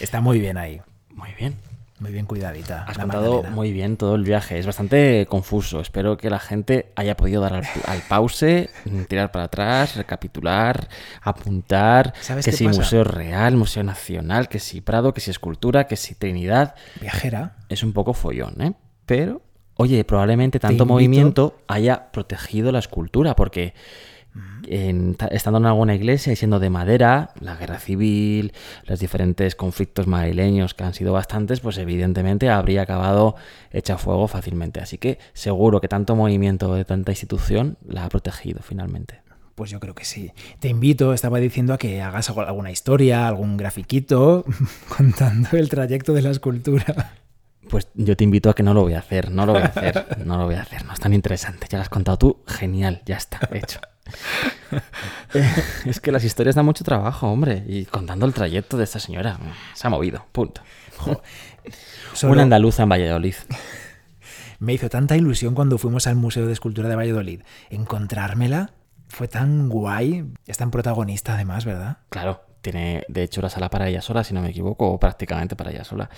Está 0.00 0.20
muy 0.20 0.40
bien 0.40 0.58
ahí. 0.58 0.80
Muy 1.14 1.30
bien. 1.38 1.67
Muy 2.00 2.12
bien 2.12 2.26
cuidadita. 2.26 2.84
Has 2.84 2.96
contado 2.96 3.42
muy 3.42 3.72
bien 3.72 3.96
todo 3.96 4.14
el 4.14 4.22
viaje. 4.22 4.58
Es 4.58 4.66
bastante 4.66 5.26
confuso. 5.28 5.80
Espero 5.80 6.16
que 6.16 6.30
la 6.30 6.38
gente 6.38 6.92
haya 6.94 7.16
podido 7.16 7.40
dar 7.40 7.54
al, 7.54 8.02
pause, 8.08 8.70
tirar 9.08 9.32
para 9.32 9.46
atrás, 9.46 9.96
recapitular, 9.96 10.88
apuntar. 11.22 12.14
que 12.44 12.52
si 12.52 12.68
Museo 12.68 13.02
Real, 13.02 13.56
Museo 13.56 13.82
Nacional, 13.82 14.48
que 14.48 14.60
si 14.60 14.80
Prado, 14.80 15.12
que 15.12 15.20
si 15.20 15.30
Escultura, 15.30 15.88
que 15.88 15.96
si 15.96 16.14
Trinidad. 16.14 16.76
Viajera. 17.00 17.56
Es 17.68 17.82
un 17.82 17.92
poco 17.92 18.14
follón, 18.14 18.62
¿eh? 18.62 18.72
Pero, 19.04 19.42
oye, 19.74 20.04
probablemente 20.04 20.60
tanto 20.60 20.86
movimiento 20.86 21.58
haya 21.66 22.12
protegido 22.12 22.70
la 22.70 22.78
escultura, 22.78 23.34
porque 23.34 23.74
estando 24.68 25.58
en 25.58 25.66
alguna 25.66 25.94
iglesia 25.94 26.32
y 26.32 26.36
siendo 26.36 26.60
de 26.60 26.70
madera, 26.70 27.30
la 27.40 27.56
guerra 27.56 27.78
civil, 27.78 28.52
los 28.84 29.00
diferentes 29.00 29.54
conflictos 29.54 30.06
madrileños 30.06 30.74
que 30.74 30.84
han 30.84 30.94
sido 30.94 31.12
bastantes, 31.12 31.60
pues 31.60 31.78
evidentemente 31.78 32.50
habría 32.50 32.82
acabado 32.82 33.36
hecha 33.70 33.98
fuego 33.98 34.28
fácilmente. 34.28 34.80
Así 34.80 34.98
que 34.98 35.18
seguro 35.32 35.80
que 35.80 35.88
tanto 35.88 36.16
movimiento 36.16 36.74
de 36.74 36.84
tanta 36.84 37.12
institución 37.12 37.78
la 37.86 38.04
ha 38.04 38.08
protegido 38.08 38.60
finalmente. 38.62 39.20
Pues 39.54 39.70
yo 39.70 39.80
creo 39.80 39.94
que 39.94 40.04
sí. 40.04 40.30
Te 40.60 40.68
invito, 40.68 41.12
estaba 41.12 41.38
diciendo, 41.40 41.74
a 41.74 41.78
que 41.78 42.00
hagas 42.00 42.30
alguna 42.30 42.70
historia, 42.70 43.26
algún 43.26 43.56
grafiquito 43.56 44.44
contando 44.96 45.48
el 45.52 45.68
trayecto 45.68 46.12
de 46.12 46.22
la 46.22 46.30
escultura. 46.30 47.12
Pues 47.68 47.88
yo 47.94 48.16
te 48.16 48.24
invito 48.24 48.50
a 48.50 48.54
que 48.54 48.62
no 48.62 48.72
lo 48.72 48.82
voy 48.82 48.94
a 48.94 49.00
hacer, 49.00 49.30
no 49.30 49.44
lo 49.46 49.54
voy 49.54 49.62
a 49.62 49.66
hacer, 49.66 50.18
no 50.24 50.38
lo 50.38 50.44
voy 50.44 50.54
a 50.54 50.62
hacer, 50.62 50.84
no 50.84 50.92
es 50.92 51.00
tan 51.00 51.12
interesante. 51.12 51.66
Ya 51.68 51.78
lo 51.78 51.82
has 51.82 51.88
contado 51.88 52.16
tú, 52.16 52.42
genial, 52.46 53.02
ya 53.04 53.16
está, 53.16 53.40
hecho. 53.52 53.80
Es 55.84 56.00
que 56.00 56.12
las 56.12 56.24
historias 56.24 56.54
dan 56.54 56.64
mucho 56.64 56.84
trabajo, 56.84 57.28
hombre, 57.28 57.64
y 57.66 57.84
contando 57.84 58.26
el 58.26 58.34
trayecto 58.34 58.76
de 58.76 58.84
esta 58.84 58.98
señora, 58.98 59.38
se 59.74 59.86
ha 59.86 59.90
movido, 59.90 60.24
punto. 60.32 60.62
Una 62.22 62.42
andaluza 62.42 62.82
en 62.82 62.88
Valladolid. 62.88 63.34
Me 64.58 64.72
hizo 64.72 64.88
tanta 64.88 65.16
ilusión 65.16 65.54
cuando 65.54 65.78
fuimos 65.78 66.06
al 66.06 66.16
Museo 66.16 66.46
de 66.46 66.52
Escultura 66.52 66.88
de 66.88 66.96
Valladolid. 66.96 67.42
Encontrármela 67.70 68.72
fue 69.08 69.28
tan 69.28 69.68
guay. 69.68 70.24
Es 70.46 70.56
tan 70.56 70.70
protagonista 70.70 71.34
además, 71.34 71.64
¿verdad? 71.64 71.98
Claro, 72.08 72.42
tiene 72.60 73.04
de 73.08 73.22
hecho 73.22 73.40
la 73.40 73.50
sala 73.50 73.70
para 73.70 73.88
ella 73.88 74.02
sola, 74.02 74.24
si 74.24 74.34
no 74.34 74.42
me 74.42 74.50
equivoco, 74.50 74.90
o 74.90 74.98
prácticamente 74.98 75.54
para 75.54 75.70
ella 75.70 75.84
sola. 75.84 76.10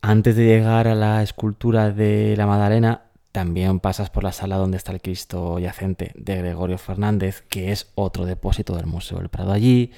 Antes 0.00 0.36
de 0.36 0.44
llegar 0.44 0.86
a 0.86 0.94
la 0.94 1.22
escultura 1.22 1.90
de 1.90 2.34
la 2.36 2.46
Madalena, 2.46 3.02
también 3.34 3.80
pasas 3.80 4.10
por 4.10 4.22
la 4.22 4.30
sala 4.30 4.58
donde 4.58 4.76
está 4.76 4.92
el 4.92 5.00
Cristo 5.00 5.58
yacente 5.58 6.12
de 6.14 6.36
Gregorio 6.36 6.78
Fernández, 6.78 7.42
que 7.48 7.72
es 7.72 7.90
otro 7.96 8.26
depósito 8.26 8.76
del 8.76 8.86
Museo 8.86 9.18
del 9.18 9.28
Prado 9.28 9.50
allí. 9.50 9.90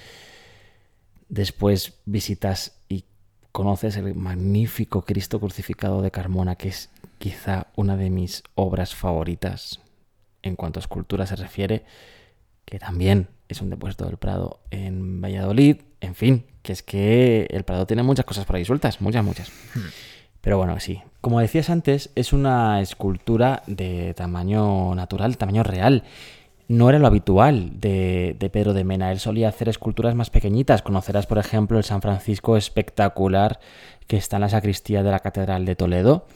Después 1.29 1.99
visitas 2.07 2.79
y 2.89 3.05
conoces 3.53 3.99
el 3.99 4.15
magnífico 4.15 5.03
Cristo 5.03 5.39
crucificado 5.39 6.01
de 6.01 6.11
Carmona, 6.11 6.57
que 6.57 6.69
es 6.69 6.89
quizá 7.19 7.67
una 7.77 7.99
de 7.99 8.09
mis 8.09 8.43
obras 8.55 8.95
favoritas 8.95 9.81
en 10.41 10.57
cuanto 10.57 10.79
a 10.79 10.81
escultura 10.81 11.27
se 11.27 11.37
refiere, 11.37 11.85
que 12.65 12.79
también 12.79 13.29
es 13.51 13.61
un 13.61 13.69
depósito 13.69 14.07
del 14.07 14.17
Prado 14.17 14.61
en 14.71 15.21
Valladolid. 15.21 15.83
En 16.01 16.15
fin, 16.15 16.47
que 16.63 16.73
es 16.73 16.83
que 16.83 17.49
el 17.51 17.65
Prado 17.65 17.87
tiene 17.87 18.03
muchas 18.03 18.25
cosas 18.25 18.47
por 18.47 18.57
ahí 18.57 18.65
sueltas, 18.65 19.03
muchas, 19.03 19.23
muchas. 19.23 19.53
Hmm. 19.75 19.81
Pero 20.41 20.57
bueno, 20.57 20.81
sí. 20.81 21.03
Como 21.27 21.41
decías 21.41 21.71
antes, 21.71 22.11
es 22.15 22.33
una 22.33 22.81
escultura 22.81 23.65
de 23.67 24.15
tamaño 24.15 24.95
natural, 24.95 25.37
tamaño 25.37 25.65
real. 25.65 26.05
No 26.69 26.89
era 26.89 27.01
lo 27.01 27.09
habitual 27.09 27.81
de, 27.81 28.37
Pedro 28.53 28.75
de 28.75 28.85
Mena. 28.85 29.11
Él 29.11 29.19
solía 29.19 29.49
hacer 29.49 29.69
esculturas 29.69 30.15
más 30.15 30.31
pequeñitas. 30.31 30.83
Conocerás, 30.83 31.27
por 31.27 31.39
ejemplo, 31.39 31.79
el 31.79 31.85
San 31.85 32.01
Francisco 32.01 32.57
espectacular 32.57 33.59
que 34.07 34.19
está 34.19 34.37
en 34.37 34.43
la 34.43 34.49
sacristía 34.51 35.03
de 35.03 35.11
la 35.11 35.19
Catedral 35.19 35.65
de 35.65 35.75
Toledo, 35.75 36.29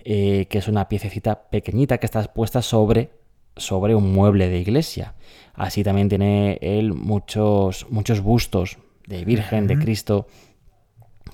eh, 0.00 0.46
que 0.50 0.58
es 0.58 0.66
una 0.66 0.88
piececita 0.88 1.42
pequeñita 1.48 1.98
que 1.98 2.06
está 2.06 2.24
puesta 2.24 2.60
sobre, 2.60 3.10
sobre 3.56 3.94
un 3.94 4.12
mueble 4.12 4.48
de 4.48 4.58
iglesia. 4.58 5.14
Así 5.54 5.84
también 5.84 6.08
tiene 6.08 6.58
él 6.60 6.92
muchos, 6.92 7.86
muchos 7.88 8.20
bustos 8.20 8.78
de 9.06 9.24
Virgen, 9.24 9.68
de 9.68 9.78
Cristo, 9.78 10.26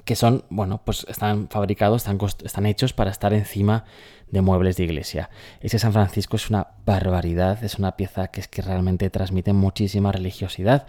que 0.05 0.17
son, 0.17 0.45
bueno, 0.51 0.81
pues 0.85 1.07
están 1.09 1.49
fabricados, 1.49 2.03
están, 2.03 2.19
están 2.45 2.67
hechos 2.67 2.93
para 2.93 3.11
estar 3.11 3.33
encima 3.33 3.85
de 4.31 4.41
muebles 4.41 4.77
de 4.77 4.85
iglesia. 4.85 5.31
Ese 5.61 5.79
San 5.79 5.93
Francisco 5.93 6.37
es 6.37 6.51
una 6.51 6.69
barbaridad, 6.87 7.63
es 7.65 7.79
una 7.79 7.97
pieza 7.97 8.29
que 8.29 8.41
es 8.41 8.49
que 8.49 8.63
realmente 8.63 9.11
transmite 9.11 9.53
muchísima 9.53 10.13
religiosidad. 10.13 10.87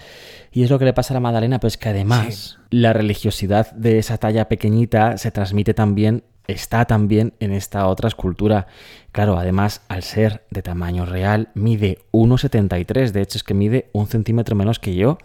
Y 0.52 0.64
es 0.64 0.70
lo 0.70 0.80
que 0.80 0.86
le 0.86 0.94
pasa 0.94 1.14
a 1.14 1.16
la 1.16 1.20
Magdalena, 1.22 1.60
pero 1.60 1.70
es 1.70 1.78
que 1.78 1.90
además 1.90 2.60
la 2.70 2.94
religiosidad 2.94 3.72
de 3.72 4.00
esa 4.00 4.18
talla 4.18 4.48
pequeñita 4.48 5.18
se 5.18 5.32
transmite 5.32 5.74
también 5.74 6.24
está 6.52 6.86
también 6.86 7.34
en 7.40 7.52
esta 7.52 7.88
otra 7.88 8.08
escultura. 8.08 8.68
Claro, 9.12 9.38
además, 9.38 9.82
al 9.88 10.04
ser 10.04 10.46
de 10.50 10.62
tamaño 10.62 11.06
real, 11.06 11.50
mide 11.54 12.00
1,73. 12.12 13.12
De 13.12 13.22
hecho, 13.22 13.38
es 13.38 13.44
que 13.44 13.54
mide 13.54 13.90
un 13.94 14.08
centímetro 14.08 14.56
menos 14.56 14.80
que 14.80 14.96
yo 14.96 15.18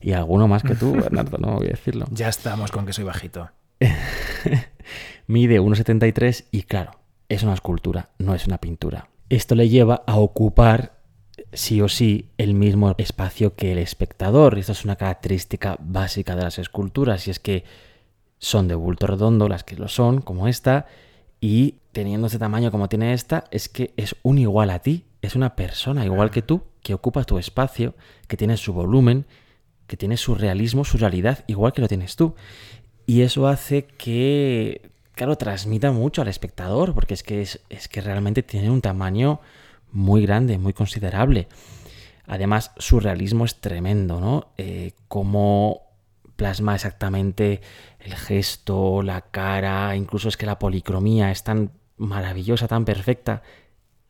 y 0.00 0.12
alguno 0.12 0.48
más 0.48 0.62
que 0.62 0.74
tú, 0.74 0.92
Bernardo, 0.94 1.38
no 1.38 1.56
voy 1.56 1.66
a 1.66 1.70
decirlo. 1.70 2.06
Ya 2.10 2.28
estamos 2.28 2.70
con 2.70 2.86
que 2.86 2.92
soy 2.92 3.04
bajito. 3.04 3.50
mide 5.26 5.60
1,73 5.60 6.46
y 6.50 6.62
claro, 6.62 7.00
es 7.28 7.42
una 7.42 7.54
escultura, 7.54 8.10
no 8.18 8.34
es 8.34 8.46
una 8.46 8.58
pintura. 8.58 9.08
Esto 9.28 9.54
le 9.54 9.68
lleva 9.68 10.02
a 10.06 10.16
ocupar 10.16 10.94
sí 11.52 11.80
o 11.80 11.88
sí 11.88 12.30
el 12.38 12.54
mismo 12.54 12.94
espacio 12.98 13.54
que 13.54 13.72
el 13.72 13.78
espectador. 13.78 14.58
Esto 14.58 14.72
es 14.72 14.84
una 14.84 14.96
característica 14.96 15.76
básica 15.80 16.36
de 16.36 16.42
las 16.42 16.58
esculturas 16.58 17.26
y 17.26 17.30
es 17.30 17.38
que 17.38 17.64
son 18.44 18.68
de 18.68 18.74
bulto 18.74 19.06
redondo, 19.06 19.48
las 19.48 19.64
que 19.64 19.74
lo 19.74 19.88
son, 19.88 20.20
como 20.20 20.48
esta, 20.48 20.86
y 21.40 21.76
teniendo 21.92 22.26
ese 22.26 22.38
tamaño 22.38 22.70
como 22.70 22.88
tiene 22.88 23.14
esta, 23.14 23.44
es 23.50 23.70
que 23.70 23.94
es 23.96 24.16
un 24.22 24.38
igual 24.38 24.68
a 24.68 24.80
ti, 24.80 25.04
es 25.22 25.34
una 25.34 25.56
persona 25.56 26.04
igual 26.04 26.30
que 26.30 26.42
tú, 26.42 26.62
que 26.82 26.92
ocupa 26.92 27.24
tu 27.24 27.38
espacio, 27.38 27.94
que 28.28 28.36
tiene 28.36 28.58
su 28.58 28.74
volumen, 28.74 29.24
que 29.86 29.96
tiene 29.96 30.18
su 30.18 30.34
realismo, 30.34 30.84
su 30.84 30.98
realidad, 30.98 31.42
igual 31.46 31.72
que 31.72 31.80
lo 31.80 31.88
tienes 31.88 32.16
tú. 32.16 32.34
Y 33.06 33.22
eso 33.22 33.48
hace 33.48 33.86
que, 33.86 34.90
claro, 35.14 35.36
transmita 35.36 35.90
mucho 35.90 36.20
al 36.20 36.28
espectador, 36.28 36.92
porque 36.92 37.14
es 37.14 37.22
que, 37.22 37.40
es, 37.40 37.88
que 37.88 38.00
realmente 38.02 38.42
tiene 38.42 38.70
un 38.70 38.82
tamaño 38.82 39.40
muy 39.90 40.22
grande, 40.22 40.58
muy 40.58 40.74
considerable. 40.74 41.48
Además, 42.26 42.72
su 42.76 43.00
realismo 43.00 43.46
es 43.46 43.60
tremendo, 43.60 44.20
¿no? 44.20 44.48
Eh, 44.58 44.92
como 45.08 45.93
plasma 46.36 46.74
exactamente 46.74 47.60
el 48.00 48.14
gesto, 48.14 49.02
la 49.02 49.22
cara, 49.22 49.96
incluso 49.96 50.28
es 50.28 50.36
que 50.36 50.46
la 50.46 50.58
policromía 50.58 51.30
es 51.30 51.44
tan 51.44 51.72
maravillosa, 51.96 52.68
tan 52.68 52.84
perfecta, 52.84 53.42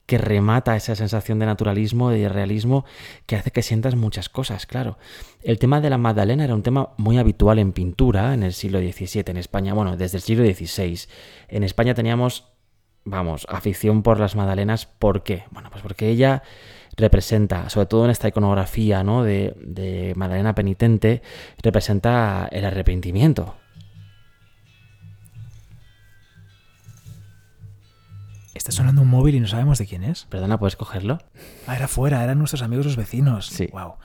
que 0.06 0.18
remata 0.18 0.76
esa 0.76 0.94
sensación 0.94 1.38
de 1.38 1.46
naturalismo 1.46 2.10
de 2.10 2.28
realismo 2.28 2.84
que 3.26 3.36
hace 3.36 3.50
que 3.50 3.62
sientas 3.62 3.94
muchas 3.94 4.28
cosas, 4.28 4.66
claro. 4.66 4.98
El 5.42 5.58
tema 5.58 5.80
de 5.80 5.90
la 5.90 5.98
Magdalena 5.98 6.44
era 6.44 6.54
un 6.54 6.62
tema 6.62 6.90
muy 6.98 7.18
habitual 7.18 7.58
en 7.58 7.72
pintura 7.72 8.34
en 8.34 8.42
el 8.42 8.52
siglo 8.52 8.80
XVII 8.80 9.24
en 9.26 9.36
España, 9.38 9.72
bueno, 9.72 9.96
desde 9.96 10.18
el 10.18 10.22
siglo 10.22 10.44
XVI. 10.44 11.08
En 11.48 11.64
España 11.64 11.94
teníamos, 11.94 12.48
vamos, 13.04 13.46
afición 13.48 14.02
por 14.02 14.20
las 14.20 14.36
Magdalenas, 14.36 14.86
¿por 14.86 15.22
qué? 15.22 15.44
Bueno, 15.50 15.70
pues 15.70 15.82
porque 15.82 16.10
ella 16.10 16.42
representa, 16.96 17.68
sobre 17.68 17.86
todo 17.86 18.04
en 18.04 18.10
esta 18.10 18.28
iconografía 18.28 19.02
¿no? 19.02 19.22
de, 19.22 19.54
de 19.60 20.12
Magdalena 20.16 20.54
penitente, 20.54 21.22
representa 21.62 22.48
el 22.50 22.64
arrepentimiento. 22.64 23.56
Está 28.54 28.72
sonando 28.72 29.02
un 29.02 29.08
móvil 29.08 29.34
y 29.34 29.40
no 29.40 29.46
sabemos 29.46 29.78
de 29.78 29.86
quién 29.86 30.04
es. 30.04 30.24
Perdona, 30.24 30.58
¿puedes 30.58 30.74
cogerlo? 30.76 31.18
Ah, 31.66 31.76
era 31.76 31.86
fuera, 31.86 32.24
eran 32.24 32.38
nuestros 32.38 32.62
amigos 32.62 32.86
los 32.86 32.96
vecinos. 32.96 33.48
Sí. 33.48 33.68
Wow. 33.70 33.96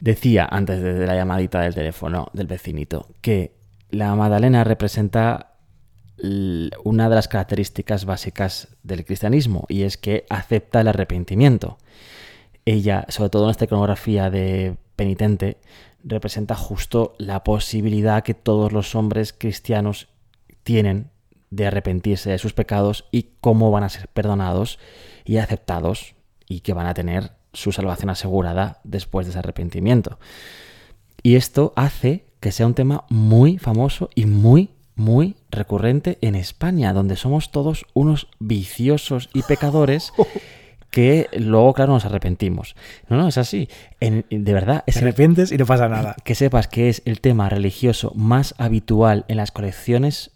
Decía 0.00 0.46
antes 0.50 0.82
de 0.82 1.06
la 1.06 1.14
llamadita 1.14 1.62
del 1.62 1.74
teléfono 1.74 2.28
del 2.34 2.46
vecinito 2.46 3.08
que 3.22 3.54
la 3.90 4.14
Magdalena 4.16 4.64
representa 4.64 5.49
una 6.22 7.08
de 7.08 7.14
las 7.14 7.28
características 7.28 8.04
básicas 8.04 8.68
del 8.82 9.04
cristianismo 9.04 9.64
y 9.68 9.82
es 9.82 9.96
que 9.96 10.26
acepta 10.28 10.80
el 10.80 10.88
arrepentimiento. 10.88 11.78
Ella, 12.64 13.06
sobre 13.08 13.30
todo 13.30 13.44
en 13.44 13.50
esta 13.50 13.64
iconografía 13.64 14.30
de 14.30 14.76
penitente, 14.96 15.58
representa 16.04 16.54
justo 16.54 17.14
la 17.18 17.42
posibilidad 17.44 18.22
que 18.22 18.34
todos 18.34 18.72
los 18.72 18.94
hombres 18.94 19.34
cristianos 19.36 20.08
tienen 20.62 21.10
de 21.50 21.66
arrepentirse 21.66 22.30
de 22.30 22.38
sus 22.38 22.52
pecados 22.52 23.06
y 23.10 23.30
cómo 23.40 23.70
van 23.70 23.84
a 23.84 23.88
ser 23.88 24.08
perdonados 24.08 24.78
y 25.24 25.38
aceptados 25.38 26.14
y 26.48 26.60
que 26.60 26.74
van 26.74 26.86
a 26.86 26.94
tener 26.94 27.32
su 27.52 27.72
salvación 27.72 28.10
asegurada 28.10 28.80
después 28.84 29.26
de 29.26 29.30
ese 29.30 29.38
arrepentimiento. 29.38 30.18
Y 31.22 31.34
esto 31.34 31.72
hace 31.76 32.26
que 32.40 32.52
sea 32.52 32.66
un 32.66 32.74
tema 32.74 33.04
muy 33.08 33.58
famoso 33.58 34.10
y 34.14 34.26
muy 34.26 34.70
muy 35.00 35.36
recurrente 35.50 36.18
en 36.20 36.34
España, 36.34 36.92
donde 36.92 37.16
somos 37.16 37.50
todos 37.50 37.86
unos 37.94 38.28
viciosos 38.38 39.30
y 39.32 39.42
pecadores 39.42 40.12
que 40.90 41.28
luego, 41.32 41.72
claro, 41.72 41.94
nos 41.94 42.04
arrepentimos. 42.04 42.76
No, 43.08 43.16
no, 43.16 43.28
es 43.28 43.38
así. 43.38 43.68
de 44.00 44.52
verdad. 44.52 44.84
Te 44.84 44.98
arrepientes 44.98 45.52
y 45.52 45.56
no 45.56 45.66
pasa 45.66 45.88
nada. 45.88 46.16
Que 46.24 46.34
sepas 46.34 46.68
que 46.68 46.88
es 46.88 47.02
el 47.06 47.20
tema 47.20 47.48
religioso 47.48 48.12
más 48.14 48.54
habitual 48.58 49.24
en 49.28 49.38
las 49.38 49.52
colecciones 49.52 50.32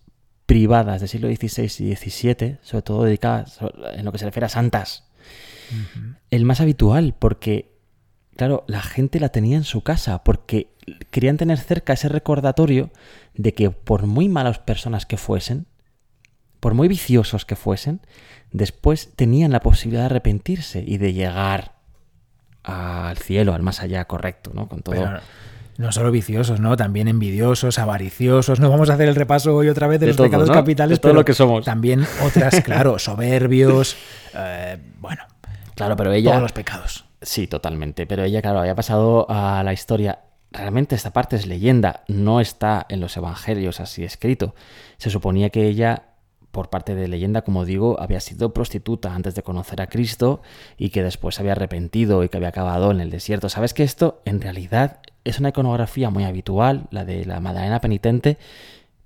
privadas 0.47 1.01
del 1.01 1.09
siglo 1.09 1.29
XVI 1.29 1.65
y 1.85 1.95
XVII, 1.97 2.59
sobre 2.63 2.83
todo 2.83 3.05
dedicadas 3.05 3.59
en 3.95 4.05
lo 4.05 4.13
que 4.13 4.19
se 4.19 4.25
refiere 4.25 4.47
a 4.47 4.51
santas. 4.51 5.05
El 6.31 6.45
más 6.45 6.61
habitual, 6.61 7.15
porque, 7.19 7.74
claro, 8.37 8.65
la 8.67 8.83
gente 8.83 9.21
la 9.21 9.31
tenía 9.31 9.57
en 9.57 9.65
su 9.65 9.83
casa, 9.83 10.25
porque 10.25 10.69
querían 11.11 11.37
tener 11.37 11.59
cerca 11.59 11.93
ese 11.93 12.09
recordatorio 12.09 12.91
de 13.35 13.55
que 13.55 13.71
por 13.71 14.07
muy 14.07 14.29
malas 14.29 14.59
personas 14.59 15.07
que 15.07 15.17
fuesen, 15.17 15.67
por 16.61 16.75
muy 16.75 16.89
viciosos 16.89 17.45
que 17.45 17.57
fuesen, 17.57 18.01
después 18.53 19.13
tenían 19.17 19.53
la 19.53 19.61
posibilidad 19.61 20.03
de 20.03 20.07
arrepentirse 20.07 20.83
y 20.87 20.99
de 20.99 21.13
llegar 21.13 21.73
al 22.63 23.19
cielo, 23.19 23.55
al 23.55 23.63
más 23.63 23.81
allá 23.81 24.05
correcto, 24.07 24.51
¿no? 24.55 24.69
Con 24.69 24.83
todo. 24.83 25.21
no 25.77 25.93
solo 25.93 26.11
viciosos, 26.11 26.61
¿no? 26.61 26.77
También 26.77 27.09
envidiosos, 27.09 27.79
avariciosos. 27.79 28.61
No 28.61 28.71
vamos 28.71 28.89
a 28.89 28.95
hacer 28.95 29.09
el 29.09 29.15
repaso 29.15 29.55
hoy 29.55 29.69
otra 29.69 29.87
vez 29.87 30.01
de, 30.01 30.07
los 30.09 30.17
pecados 30.17 30.51
capitales, 30.51 31.01
todo 31.01 31.13
lo 31.13 31.25
que 31.25 31.35
somos. 31.35 31.65
También 31.65 32.07
otras, 32.23 32.63
claro, 32.63 32.99
soberbios. 32.99 33.97
Eh, 34.35 34.79
bueno. 35.01 35.23
Claro, 35.75 35.97
pero 35.97 36.13
ella. 36.13 36.31
Todos 36.31 36.43
los 36.43 36.53
pecados 36.53 37.04
Sí, 37.25 37.47
totalmente. 37.47 38.07
Pero 38.07 38.23
ella, 38.23 38.43
claro, 38.43 38.61
había 38.61 38.75
pasado 38.75 39.27
a 39.31 39.63
la 39.65 39.73
historia. 39.73 40.21
Realmente 40.53 40.95
esta 40.95 41.13
parte 41.13 41.37
es 41.37 41.47
leyenda, 41.47 42.05
no 42.07 42.41
está 42.41 42.87
en 42.89 43.01
los 43.01 43.17
evangelios 43.17 43.81
así 43.81 44.05
escrito. 44.05 44.55
Se 44.99 45.11
suponía 45.11 45.51
que 45.51 45.67
ella, 45.67 46.11
por 46.53 46.71
parte 46.71 46.95
de 46.95 47.09
leyenda, 47.09 47.43
como 47.43 47.65
digo, 47.65 47.99
había 47.99 48.21
sido 48.21 48.53
prostituta 48.53 49.15
antes 49.15 49.35
de 49.35 49.43
conocer 49.43 49.81
a 49.83 49.89
Cristo 49.89 50.43
y 50.77 50.91
que 50.91 51.03
después 51.03 51.41
había 51.41 51.53
arrepentido 51.53 52.23
y 52.23 52.29
que 52.29 52.37
había 52.37 52.51
acabado 52.51 52.93
en 52.93 53.01
el 53.01 53.11
desierto. 53.11 53.49
¿Sabes 53.49 53.75
que 53.75 53.83
esto 53.83 54.21
en 54.27 54.41
realidad 54.41 55.01
es 55.25 55.41
una 55.41 55.49
iconografía 55.49 56.11
muy 56.11 56.25
habitual, 56.25 56.87
la 56.91 57.05
de 57.05 57.25
la 57.25 57.41
Madalena 57.41 57.81
penitente? 57.81 58.39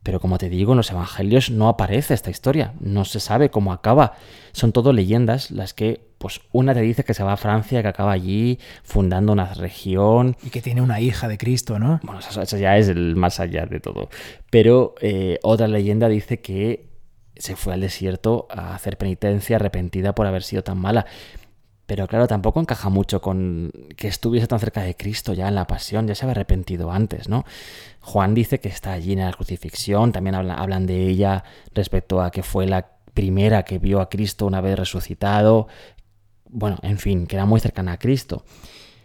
Pero 0.09 0.21
como 0.21 0.39
te 0.39 0.49
digo, 0.49 0.73
en 0.73 0.79
los 0.79 0.91
evangelios 0.91 1.51
no 1.51 1.69
aparece 1.69 2.15
esta 2.15 2.31
historia, 2.31 2.73
no 2.81 3.05
se 3.05 3.21
sabe 3.21 3.51
cómo 3.51 3.75
acaba. 3.75 4.15
Son 4.53 4.73
todo 4.73 4.95
leyendas 4.95 5.51
las 5.51 5.75
que, 5.75 6.01
pues 6.17 6.41
una 6.51 6.73
te 6.73 6.81
dice 6.81 7.05
que 7.05 7.13
se 7.13 7.23
va 7.23 7.35
a 7.35 7.37
Francia, 7.37 7.83
que 7.83 7.89
acaba 7.89 8.13
allí 8.13 8.59
fundando 8.85 9.35
una 9.35 9.53
región. 9.53 10.35
Y 10.43 10.49
que 10.49 10.63
tiene 10.63 10.81
una 10.81 10.99
hija 11.03 11.29
de 11.29 11.37
Cristo, 11.37 11.79
¿no? 11.79 12.01
Bueno, 12.03 12.21
eso, 12.21 12.41
eso 12.41 12.57
ya 12.57 12.79
es 12.79 12.89
el 12.89 13.17
más 13.17 13.39
allá 13.39 13.67
de 13.67 13.81
todo. 13.81 14.09
Pero 14.49 14.95
eh, 15.03 15.41
otra 15.43 15.69
leyenda 15.69 16.09
dice 16.09 16.41
que 16.41 16.89
se 17.37 17.55
fue 17.55 17.75
al 17.75 17.83
desierto 17.83 18.49
a 18.51 18.75
hacer 18.75 18.97
penitencia 18.97 19.57
arrepentida 19.57 20.15
por 20.15 20.27
haber 20.27 20.43
sido 20.43 20.65
tan 20.65 20.79
mala. 20.79 21.05
Pero 21.89 22.07
claro, 22.07 22.29
tampoco 22.29 22.61
encaja 22.61 22.91
mucho 22.91 23.23
con 23.23 23.73
que 23.97 24.09
estuviese 24.09 24.47
tan 24.47 24.61
cerca 24.61 24.83
de 24.83 24.95
Cristo 24.95 25.33
ya 25.33 25.49
en 25.49 25.55
la 25.55 25.67
pasión, 25.67 26.07
ya 26.07 26.15
se 26.15 26.27
había 26.27 26.33
arrepentido 26.33 26.93
antes, 26.93 27.31
¿no? 27.31 27.47
Juan 28.03 28.35
dice 28.35 28.61
que 28.61 28.69
está 28.69 28.93
allí 28.93 29.15
en 29.15 29.21
la 29.21 29.33
crucifixión, 29.33 30.13
también 30.13 30.35
hablan, 30.35 30.59
hablan 30.59 30.85
de 30.85 31.09
ella 31.09 31.45
respecto 31.73 32.21
a 32.21 32.31
que 32.31 32.43
fue 32.43 32.67
la 32.67 32.91
primera 33.15 33.63
que 33.63 33.79
vio 33.79 34.03
a 34.03 34.11
Cristo 34.11 34.45
una 34.45 34.61
vez 34.61 34.79
resucitado. 34.79 35.69
Bueno, 36.51 36.77
en 36.83 36.99
fin, 36.99 37.27
que 37.27 37.37
era 37.37 37.47
muy 37.47 37.59
cercana 37.59 37.93
a 37.93 37.99
Cristo. 37.99 38.45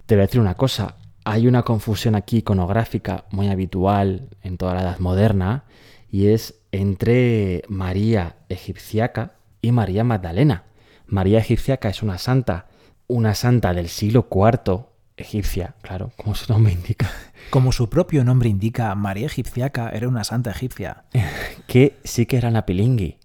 Te 0.06 0.16
voy 0.16 0.24
a 0.24 0.26
decir 0.26 0.42
una 0.42 0.56
cosa, 0.56 0.98
hay 1.24 1.48
una 1.48 1.64
confusión 1.64 2.16
aquí 2.16 2.40
iconográfica 2.40 3.24
muy 3.32 3.48
habitual 3.48 4.28
en 4.42 4.58
toda 4.58 4.74
la 4.74 4.82
Edad 4.82 5.00
Moderna, 5.00 5.64
y 6.12 6.28
es 6.28 6.56
entre 6.74 7.64
María 7.70 8.36
egipciaca 8.50 9.36
y 9.62 9.72
María 9.72 10.04
Magdalena. 10.04 10.66
María 11.08 11.40
egipciaca 11.40 11.88
es 11.88 12.04
una 12.04 12.18
santa 12.18 12.68
una 13.08 13.36
santa 13.36 13.74
del 13.74 13.90
siglo 13.90 14.28
IV, 14.32 14.86
egipcia, 15.18 15.76
claro, 15.82 16.12
como 16.18 16.36
su 16.36 16.52
nombre 16.52 16.74
indica. 16.74 17.12
Como 17.50 17.72
su 17.72 17.90
propio 17.90 18.24
nombre 18.24 18.50
indica, 18.50 18.94
María 18.96 19.28
Egipciaca 19.28 19.90
era 19.90 20.08
una 20.08 20.24
santa 20.24 20.52
egipcia. 20.52 21.04
que 21.68 21.98
sí 22.04 22.26
que 22.26 22.38
era 22.38 22.50
una 22.50 22.66
pilingui. 22.66 23.18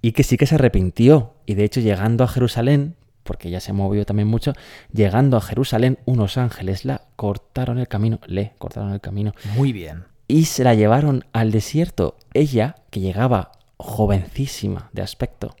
Y 0.00 0.12
que 0.12 0.22
sí 0.22 0.36
que 0.36 0.46
se 0.46 0.56
arrepintió. 0.56 1.34
Y 1.46 1.54
de 1.54 1.64
hecho, 1.64 1.80
llegando 1.80 2.24
a 2.24 2.28
Jerusalén, 2.28 2.96
porque 3.22 3.48
ella 3.48 3.60
se 3.60 3.72
movió 3.72 4.04
también 4.04 4.28
mucho, 4.28 4.52
llegando 4.92 5.36
a 5.36 5.40
Jerusalén, 5.40 5.98
unos 6.04 6.36
ángeles 6.38 6.84
la 6.84 7.02
cortaron 7.16 7.78
el 7.78 7.88
camino, 7.88 8.20
le 8.26 8.52
cortaron 8.58 8.92
el 8.92 9.00
camino. 9.00 9.32
Muy 9.56 9.72
bien. 9.72 10.04
Y 10.28 10.46
se 10.46 10.64
la 10.64 10.74
llevaron 10.74 11.24
al 11.32 11.50
desierto. 11.50 12.16
Ella, 12.34 12.76
que 12.90 13.00
llegaba 13.00 13.52
jovencísima 13.76 14.90
de 14.92 15.02
aspecto, 15.02 15.56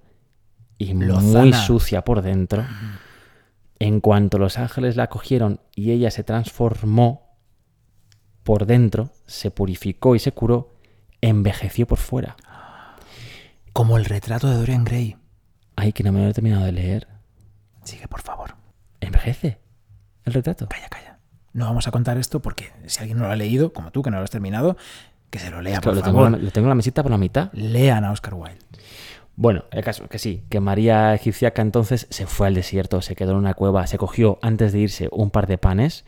y 0.82 0.94
muy 0.94 1.52
sucia 1.52 2.02
por 2.02 2.22
dentro. 2.22 2.64
En 3.78 4.00
cuanto 4.00 4.38
los 4.38 4.58
ángeles 4.58 4.96
la 4.96 5.08
cogieron 5.08 5.60
y 5.74 5.90
ella 5.90 6.10
se 6.10 6.24
transformó 6.24 7.36
por 8.42 8.66
dentro, 8.66 9.10
se 9.26 9.50
purificó 9.50 10.14
y 10.14 10.18
se 10.18 10.32
curó, 10.32 10.74
envejeció 11.20 11.86
por 11.86 11.98
fuera. 11.98 12.36
Como 13.72 13.96
el 13.96 14.04
retrato 14.04 14.48
de 14.48 14.56
Dorian 14.56 14.84
Gray. 14.84 15.16
Ay, 15.76 15.92
que 15.92 16.02
no 16.02 16.12
me 16.12 16.22
lo 16.22 16.28
he 16.28 16.32
terminado 16.34 16.64
de 16.64 16.72
leer. 16.72 17.08
Sigue, 17.84 18.06
por 18.08 18.20
favor. 18.20 18.54
¿Envejece 19.00 19.58
el 20.24 20.34
retrato? 20.34 20.68
Calla, 20.68 20.88
calla. 20.88 21.18
No 21.52 21.66
vamos 21.66 21.86
a 21.86 21.90
contar 21.90 22.18
esto 22.18 22.40
porque 22.40 22.72
si 22.86 23.00
alguien 23.00 23.18
no 23.18 23.26
lo 23.26 23.32
ha 23.32 23.36
leído, 23.36 23.72
como 23.72 23.90
tú 23.90 24.02
que 24.02 24.10
no 24.10 24.18
lo 24.18 24.24
has 24.24 24.30
terminado, 24.30 24.76
que 25.30 25.38
se 25.38 25.50
lo 25.50 25.60
lea, 25.60 25.80
por 25.80 25.94
lo 25.94 26.02
favor. 26.02 26.24
Tengo, 26.26 26.44
lo 26.44 26.50
tengo 26.50 26.66
en 26.66 26.70
la 26.70 26.74
mesita 26.74 27.02
por 27.02 27.10
la 27.10 27.18
mitad. 27.18 27.50
Lean 27.52 28.04
a 28.04 28.12
Oscar 28.12 28.34
Wilde. 28.34 28.58
Bueno, 29.36 29.64
el 29.70 29.82
caso 29.82 30.08
que 30.08 30.18
sí, 30.18 30.44
que 30.50 30.60
María 30.60 31.14
egipciaca 31.14 31.62
entonces 31.62 32.06
se 32.10 32.26
fue 32.26 32.46
al 32.46 32.54
desierto, 32.54 33.00
se 33.00 33.16
quedó 33.16 33.32
en 33.32 33.38
una 33.38 33.54
cueva, 33.54 33.86
se 33.86 33.98
cogió 33.98 34.38
antes 34.42 34.72
de 34.72 34.80
irse 34.80 35.08
un 35.10 35.30
par 35.30 35.46
de 35.46 35.58
panes 35.58 36.04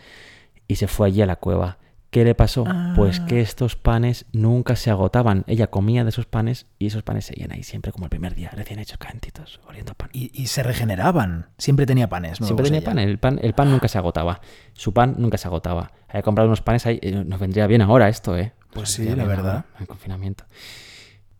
y 0.69 0.77
se 0.77 0.87
fue 0.87 1.09
allí 1.09 1.23
a 1.23 1.27
la 1.27 1.37
cueva. 1.37 1.79
¿Qué 2.15 2.25
le 2.25 2.37
pasó? 2.37 2.65
Pues 2.95 3.19
que 3.19 3.39
ah. 3.39 3.43
estos 3.43 3.75
panes 3.75 4.27
nunca 4.33 4.77
se 4.77 4.89
agotaban. 4.89 5.43
Ella 5.49 5.67
comía 5.67 6.05
de 6.05 6.11
esos 6.11 6.27
panes 6.27 6.67
y 6.79 6.87
esos 6.87 7.03
panes 7.03 7.25
seguían 7.25 7.51
ahí 7.51 7.65
siempre 7.65 7.91
como 7.91 8.07
el 8.07 8.11
primer 8.11 8.37
día, 8.37 8.51
recién 8.53 8.79
hechos, 8.79 8.99
calentitos, 8.99 9.61
oliendo 9.67 9.91
a 9.91 9.95
pan. 9.97 10.11
Y, 10.13 10.47
se 10.47 10.63
regeneraban. 10.63 11.49
Siempre 11.59 11.87
tenía 11.87 12.09
panes. 12.09 12.39
Siempre 12.39 12.67
tenía 12.67 12.85
pan. 12.85 13.01
El, 13.01 13.19
pan. 13.19 13.41
el 13.43 13.53
pan 13.53 13.69
nunca 13.69 13.89
se 13.89 13.99
agotaba. 13.99 14.41
Su 14.75 14.95
pan 14.95 15.17
nunca 15.19 15.39
se 15.39 15.49
agotaba. 15.49 15.91
Había 16.09 16.23
comprado 16.23 16.49
unos 16.49 16.63
panes 16.63 16.87
ahí. 16.87 17.01
Eh, 17.03 17.25
nos 17.27 17.41
vendría 17.41 17.67
bien 17.67 17.83
ahora 17.83 18.09
esto, 18.09 18.39
¿eh? 18.39 18.53
Pues 18.73 18.91
sí, 18.91 19.13
la 19.13 19.25
verdad. 19.25 19.65
en 19.81 19.87
confinamiento. 19.87 20.45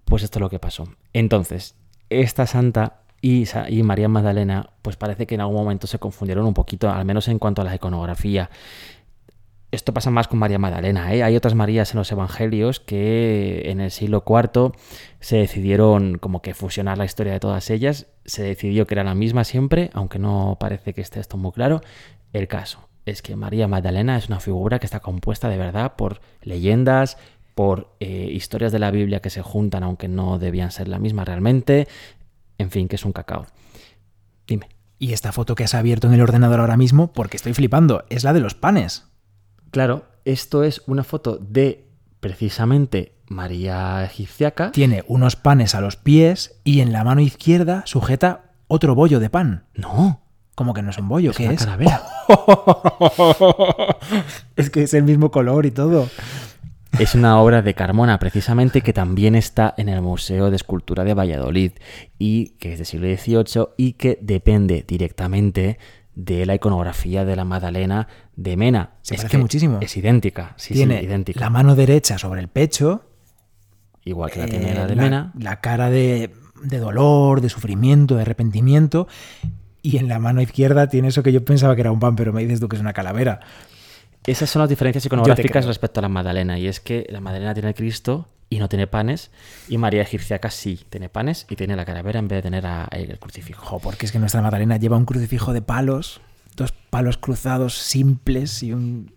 Pues 0.05 0.23
esto 0.23 0.39
es 0.39 0.41
lo 0.41 0.51
que 0.51 0.59
pasó. 0.59 0.89
Entonces, 1.13 1.77
esta 2.11 2.47
santa 2.47 3.05
y, 3.25 3.83
María 3.83 4.09
Magdalena, 4.09 4.69
pues 4.83 4.97
parece 4.97 5.27
que 5.27 5.35
en 5.35 5.41
algún 5.41 5.57
momento 5.57 5.87
se 5.87 5.99
confundieron 5.99 6.45
un 6.45 6.53
poquito, 6.53 6.91
al 6.91 7.07
menos 7.07 7.27
en 7.29 7.39
cuanto 7.39 7.63
a 7.63 7.65
la 7.65 7.75
iconografía. 7.75 8.51
Esto 9.71 9.95
pasa 9.95 10.11
más 10.11 10.29
con 10.29 10.39
María 10.39 10.59
Magdalena. 10.59 11.13
¿eh? 11.15 11.23
Hay 11.23 11.35
otras 11.35 11.55
Marías 11.55 11.93
en 11.93 11.99
los 11.99 12.13
Evangelios 12.13 12.81
que 12.81 13.71
en 13.71 13.81
el 13.81 13.91
siglo 13.91 14.25
IV 14.27 14.73
se 15.21 15.39
decidieron 15.39 16.19
como 16.19 16.43
que 16.43 16.53
fusionar 16.53 16.99
la 16.99 17.07
historia 17.07 17.33
de 17.33 17.41
todas 17.41 17.71
ellas. 17.71 18.09
Se 18.27 18.43
decidió 18.43 18.87
que 18.87 18.95
era 18.95 19.05
la 19.05 19.15
misma 19.15 19.45
siempre, 19.45 19.91
aunque 19.95 20.19
no 20.19 20.59
parece 20.61 20.93
que 20.93 21.01
esté 21.01 21.19
esto 21.19 21.39
muy 21.39 21.53
claro. 21.53 21.81
El 22.35 22.47
caso 22.47 22.89
es 23.07 23.23
que 23.23 23.37
María 23.37 23.69
Magdalena 23.69 24.17
es 24.17 24.29
una 24.29 24.41
figura 24.41 24.79
que 24.79 24.87
está 24.87 25.01
compuesta 25.01 25.49
de 25.49 25.59
verdad 25.59 25.97
por 25.97 26.21
leyendas, 26.43 27.17
por 27.55 27.95
eh, 28.01 28.29
historias 28.33 28.73
de 28.73 28.79
la 28.79 28.91
Biblia 28.91 29.21
que 29.21 29.31
se 29.31 29.43
juntan 29.43 29.83
aunque 29.83 30.09
no 30.09 30.39
debían 30.39 30.71
ser 30.71 30.89
la 30.89 30.99
misma 30.99 31.25
realmente. 31.25 31.89
En 32.59 32.71
fin, 32.71 32.89
que 32.89 32.97
es 32.97 33.05
un 33.05 33.13
cacao. 33.13 33.47
Dime. 34.47 34.69
Y 34.99 35.13
esta 35.13 35.33
foto 35.33 35.55
que 35.55 35.65
has 35.65 35.75
abierto 35.75 36.07
en 36.07 36.15
el 36.15 36.21
ordenador 36.21 36.61
ahora 36.61 36.77
mismo, 36.77 37.13
porque 37.13 37.37
estoy 37.37 37.53
flipando, 37.53 38.05
es 38.11 38.25
la 38.25 38.33
de 38.33 38.41
los 38.41 38.55
panes. 38.55 39.07
Claro, 39.71 40.07
esto 40.25 40.63
es 40.63 40.83
una 40.87 41.05
foto 41.05 41.37
de 41.37 41.89
precisamente 42.21 43.15
María 43.27 44.05
egipciaca. 44.05 44.71
Tiene 44.73 45.05
unos 45.09 45.37
panes 45.37 45.75
a 45.75 45.81
los 45.81 45.97
pies 45.97 46.61
y 46.65 46.81
en 46.81 46.93
la 46.93 47.05
mano 47.05 47.21
izquierda 47.21 47.83
sujeta 47.87 48.53
otro 48.69 48.95
bollo 48.95 49.21
de 49.21 49.31
pan. 49.31 49.65
No. 49.75 50.21
Como 50.55 50.73
que 50.73 50.83
no 50.83 50.91
es 50.91 50.99
un 50.99 51.09
bollo, 51.09 51.33
es 51.33 51.37
¿qué 51.37 51.45
una 51.45 51.55
es? 51.55 51.61
Calavera. 51.61 52.03
es 54.57 54.71
que 54.71 54.85
es 54.85 54.95
el 54.95 55.03
mismo 55.03 55.31
color 55.31 55.67
y 55.67 55.73
todo. 55.73 56.09
Es 56.99 57.15
una 57.17 57.41
obra 57.41 57.61
de 57.61 57.75
Carmona, 57.75 58.19
precisamente, 58.19 58.81
que 58.81 58.93
también 58.93 59.35
está 59.35 59.75
en 59.77 59.89
el 59.89 60.01
Museo 60.01 60.51
de 60.51 60.57
Escultura 60.57 61.03
de 61.03 61.15
Valladolid 61.15 61.73
y 62.19 62.51
que 62.61 62.73
es 62.73 62.79
del 62.79 62.87
siglo 62.87 63.09
XVIII 63.09 63.67
y 63.77 63.93
que 63.95 64.19
depende 64.23 64.85
directamente 64.87 65.79
de 66.15 66.47
la 66.47 66.55
iconografía 66.55 67.25
de 67.25 67.35
la 67.35 67.45
Magdalena 67.45 68.07
de 68.37 68.57
Mena. 68.57 68.91
Se 69.03 69.17
parece 69.17 69.39
muchísimo. 69.39 69.79
Es 69.81 69.97
idéntica, 69.97 70.55
sí, 70.57 70.75
tiene 70.75 71.03
idéntica. 71.03 71.41
La 71.41 71.51
mano 71.51 71.75
derecha 71.75 72.17
sobre 72.17 72.41
el 72.41 72.49
pecho. 72.49 73.05
Igual 74.05 74.31
que 74.31 74.41
la 74.41 74.47
tiene 74.47 74.75
la 74.75 74.87
de 74.87 74.93
eh, 74.93 74.97
Mena. 74.97 75.33
La 75.39 75.61
cara 75.61 75.91
de, 75.91 76.31
de 76.63 76.79
dolor, 76.79 77.41
de 77.41 77.49
sufrimiento, 77.49 78.15
de 78.15 78.23
arrepentimiento. 78.23 79.09
Y 79.83 79.99
en 79.99 80.09
la 80.09 80.21
mano 80.21 80.41
izquierda 80.41 80.89
tiene 80.89 81.09
eso 81.09 81.23
que 81.23 81.33
yo 81.33 81.45
pensaba 81.45 81.75
que 81.75 81.81
era 81.81 81.91
un 81.91 81.99
pan, 81.99 82.15
pero 82.15 82.33
me 82.33 82.43
dices 82.43 82.61
tú 82.61 82.69
que 82.69 82.77
es 82.77 82.81
una 82.81 82.93
calavera. 82.93 83.41
Esas 84.27 84.49
son 84.51 84.61
las 84.61 84.69
diferencias 84.69 85.05
iconográficas 85.05 85.67
respecto 85.67 86.01
a 86.01 86.03
la 86.03 86.09
Magdalena, 86.09 86.59
y 86.59 86.67
es 86.67 86.81
que 86.81 87.07
la 87.11 87.21
Magdalena 87.21 87.55
tiene 87.55 87.75
Cristo 87.75 88.29
y 88.49 88.59
no 88.59 88.69
tiene 88.69 88.87
panes, 88.87 89.31
y 89.69 89.79
María 89.79 90.03
Egipciaca 90.03 90.51
sí 90.51 90.81
tiene 90.89 91.09
panes 91.09 91.47
y 91.49 91.57
tiene 91.57 91.77
la 91.77 91.85
calavera 91.85 92.19
en 92.19 92.29
vez 92.29 92.39
de 92.39 92.43
tener 92.43 92.65
el 92.93 93.19
crucifijo. 93.19 93.79
porque 93.81 94.07
es 94.07 94.13
que 94.13 94.19
nuestra 94.19 94.43
Magdalena 94.43 94.77
lleva 94.77 94.97
un 94.97 95.05
crucifijo 95.05 95.53
de 95.53 95.63
palos, 95.63 96.21
dos 96.57 96.73
palos 96.73 97.19
cruzados 97.19 97.79
simples 97.79 98.63
y 98.63 98.73
un 98.73 99.13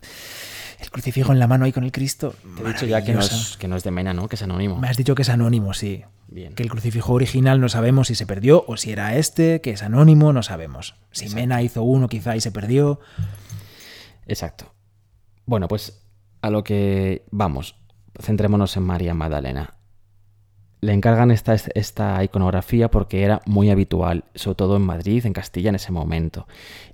el 0.79 0.91
crucifijo 0.91 1.31
en 1.31 1.39
la 1.39 1.47
mano 1.47 1.65
ahí 1.65 1.71
con 1.71 1.83
el 1.83 1.91
Cristo. 1.91 2.35
Te 2.55 2.63
he 2.63 2.67
dicho 2.67 2.85
ya 2.85 3.03
que 3.03 3.13
no, 3.13 3.21
es, 3.21 3.57
que 3.57 3.67
no 3.67 3.75
es 3.75 3.83
de 3.83 3.89
Mena, 3.89 4.13
¿no? 4.13 4.27
Que 4.27 4.35
es 4.35 4.43
anónimo. 4.43 4.77
Me 4.77 4.87
has 4.87 4.97
dicho 4.97 5.15
que 5.15 5.23
es 5.23 5.29
anónimo, 5.29 5.73
sí. 5.73 6.03
Bien. 6.27 6.53
Que 6.53 6.61
el 6.61 6.69
crucifijo 6.69 7.13
original 7.13 7.59
no 7.59 7.69
sabemos 7.69 8.09
si 8.09 8.15
se 8.15 8.27
perdió 8.27 8.63
o 8.67 8.77
si 8.77 8.91
era 8.91 9.15
este, 9.15 9.61
que 9.61 9.71
es 9.71 9.81
anónimo, 9.81 10.33
no 10.33 10.43
sabemos. 10.43 10.95
Si 11.11 11.29
Mena 11.29 11.63
hizo 11.63 11.81
uno 11.81 12.09
quizá 12.09 12.35
y 12.35 12.41
se 12.41 12.51
perdió. 12.51 12.99
Exacto. 14.27 14.76
Bueno, 15.47 15.69
pues 15.69 16.05
a 16.41 16.49
lo 16.49 16.63
que 16.65 17.25
vamos, 17.31 17.77
centrémonos 18.19 18.75
en 18.75 18.83
María 18.83 19.13
Magdalena. 19.13 19.75
Le 20.81 20.91
encargan 20.91 21.31
esta, 21.31 21.55
esta 21.55 22.21
iconografía 22.21 22.91
porque 22.91 23.23
era 23.23 23.41
muy 23.45 23.71
habitual, 23.71 24.25
sobre 24.35 24.55
todo 24.55 24.75
en 24.75 24.83
Madrid, 24.83 25.25
en 25.25 25.31
Castilla 25.31 25.69
en 25.69 25.75
ese 25.75 25.93
momento. 25.93 26.47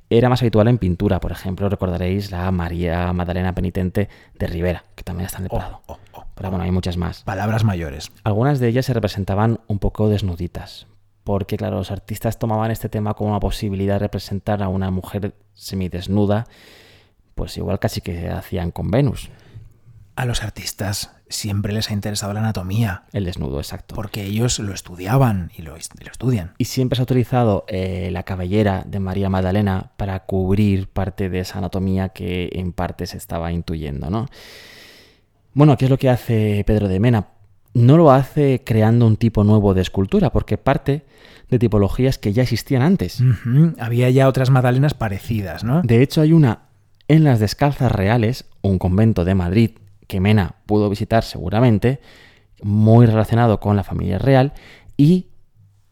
Era 0.08 0.30
más 0.30 0.44
habitual 0.44 0.68
en 0.68 0.78
pintura, 0.78 1.20
por 1.20 1.32
ejemplo, 1.32 1.68
recordaréis 1.68 2.30
la 2.30 2.50
María 2.52 3.12
Magdalena 3.12 3.56
Penitente 3.56 4.08
de 4.36 4.48
Rivera, 4.48 4.86
que 4.96 5.04
también 5.04 5.26
está 5.26 5.40
en 5.40 5.46
el 5.46 5.50
oh, 5.52 5.58
Prado. 5.58 5.82
Oh, 5.88 5.98
oh, 6.14 6.26
Pero 6.36 6.52
bueno, 6.52 6.64
hay 6.64 6.72
muchas 6.72 6.96
más. 6.96 7.24
Palabras 7.24 7.64
mayores. 7.64 8.12
Algunas 8.24 8.60
de 8.60 8.68
ellas 8.68 8.86
se 8.86 8.94
representaban 8.94 9.62
un 9.68 9.80
poco 9.80 10.10
desnuditas, 10.10 10.86
porque 11.24 11.58
claro, 11.58 11.78
los 11.78 11.90
artistas 11.90 12.38
tomaban 12.38 12.70
este 12.70 12.88
tema 12.88 13.16
como 13.16 13.32
una 13.32 13.40
posibilidad 13.40 13.96
de 13.96 14.00
representar 14.00 14.62
a 14.62 14.70
una 14.70 14.92
mujer 14.92 15.34
semidesnuda, 15.54 16.46
pues 17.36 17.58
igual 17.58 17.80
casi 17.80 18.02
que 18.02 18.30
hacían 18.30 18.72
con 18.72 18.92
Venus. 18.92 19.30
A 20.16 20.26
los 20.26 20.44
artistas 20.44 21.12
siempre 21.28 21.74
les 21.74 21.90
ha 21.90 21.94
interesado 21.94 22.34
la 22.34 22.42
anatomía. 22.42 23.04
El 23.12 23.26
desnudo, 23.26 23.60
exacto. 23.60 23.96
Porque 23.96 24.24
ellos 24.24 24.60
lo 24.60 24.74
estudiaban 24.74 25.52
y 25.58 25.64
lo, 25.64 25.76
estudian. 25.76 26.54
Y 26.58 26.66
siempre 26.66 26.96
se 26.96 27.02
ha 27.02 27.04
utilizado 27.04 27.66
eh, 27.68 28.10
la 28.12 28.24
cabellera 28.24 28.84
de 28.86 29.00
María 29.00 29.30
Magdalena 29.30 29.92
para 29.98 30.20
cubrir 30.22 30.88
parte 30.88 31.30
de 31.30 31.40
esa 31.40 31.58
anatomía 31.58 32.10
que 32.10 32.50
en 32.54 32.74
parte 32.74 33.08
se 33.08 33.18
estaba 33.18 33.52
intuyendo, 33.52 34.10
¿no? 34.10 34.28
Bueno, 35.54 35.78
¿qué 35.78 35.86
es 35.86 35.92
lo 35.92 35.98
que 35.98 36.10
hace 36.10 36.64
Pedro 36.66 36.88
de 36.88 37.00
Mena? 37.00 37.28
No 37.74 37.98
lo 37.98 38.12
hace 38.12 38.64
creando 38.64 39.08
un 39.08 39.18
tipo 39.18 39.44
nuevo 39.44 39.74
de 39.74 39.82
escultura, 39.82 40.32
porque 40.32 40.58
parte 40.58 41.06
de 41.50 41.60
tipologías 41.60 42.18
que 42.18 42.34
ya 42.34 42.44
existían 42.44 42.82
antes. 42.82 43.22
Había 43.80 44.10
ya 44.10 44.28
otras 44.28 44.50
magdalenas 44.50 44.94
parecidas, 44.94 45.64
¿no? 45.64 45.82
De 45.82 46.02
hecho, 46.02 46.22
hay 46.22 46.34
una 46.34 46.73
en 47.08 47.24
las 47.24 47.40
Descalzas 47.40 47.92
Reales, 47.92 48.46
un 48.62 48.80
convento 48.80 49.26
de 49.26 49.36
Madrid, 49.36 49.72
que 50.08 50.20
Mena 50.20 50.56
pudo 50.66 50.90
visitar 50.90 51.24
seguramente, 51.24 52.00
muy 52.62 53.06
relacionado 53.06 53.60
con 53.60 53.76
la 53.76 53.84
familia 53.84 54.20
real, 54.20 54.54
y 54.98 55.28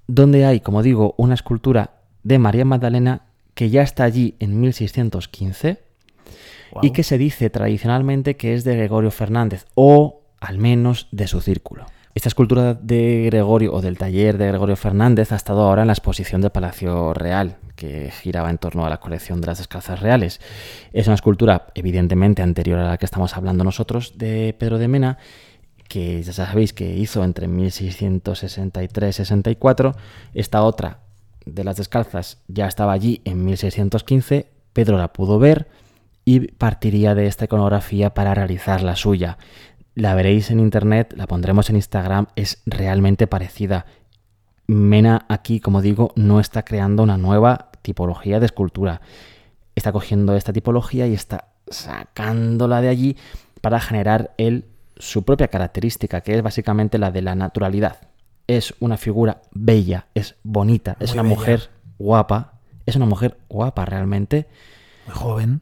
donde 0.07 0.45
hay, 0.45 0.59
como 0.59 0.83
digo, 0.83 1.15
una 1.17 1.33
escultura 1.33 2.01
de 2.23 2.39
María 2.39 2.65
Magdalena 2.65 3.23
que 3.53 3.69
ya 3.69 3.81
está 3.81 4.03
allí 4.03 4.35
en 4.39 4.59
1615 4.59 5.81
y 6.81 6.91
que 6.91 7.03
se 7.03 7.17
dice 7.17 7.49
tradicionalmente 7.49 8.37
que 8.37 8.53
es 8.53 8.63
de 8.63 8.75
Gregorio 8.75 9.11
Fernández 9.11 9.65
o 9.75 10.21
al 10.39 10.57
menos 10.57 11.07
de 11.11 11.27
su 11.27 11.41
círculo. 11.41 11.85
Esta 12.13 12.27
escultura 12.27 12.73
de 12.73 13.23
Gregorio 13.27 13.73
o 13.73 13.81
del 13.81 13.97
taller 13.97 14.37
de 14.37 14.47
Gregorio 14.47 14.75
Fernández 14.75 15.31
ha 15.31 15.37
estado 15.37 15.61
ahora 15.61 15.83
en 15.83 15.87
la 15.87 15.93
exposición 15.93 16.41
del 16.41 16.51
Palacio 16.51 17.13
Real, 17.13 17.55
que 17.77 18.11
giraba 18.11 18.49
en 18.49 18.57
torno 18.57 18.85
a 18.85 18.89
la 18.89 18.99
colección 18.99 19.39
de 19.39 19.47
las 19.47 19.59
descalzas 19.59 20.01
reales. 20.01 20.41
Es 20.91 21.07
una 21.07 21.15
escultura 21.15 21.67
evidentemente 21.73 22.41
anterior 22.41 22.79
a 22.79 22.89
la 22.89 22.97
que 22.97 23.05
estamos 23.05 23.37
hablando 23.37 23.63
nosotros 23.63 24.17
de 24.17 24.53
Pedro 24.59 24.77
de 24.77 24.89
Mena, 24.89 25.19
que 25.87 26.21
ya 26.21 26.33
sabéis 26.33 26.73
que 26.73 26.97
hizo 26.97 27.23
entre 27.23 27.47
1663-64. 27.47 29.95
Esta 30.33 30.63
otra 30.63 30.99
de 31.45 31.63
las 31.63 31.77
descalzas 31.77 32.39
ya 32.49 32.67
estaba 32.67 32.91
allí 32.91 33.21
en 33.23 33.45
1615. 33.45 34.47
Pedro 34.73 34.97
la 34.97 35.13
pudo 35.13 35.39
ver 35.39 35.69
y 36.25 36.51
partiría 36.51 37.15
de 37.15 37.27
esta 37.27 37.45
iconografía 37.45 38.13
para 38.13 38.33
realizar 38.33 38.83
la 38.83 38.95
suya. 38.95 39.37
La 39.93 40.15
veréis 40.15 40.51
en 40.51 40.59
internet, 40.59 41.13
la 41.17 41.27
pondremos 41.27 41.69
en 41.69 41.75
Instagram, 41.75 42.27
es 42.35 42.61
realmente 42.65 43.27
parecida. 43.27 43.85
Mena 44.67 45.25
aquí, 45.27 45.59
como 45.59 45.81
digo, 45.81 46.13
no 46.15 46.39
está 46.39 46.63
creando 46.63 47.03
una 47.03 47.17
nueva 47.17 47.71
tipología 47.81 48.39
de 48.39 48.45
escultura. 48.45 49.01
Está 49.75 49.91
cogiendo 49.91 50.35
esta 50.35 50.53
tipología 50.53 51.07
y 51.07 51.13
está 51.13 51.49
sacándola 51.67 52.79
de 52.81 52.87
allí 52.87 53.17
para 53.59 53.81
generar 53.81 54.33
él 54.37 54.65
su 54.95 55.23
propia 55.23 55.49
característica, 55.49 56.21
que 56.21 56.35
es 56.37 56.43
básicamente 56.43 56.97
la 56.97 57.11
de 57.11 57.21
la 57.21 57.35
naturalidad. 57.35 57.97
Es 58.47 58.73
una 58.79 58.97
figura 58.97 59.41
bella, 59.51 60.07
es 60.15 60.35
bonita, 60.43 60.95
es 60.99 61.13
una 61.13 61.23
mujer 61.23 61.69
guapa, 61.97 62.59
es 62.85 62.95
una 62.95 63.05
mujer 63.05 63.37
guapa 63.49 63.85
realmente. 63.85 64.47
Muy 65.07 65.15
joven 65.15 65.61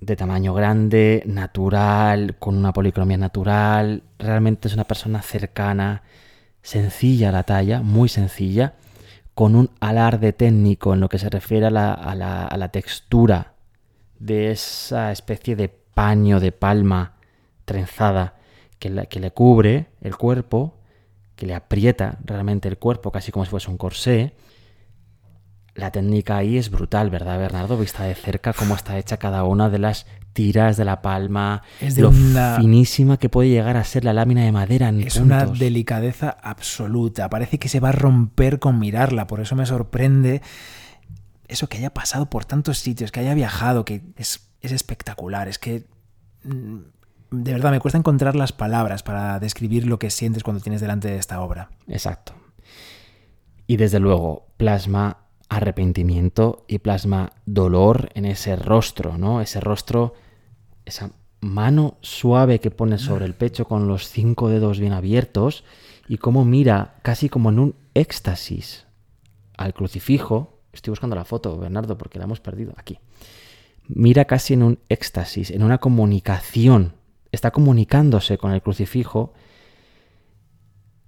de 0.00 0.16
tamaño 0.16 0.54
grande, 0.54 1.22
natural, 1.26 2.36
con 2.38 2.56
una 2.56 2.72
policromía 2.72 3.18
natural. 3.18 4.02
Realmente 4.18 4.68
es 4.68 4.74
una 4.74 4.84
persona 4.84 5.22
cercana, 5.22 6.02
sencilla 6.62 7.28
a 7.28 7.32
la 7.32 7.42
talla, 7.42 7.82
muy 7.82 8.08
sencilla, 8.08 8.74
con 9.34 9.54
un 9.54 9.70
alarde 9.80 10.32
técnico 10.32 10.94
en 10.94 11.00
lo 11.00 11.08
que 11.08 11.18
se 11.18 11.28
refiere 11.28 11.66
a 11.66 11.70
la, 11.70 12.68
textura 12.72 13.54
de 14.18 14.50
esa 14.50 15.12
especie 15.12 15.56
de 15.56 15.68
paño 15.68 16.40
de 16.40 16.52
palma 16.52 17.14
trenzada 17.64 18.36
que, 18.78 19.06
que 19.08 19.20
le 19.20 19.30
cubre 19.32 19.88
el 20.00 20.16
cuerpo, 20.16 20.78
que 21.36 21.46
le 21.46 21.54
aprieta 21.54 22.18
realmente 22.24 22.68
el 22.68 22.78
cuerpo, 22.78 23.12
casi 23.12 23.32
como 23.32 23.44
si 23.44 23.50
fuese 23.50 23.70
un 23.70 23.78
corsé 23.78 24.34
la 25.80 25.90
técnica 25.90 26.36
ahí 26.36 26.56
es 26.56 26.70
brutal, 26.70 27.10
¿verdad, 27.10 27.38
Bernardo? 27.38 27.76
Vista 27.76 28.04
de 28.04 28.14
cerca 28.14 28.52
cómo 28.52 28.74
está 28.74 28.98
hecha 28.98 29.16
cada 29.16 29.44
una 29.44 29.70
de 29.70 29.78
las 29.78 30.06
tiras 30.32 30.76
de 30.76 30.84
la 30.84 31.02
palma, 31.02 31.62
es 31.80 31.96
de 31.96 32.02
lo 32.02 32.12
finísima 32.12 33.16
que 33.16 33.28
puede 33.28 33.48
llegar 33.48 33.76
a 33.76 33.84
ser 33.84 34.04
la 34.04 34.12
lámina 34.12 34.44
de 34.44 34.52
madera. 34.52 34.88
En 34.88 35.00
es 35.00 35.16
una 35.16 35.46
delicadeza 35.46 36.36
absoluta. 36.42 37.28
Parece 37.28 37.58
que 37.58 37.68
se 37.68 37.80
va 37.80 37.88
a 37.88 37.92
romper 37.92 38.58
con 38.58 38.78
mirarla. 38.78 39.26
Por 39.26 39.40
eso 39.40 39.56
me 39.56 39.66
sorprende 39.66 40.42
eso 41.48 41.68
que 41.68 41.78
haya 41.78 41.92
pasado 41.92 42.26
por 42.26 42.44
tantos 42.44 42.78
sitios, 42.78 43.10
que 43.10 43.20
haya 43.20 43.34
viajado, 43.34 43.84
que 43.84 44.02
es, 44.16 44.48
es 44.60 44.72
espectacular. 44.72 45.48
Es 45.48 45.58
que 45.58 45.86
mm, 46.44 46.78
de 47.32 47.52
verdad 47.52 47.72
me 47.72 47.80
cuesta 47.80 47.98
encontrar 47.98 48.36
las 48.36 48.52
palabras 48.52 49.02
para 49.02 49.40
describir 49.40 49.86
lo 49.86 49.98
que 49.98 50.10
sientes 50.10 50.44
cuando 50.44 50.62
tienes 50.62 50.80
delante 50.80 51.08
de 51.08 51.16
esta 51.16 51.40
obra. 51.40 51.70
Exacto. 51.88 52.34
Y 53.66 53.76
desde 53.76 54.00
luego, 54.00 54.48
plasma 54.56 55.29
arrepentimiento 55.50 56.64
y 56.68 56.78
plasma 56.78 57.32
dolor 57.44 58.08
en 58.14 58.24
ese 58.24 58.56
rostro, 58.56 59.18
¿no? 59.18 59.42
Ese 59.42 59.60
rostro, 59.60 60.14
esa 60.86 61.10
mano 61.40 61.98
suave 62.00 62.60
que 62.60 62.70
pone 62.70 62.98
sobre 62.98 63.26
el 63.26 63.34
pecho 63.34 63.66
con 63.66 63.88
los 63.88 64.08
cinco 64.08 64.48
dedos 64.48 64.78
bien 64.78 64.92
abiertos 64.92 65.64
y 66.08 66.18
cómo 66.18 66.44
mira 66.44 66.94
casi 67.02 67.28
como 67.28 67.50
en 67.50 67.58
un 67.58 67.74
éxtasis 67.94 68.86
al 69.56 69.74
crucifijo. 69.74 70.60
Estoy 70.72 70.92
buscando 70.92 71.16
la 71.16 71.24
foto, 71.24 71.58
Bernardo, 71.58 71.98
porque 71.98 72.18
la 72.18 72.26
hemos 72.26 72.40
perdido 72.40 72.72
aquí. 72.76 72.98
Mira 73.88 74.26
casi 74.26 74.54
en 74.54 74.62
un 74.62 74.78
éxtasis, 74.88 75.50
en 75.50 75.64
una 75.64 75.78
comunicación. 75.78 76.94
Está 77.32 77.50
comunicándose 77.50 78.38
con 78.38 78.52
el 78.52 78.62
crucifijo 78.62 79.32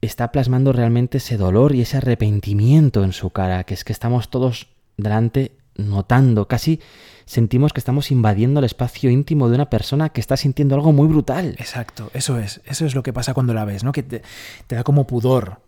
está 0.03 0.33
plasmando 0.33 0.73
realmente 0.73 1.19
ese 1.19 1.37
dolor 1.37 1.75
y 1.75 1.81
ese 1.81 1.99
arrepentimiento 1.99 3.05
en 3.05 3.13
su 3.13 3.31
cara, 3.31 3.65
que 3.65 3.75
es 3.75 3.85
que 3.85 3.93
estamos 3.93 4.29
todos 4.29 4.67
delante 4.97 5.53
notando, 5.77 6.49
casi 6.49 6.81
sentimos 7.25 7.73
que 7.73 7.81
estamos 7.81 8.11
invadiendo 8.11 8.59
el 8.59 8.65
espacio 8.65 9.11
íntimo 9.11 9.49
de 9.49 9.55
una 9.55 9.71
persona 9.71 10.11
que 10.11 10.21
está 10.21 10.37
sintiendo 10.37 10.75
algo 10.75 10.93
muy 10.93 11.07
brutal. 11.07 11.55
Exacto, 11.59 12.11
eso 12.15 12.39
es, 12.39 12.61
eso 12.67 12.85
es 12.85 12.95
lo 12.95 13.03
que 13.03 13.13
pasa 13.13 13.33
cuando 13.33 13.55
la 13.55 13.65
ves, 13.65 13.85
¿no? 13.85 13.93
Que 13.93 14.03
te, 14.03 14.23
da 14.69 14.83
como 14.83 15.07
pudor. 15.07 15.63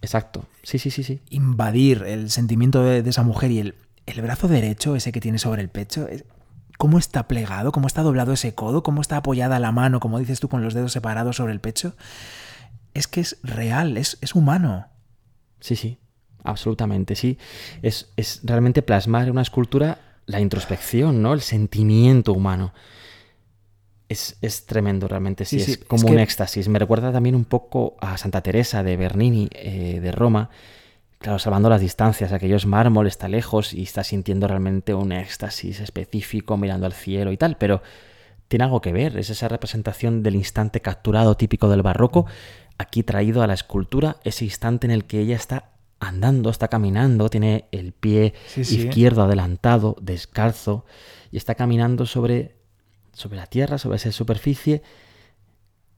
Exacto, 0.00 0.46
sí, 0.62 0.78
sí, 0.78 0.90
sí, 0.90 1.02
sí. 1.02 1.20
Invadir 1.28 2.04
el 2.06 2.30
sentimiento 2.30 2.82
de, 2.84 2.98
esa 3.00 3.24
mujer 3.24 3.50
y 3.50 3.58
el, 3.58 3.74
el, 4.06 4.22
brazo 4.22 4.48
derecho, 4.48 4.94
ese 4.96 5.12
que 5.12 5.20
tiene 5.20 5.38
sobre 5.38 5.60
el 5.60 5.68
pecho, 5.68 6.06
cómo 6.78 6.98
está 6.98 7.26
plegado, 7.26 7.72
cómo 7.72 7.88
está 7.88 8.02
doblado 8.02 8.32
ese 8.32 8.54
codo, 8.54 8.82
cómo 8.82 9.00
está 9.00 9.16
apoyada 9.16 9.58
la 9.58 9.72
mano, 9.72 9.98
como 10.00 10.18
dices 10.20 10.40
tú, 10.40 10.48
con 10.48 10.62
los 10.62 10.72
dedos 10.72 10.92
separados 10.92 11.36
sobre 11.36 11.52
el 11.52 11.60
pecho 11.60 11.94
es 12.94 13.08
que 13.08 13.20
es 13.20 13.38
real, 13.42 13.96
es, 13.96 14.18
es 14.20 14.34
humano. 14.34 14.86
Sí, 15.60 15.76
sí, 15.76 15.98
absolutamente, 16.44 17.16
sí. 17.16 17.38
Es, 17.82 18.12
es, 18.16 18.40
realmente 18.44 18.82
plasmar 18.82 19.24
en 19.24 19.32
una 19.32 19.42
escultura 19.42 19.98
la 20.26 20.40
introspección, 20.40 21.20
¿no? 21.20 21.34
El 21.34 21.40
sentimiento 21.40 22.32
humano. 22.32 22.72
Es, 24.08 24.36
es 24.42 24.66
tremendo 24.66 25.08
realmente, 25.08 25.44
sí, 25.44 25.56
es 25.56 25.78
como 25.78 26.08
un 26.08 26.18
éxtasis. 26.18 26.68
Me 26.68 26.78
recuerda 26.78 27.12
también 27.12 27.34
un 27.34 27.44
poco 27.44 27.96
a 28.00 28.16
Santa 28.16 28.42
Teresa 28.42 28.82
de 28.82 28.96
Bernini, 28.96 29.48
eh, 29.52 29.98
de 30.00 30.12
Roma. 30.12 30.50
Claro, 31.18 31.38
salvando 31.38 31.70
las 31.70 31.80
distancias, 31.80 32.32
aquellos 32.32 32.66
mármol 32.66 33.06
está 33.06 33.28
lejos 33.28 33.72
y 33.72 33.82
está 33.82 34.04
sintiendo 34.04 34.46
realmente 34.46 34.92
un 34.92 35.10
éxtasis 35.10 35.80
específico, 35.80 36.56
mirando 36.58 36.84
al 36.84 36.92
cielo 36.92 37.32
y 37.32 37.38
tal, 37.38 37.56
pero 37.56 37.82
tiene 38.48 38.64
algo 38.64 38.80
que 38.80 38.92
ver, 38.92 39.16
es 39.16 39.30
esa 39.30 39.48
representación 39.48 40.22
del 40.22 40.36
instante 40.36 40.80
capturado 40.80 41.36
típico 41.36 41.68
del 41.68 41.82
barroco, 41.82 42.26
aquí 42.78 43.02
traído 43.02 43.42
a 43.42 43.46
la 43.46 43.54
escultura 43.54 44.16
ese 44.24 44.44
instante 44.44 44.86
en 44.86 44.90
el 44.90 45.04
que 45.04 45.20
ella 45.20 45.36
está 45.36 45.72
andando, 46.00 46.50
está 46.50 46.68
caminando, 46.68 47.28
tiene 47.28 47.66
el 47.72 47.92
pie 47.92 48.34
izquierdo 48.56 49.22
adelantado, 49.22 49.96
descalzo, 50.00 50.84
y 51.30 51.36
está 51.36 51.54
caminando 51.54 52.06
sobre, 52.06 52.56
sobre 53.12 53.36
la 53.36 53.46
tierra, 53.46 53.78
sobre 53.78 53.96
esa 53.96 54.12
superficie, 54.12 54.82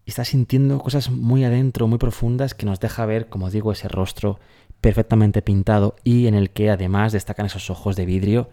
y 0.05 0.11
está 0.11 0.25
sintiendo 0.25 0.79
cosas 0.79 1.11
muy 1.11 1.45
adentro, 1.45 1.89
muy 1.89 1.99
profundas, 1.99 2.55
que 2.55 2.67
nos 2.67 2.79
deja 2.79 3.05
ver, 3.07 3.29
como 3.29 3.51
digo, 3.51 3.73
ese 3.73 3.89
rostro 3.89 4.39
perfectamente 4.81 5.43
pintado 5.43 5.97
y 6.05 6.27
en 6.27 6.35
el 6.35 6.51
que 6.51 6.71
además 6.71 7.13
destacan 7.13 7.47
esos 7.47 7.71
ojos 7.71 7.97
de 7.97 8.07
vidrio 8.07 8.51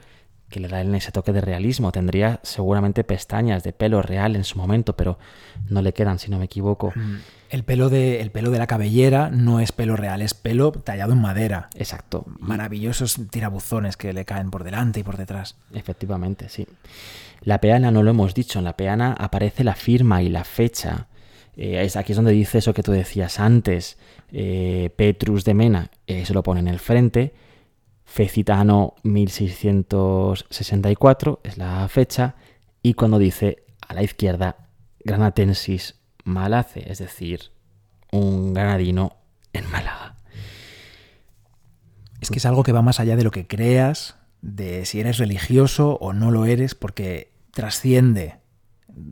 que 0.54 0.60
le 0.60 0.68
dan 0.68 0.94
ese 0.94 1.12
toque 1.12 1.34
de 1.34 1.42
realismo. 1.42 1.92
Tendría 1.92 2.40
seguramente 2.44 3.04
pestañas 3.04 3.64
de 3.64 3.74
pelo 3.74 4.04
real 4.04 4.36
en 4.36 4.44
su 4.44 4.60
momento, 4.60 4.96
pero 4.96 5.18
no 5.68 5.82
le 5.82 5.94
quedan, 5.94 6.20
si 6.20 6.30
no 6.30 6.38
me 6.38 6.46
equivoco. 6.46 6.94
Mm. 6.96 7.16
El 7.50 7.64
pelo, 7.64 7.90
de, 7.90 8.22
el 8.22 8.30
pelo 8.30 8.52
de 8.52 8.60
la 8.60 8.68
cabellera 8.68 9.32
no 9.32 9.60
es 9.60 9.72
pelo 9.72 9.96
real, 9.96 10.22
es 10.22 10.36
pelo 10.36 10.72
tallado 10.72 11.14
en 11.14 11.22
madera. 11.22 11.70
Exacto. 11.76 12.26
Maravillosos 12.40 13.20
tirabuzones 13.32 13.98
que 13.98 14.14
le 14.14 14.26
caen 14.26 14.52
por 14.52 14.64
delante 14.64 15.00
y 15.00 15.04
por 15.04 15.18
detrás. 15.18 15.56
Efectivamente, 15.74 16.50
sí. 16.50 16.68
La 17.42 17.60
peana 17.60 17.90
no 17.90 18.04
lo 18.04 18.12
hemos 18.12 18.36
dicho, 18.36 18.60
en 18.60 18.66
la 18.66 18.78
peana 18.78 19.16
aparece 19.20 19.64
la 19.64 19.74
firma 19.76 20.22
y 20.22 20.30
la 20.30 20.44
fecha 20.44 21.08
Eh, 21.56 21.84
es, 21.84 21.96
aquí 21.96 22.14
es 22.14 22.16
donde 22.16 22.32
dice 22.32 22.58
eso 22.58 22.74
que 22.74 22.82
tú 22.84 22.92
decías 22.92 23.40
antes. 23.40 23.98
Eh, 24.32 24.90
Petrus 24.96 25.44
de 25.44 25.54
Mena, 25.54 25.90
eso 26.08 26.34
lo 26.34 26.42
pone 26.42 26.60
en 26.60 26.68
el 26.68 26.80
frente. 26.80 27.34
Fecitano 28.14 28.94
1664 29.02 31.42
es 31.44 31.58
la 31.58 31.88
fecha. 31.88 32.36
Y 32.84 32.94
cuando 32.94 33.18
dice 33.18 33.66
a 33.88 33.96
la 33.96 34.04
izquierda 34.04 34.68
Granatensis 35.00 35.96
Malace, 36.24 36.92
es 36.92 37.00
decir, 37.00 37.50
un 38.12 38.54
granadino 38.54 39.18
en 39.52 39.68
Málaga. 39.72 40.18
Es 42.22 42.30
que 42.30 42.38
es 42.38 42.46
algo 42.46 42.62
que 42.62 42.72
va 42.72 42.84
más 42.84 43.00
allá 43.00 43.16
de 43.16 43.24
lo 43.24 43.32
que 43.32 43.48
creas, 43.48 44.20
de 44.44 44.86
si 44.86 45.00
eres 45.00 45.18
religioso 45.18 45.98
o 46.00 46.14
no 46.14 46.30
lo 46.30 46.46
eres, 46.46 46.76
porque 46.76 47.34
trasciende, 47.50 48.36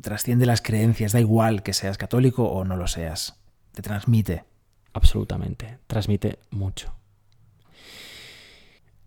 trasciende 0.02 0.46
las 0.46 0.62
creencias, 0.62 1.14
da 1.14 1.20
igual 1.20 1.64
que 1.64 1.74
seas 1.74 1.98
católico 1.98 2.44
o 2.44 2.66
no 2.66 2.78
lo 2.78 2.86
seas, 2.86 3.42
te 3.72 3.82
transmite. 3.82 4.44
Absolutamente, 4.94 5.80
transmite 5.88 6.38
mucho. 6.52 7.01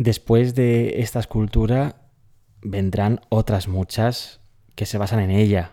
Después 0.04 0.54
de 0.54 1.00
esta 1.00 1.18
escultura 1.18 1.96
vendrán 2.60 3.22
otras 3.30 3.68
muchas 3.68 4.42
que 4.74 4.84
se 4.84 4.98
basan 4.98 5.20
en 5.20 5.30
ella. 5.30 5.70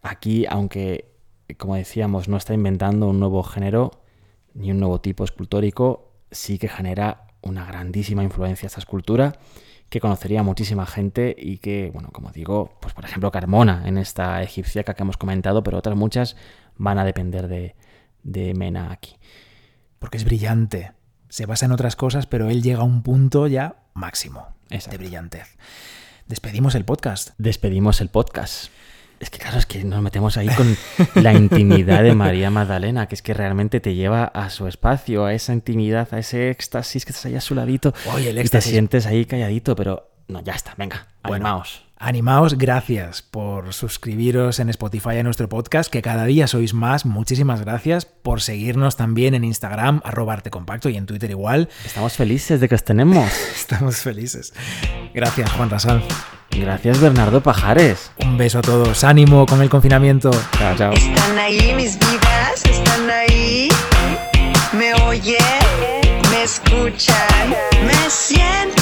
Aquí, 0.00 0.46
aunque, 0.48 1.12
como 1.58 1.74
decíamos, 1.74 2.30
no 2.30 2.38
está 2.38 2.54
inventando 2.54 3.10
un 3.10 3.20
nuevo 3.20 3.42
género 3.42 3.90
ni 4.54 4.70
un 4.70 4.80
nuevo 4.80 5.02
tipo 5.02 5.22
escultórico, 5.22 6.14
sí 6.30 6.58
que 6.58 6.70
genera 6.70 7.26
una 7.42 7.66
grandísima 7.66 8.24
influencia 8.24 8.68
esta 8.68 8.80
escultura 8.80 9.34
que 9.90 10.00
conocería 10.00 10.42
muchísima 10.42 10.86
gente 10.86 11.36
y 11.38 11.58
que, 11.58 11.90
bueno, 11.92 12.08
como 12.12 12.30
digo, 12.30 12.78
pues 12.80 12.94
por 12.94 13.04
ejemplo 13.04 13.30
Carmona 13.30 13.82
en 13.84 13.98
esta 13.98 14.42
egipciaca 14.42 14.94
que 14.94 15.02
hemos 15.02 15.18
comentado, 15.18 15.62
pero 15.62 15.76
otras 15.76 15.94
muchas 15.94 16.38
van 16.76 16.98
a 16.98 17.04
depender 17.04 17.48
de, 17.48 17.76
de 18.22 18.54
Mena 18.54 18.92
aquí. 18.92 19.18
Porque 19.98 20.16
es 20.16 20.24
brillante, 20.24 20.94
se 21.36 21.44
basa 21.44 21.66
en 21.66 21.72
otras 21.72 21.96
cosas, 21.96 22.26
pero 22.26 22.48
él 22.48 22.62
llega 22.62 22.80
a 22.80 22.84
un 22.84 23.02
punto 23.02 23.46
ya 23.46 23.76
máximo 23.92 24.56
de 24.70 24.96
brillantez. 24.96 25.58
Despedimos 26.26 26.74
el 26.74 26.86
podcast. 26.86 27.32
Despedimos 27.36 28.00
el 28.00 28.08
podcast. 28.08 28.70
Es 29.20 29.28
que 29.28 29.38
claro, 29.38 29.58
es 29.58 29.66
que 29.66 29.84
nos 29.84 30.00
metemos 30.00 30.38
ahí 30.38 30.48
con 30.48 30.74
la 31.22 31.34
intimidad 31.34 32.02
de 32.02 32.14
María 32.14 32.48
Magdalena, 32.48 33.06
que 33.06 33.16
es 33.16 33.20
que 33.20 33.34
realmente 33.34 33.80
te 33.80 33.94
lleva 33.94 34.24
a 34.24 34.48
su 34.48 34.66
espacio, 34.66 35.26
a 35.26 35.34
esa 35.34 35.52
intimidad, 35.52 36.08
a 36.12 36.20
ese 36.20 36.48
éxtasis 36.48 37.04
que 37.04 37.12
estás 37.12 37.26
ahí 37.26 37.34
a 37.34 37.42
su 37.42 37.54
ladito 37.54 37.92
Oye, 38.14 38.30
el 38.30 38.36
y 38.36 38.38
te 38.38 38.40
éxtasis. 38.40 38.72
sientes 38.72 39.04
ahí 39.04 39.26
calladito, 39.26 39.76
pero 39.76 40.10
no, 40.28 40.42
ya 40.42 40.54
está, 40.54 40.72
venga, 40.78 41.06
Bueno, 41.22 41.48
animaos. 41.48 41.84
Animaos, 41.98 42.58
gracias 42.58 43.22
por 43.22 43.72
suscribiros 43.72 44.60
en 44.60 44.68
Spotify 44.68 45.16
a 45.18 45.22
nuestro 45.22 45.48
podcast, 45.48 45.90
que 45.90 46.02
cada 46.02 46.26
día 46.26 46.46
sois 46.46 46.74
más. 46.74 47.06
Muchísimas 47.06 47.62
gracias 47.62 48.04
por 48.04 48.42
seguirnos 48.42 48.96
también 48.96 49.34
en 49.34 49.44
Instagram, 49.44 50.02
arroba 50.04 50.34
arte 50.34 50.50
compacto 50.50 50.90
y 50.90 50.98
en 50.98 51.06
Twitter 51.06 51.30
igual. 51.30 51.70
Estamos 51.86 52.12
felices 52.12 52.60
de 52.60 52.68
que 52.68 52.74
os 52.74 52.84
tenemos. 52.84 53.32
Estamos 53.56 53.96
felices. 53.96 54.52
Gracias, 55.14 55.50
Juan 55.52 55.70
Rasal. 55.70 56.02
Gracias, 56.50 57.00
Bernardo 57.00 57.42
Pajares. 57.42 58.10
Un 58.18 58.36
beso 58.36 58.58
a 58.58 58.62
todos. 58.62 59.02
Ánimo 59.02 59.46
con 59.46 59.62
el 59.62 59.70
confinamiento. 59.70 60.30
Chao, 60.58 60.76
chao. 60.76 60.92
Están 60.92 61.38
ahí 61.38 61.72
mis 61.74 61.98
vidas, 61.98 62.62
están 62.64 63.08
ahí. 63.08 63.70
Me 64.74 64.92
oyen, 65.04 65.38
me 66.30 66.42
escuchan, 66.42 67.56
me 67.86 68.10
sienten. 68.10 68.75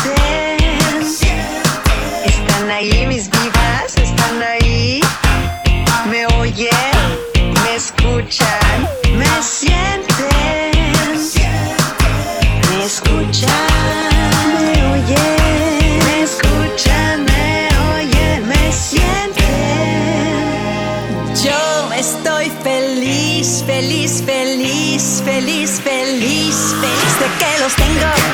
Feliz 27.73 28.34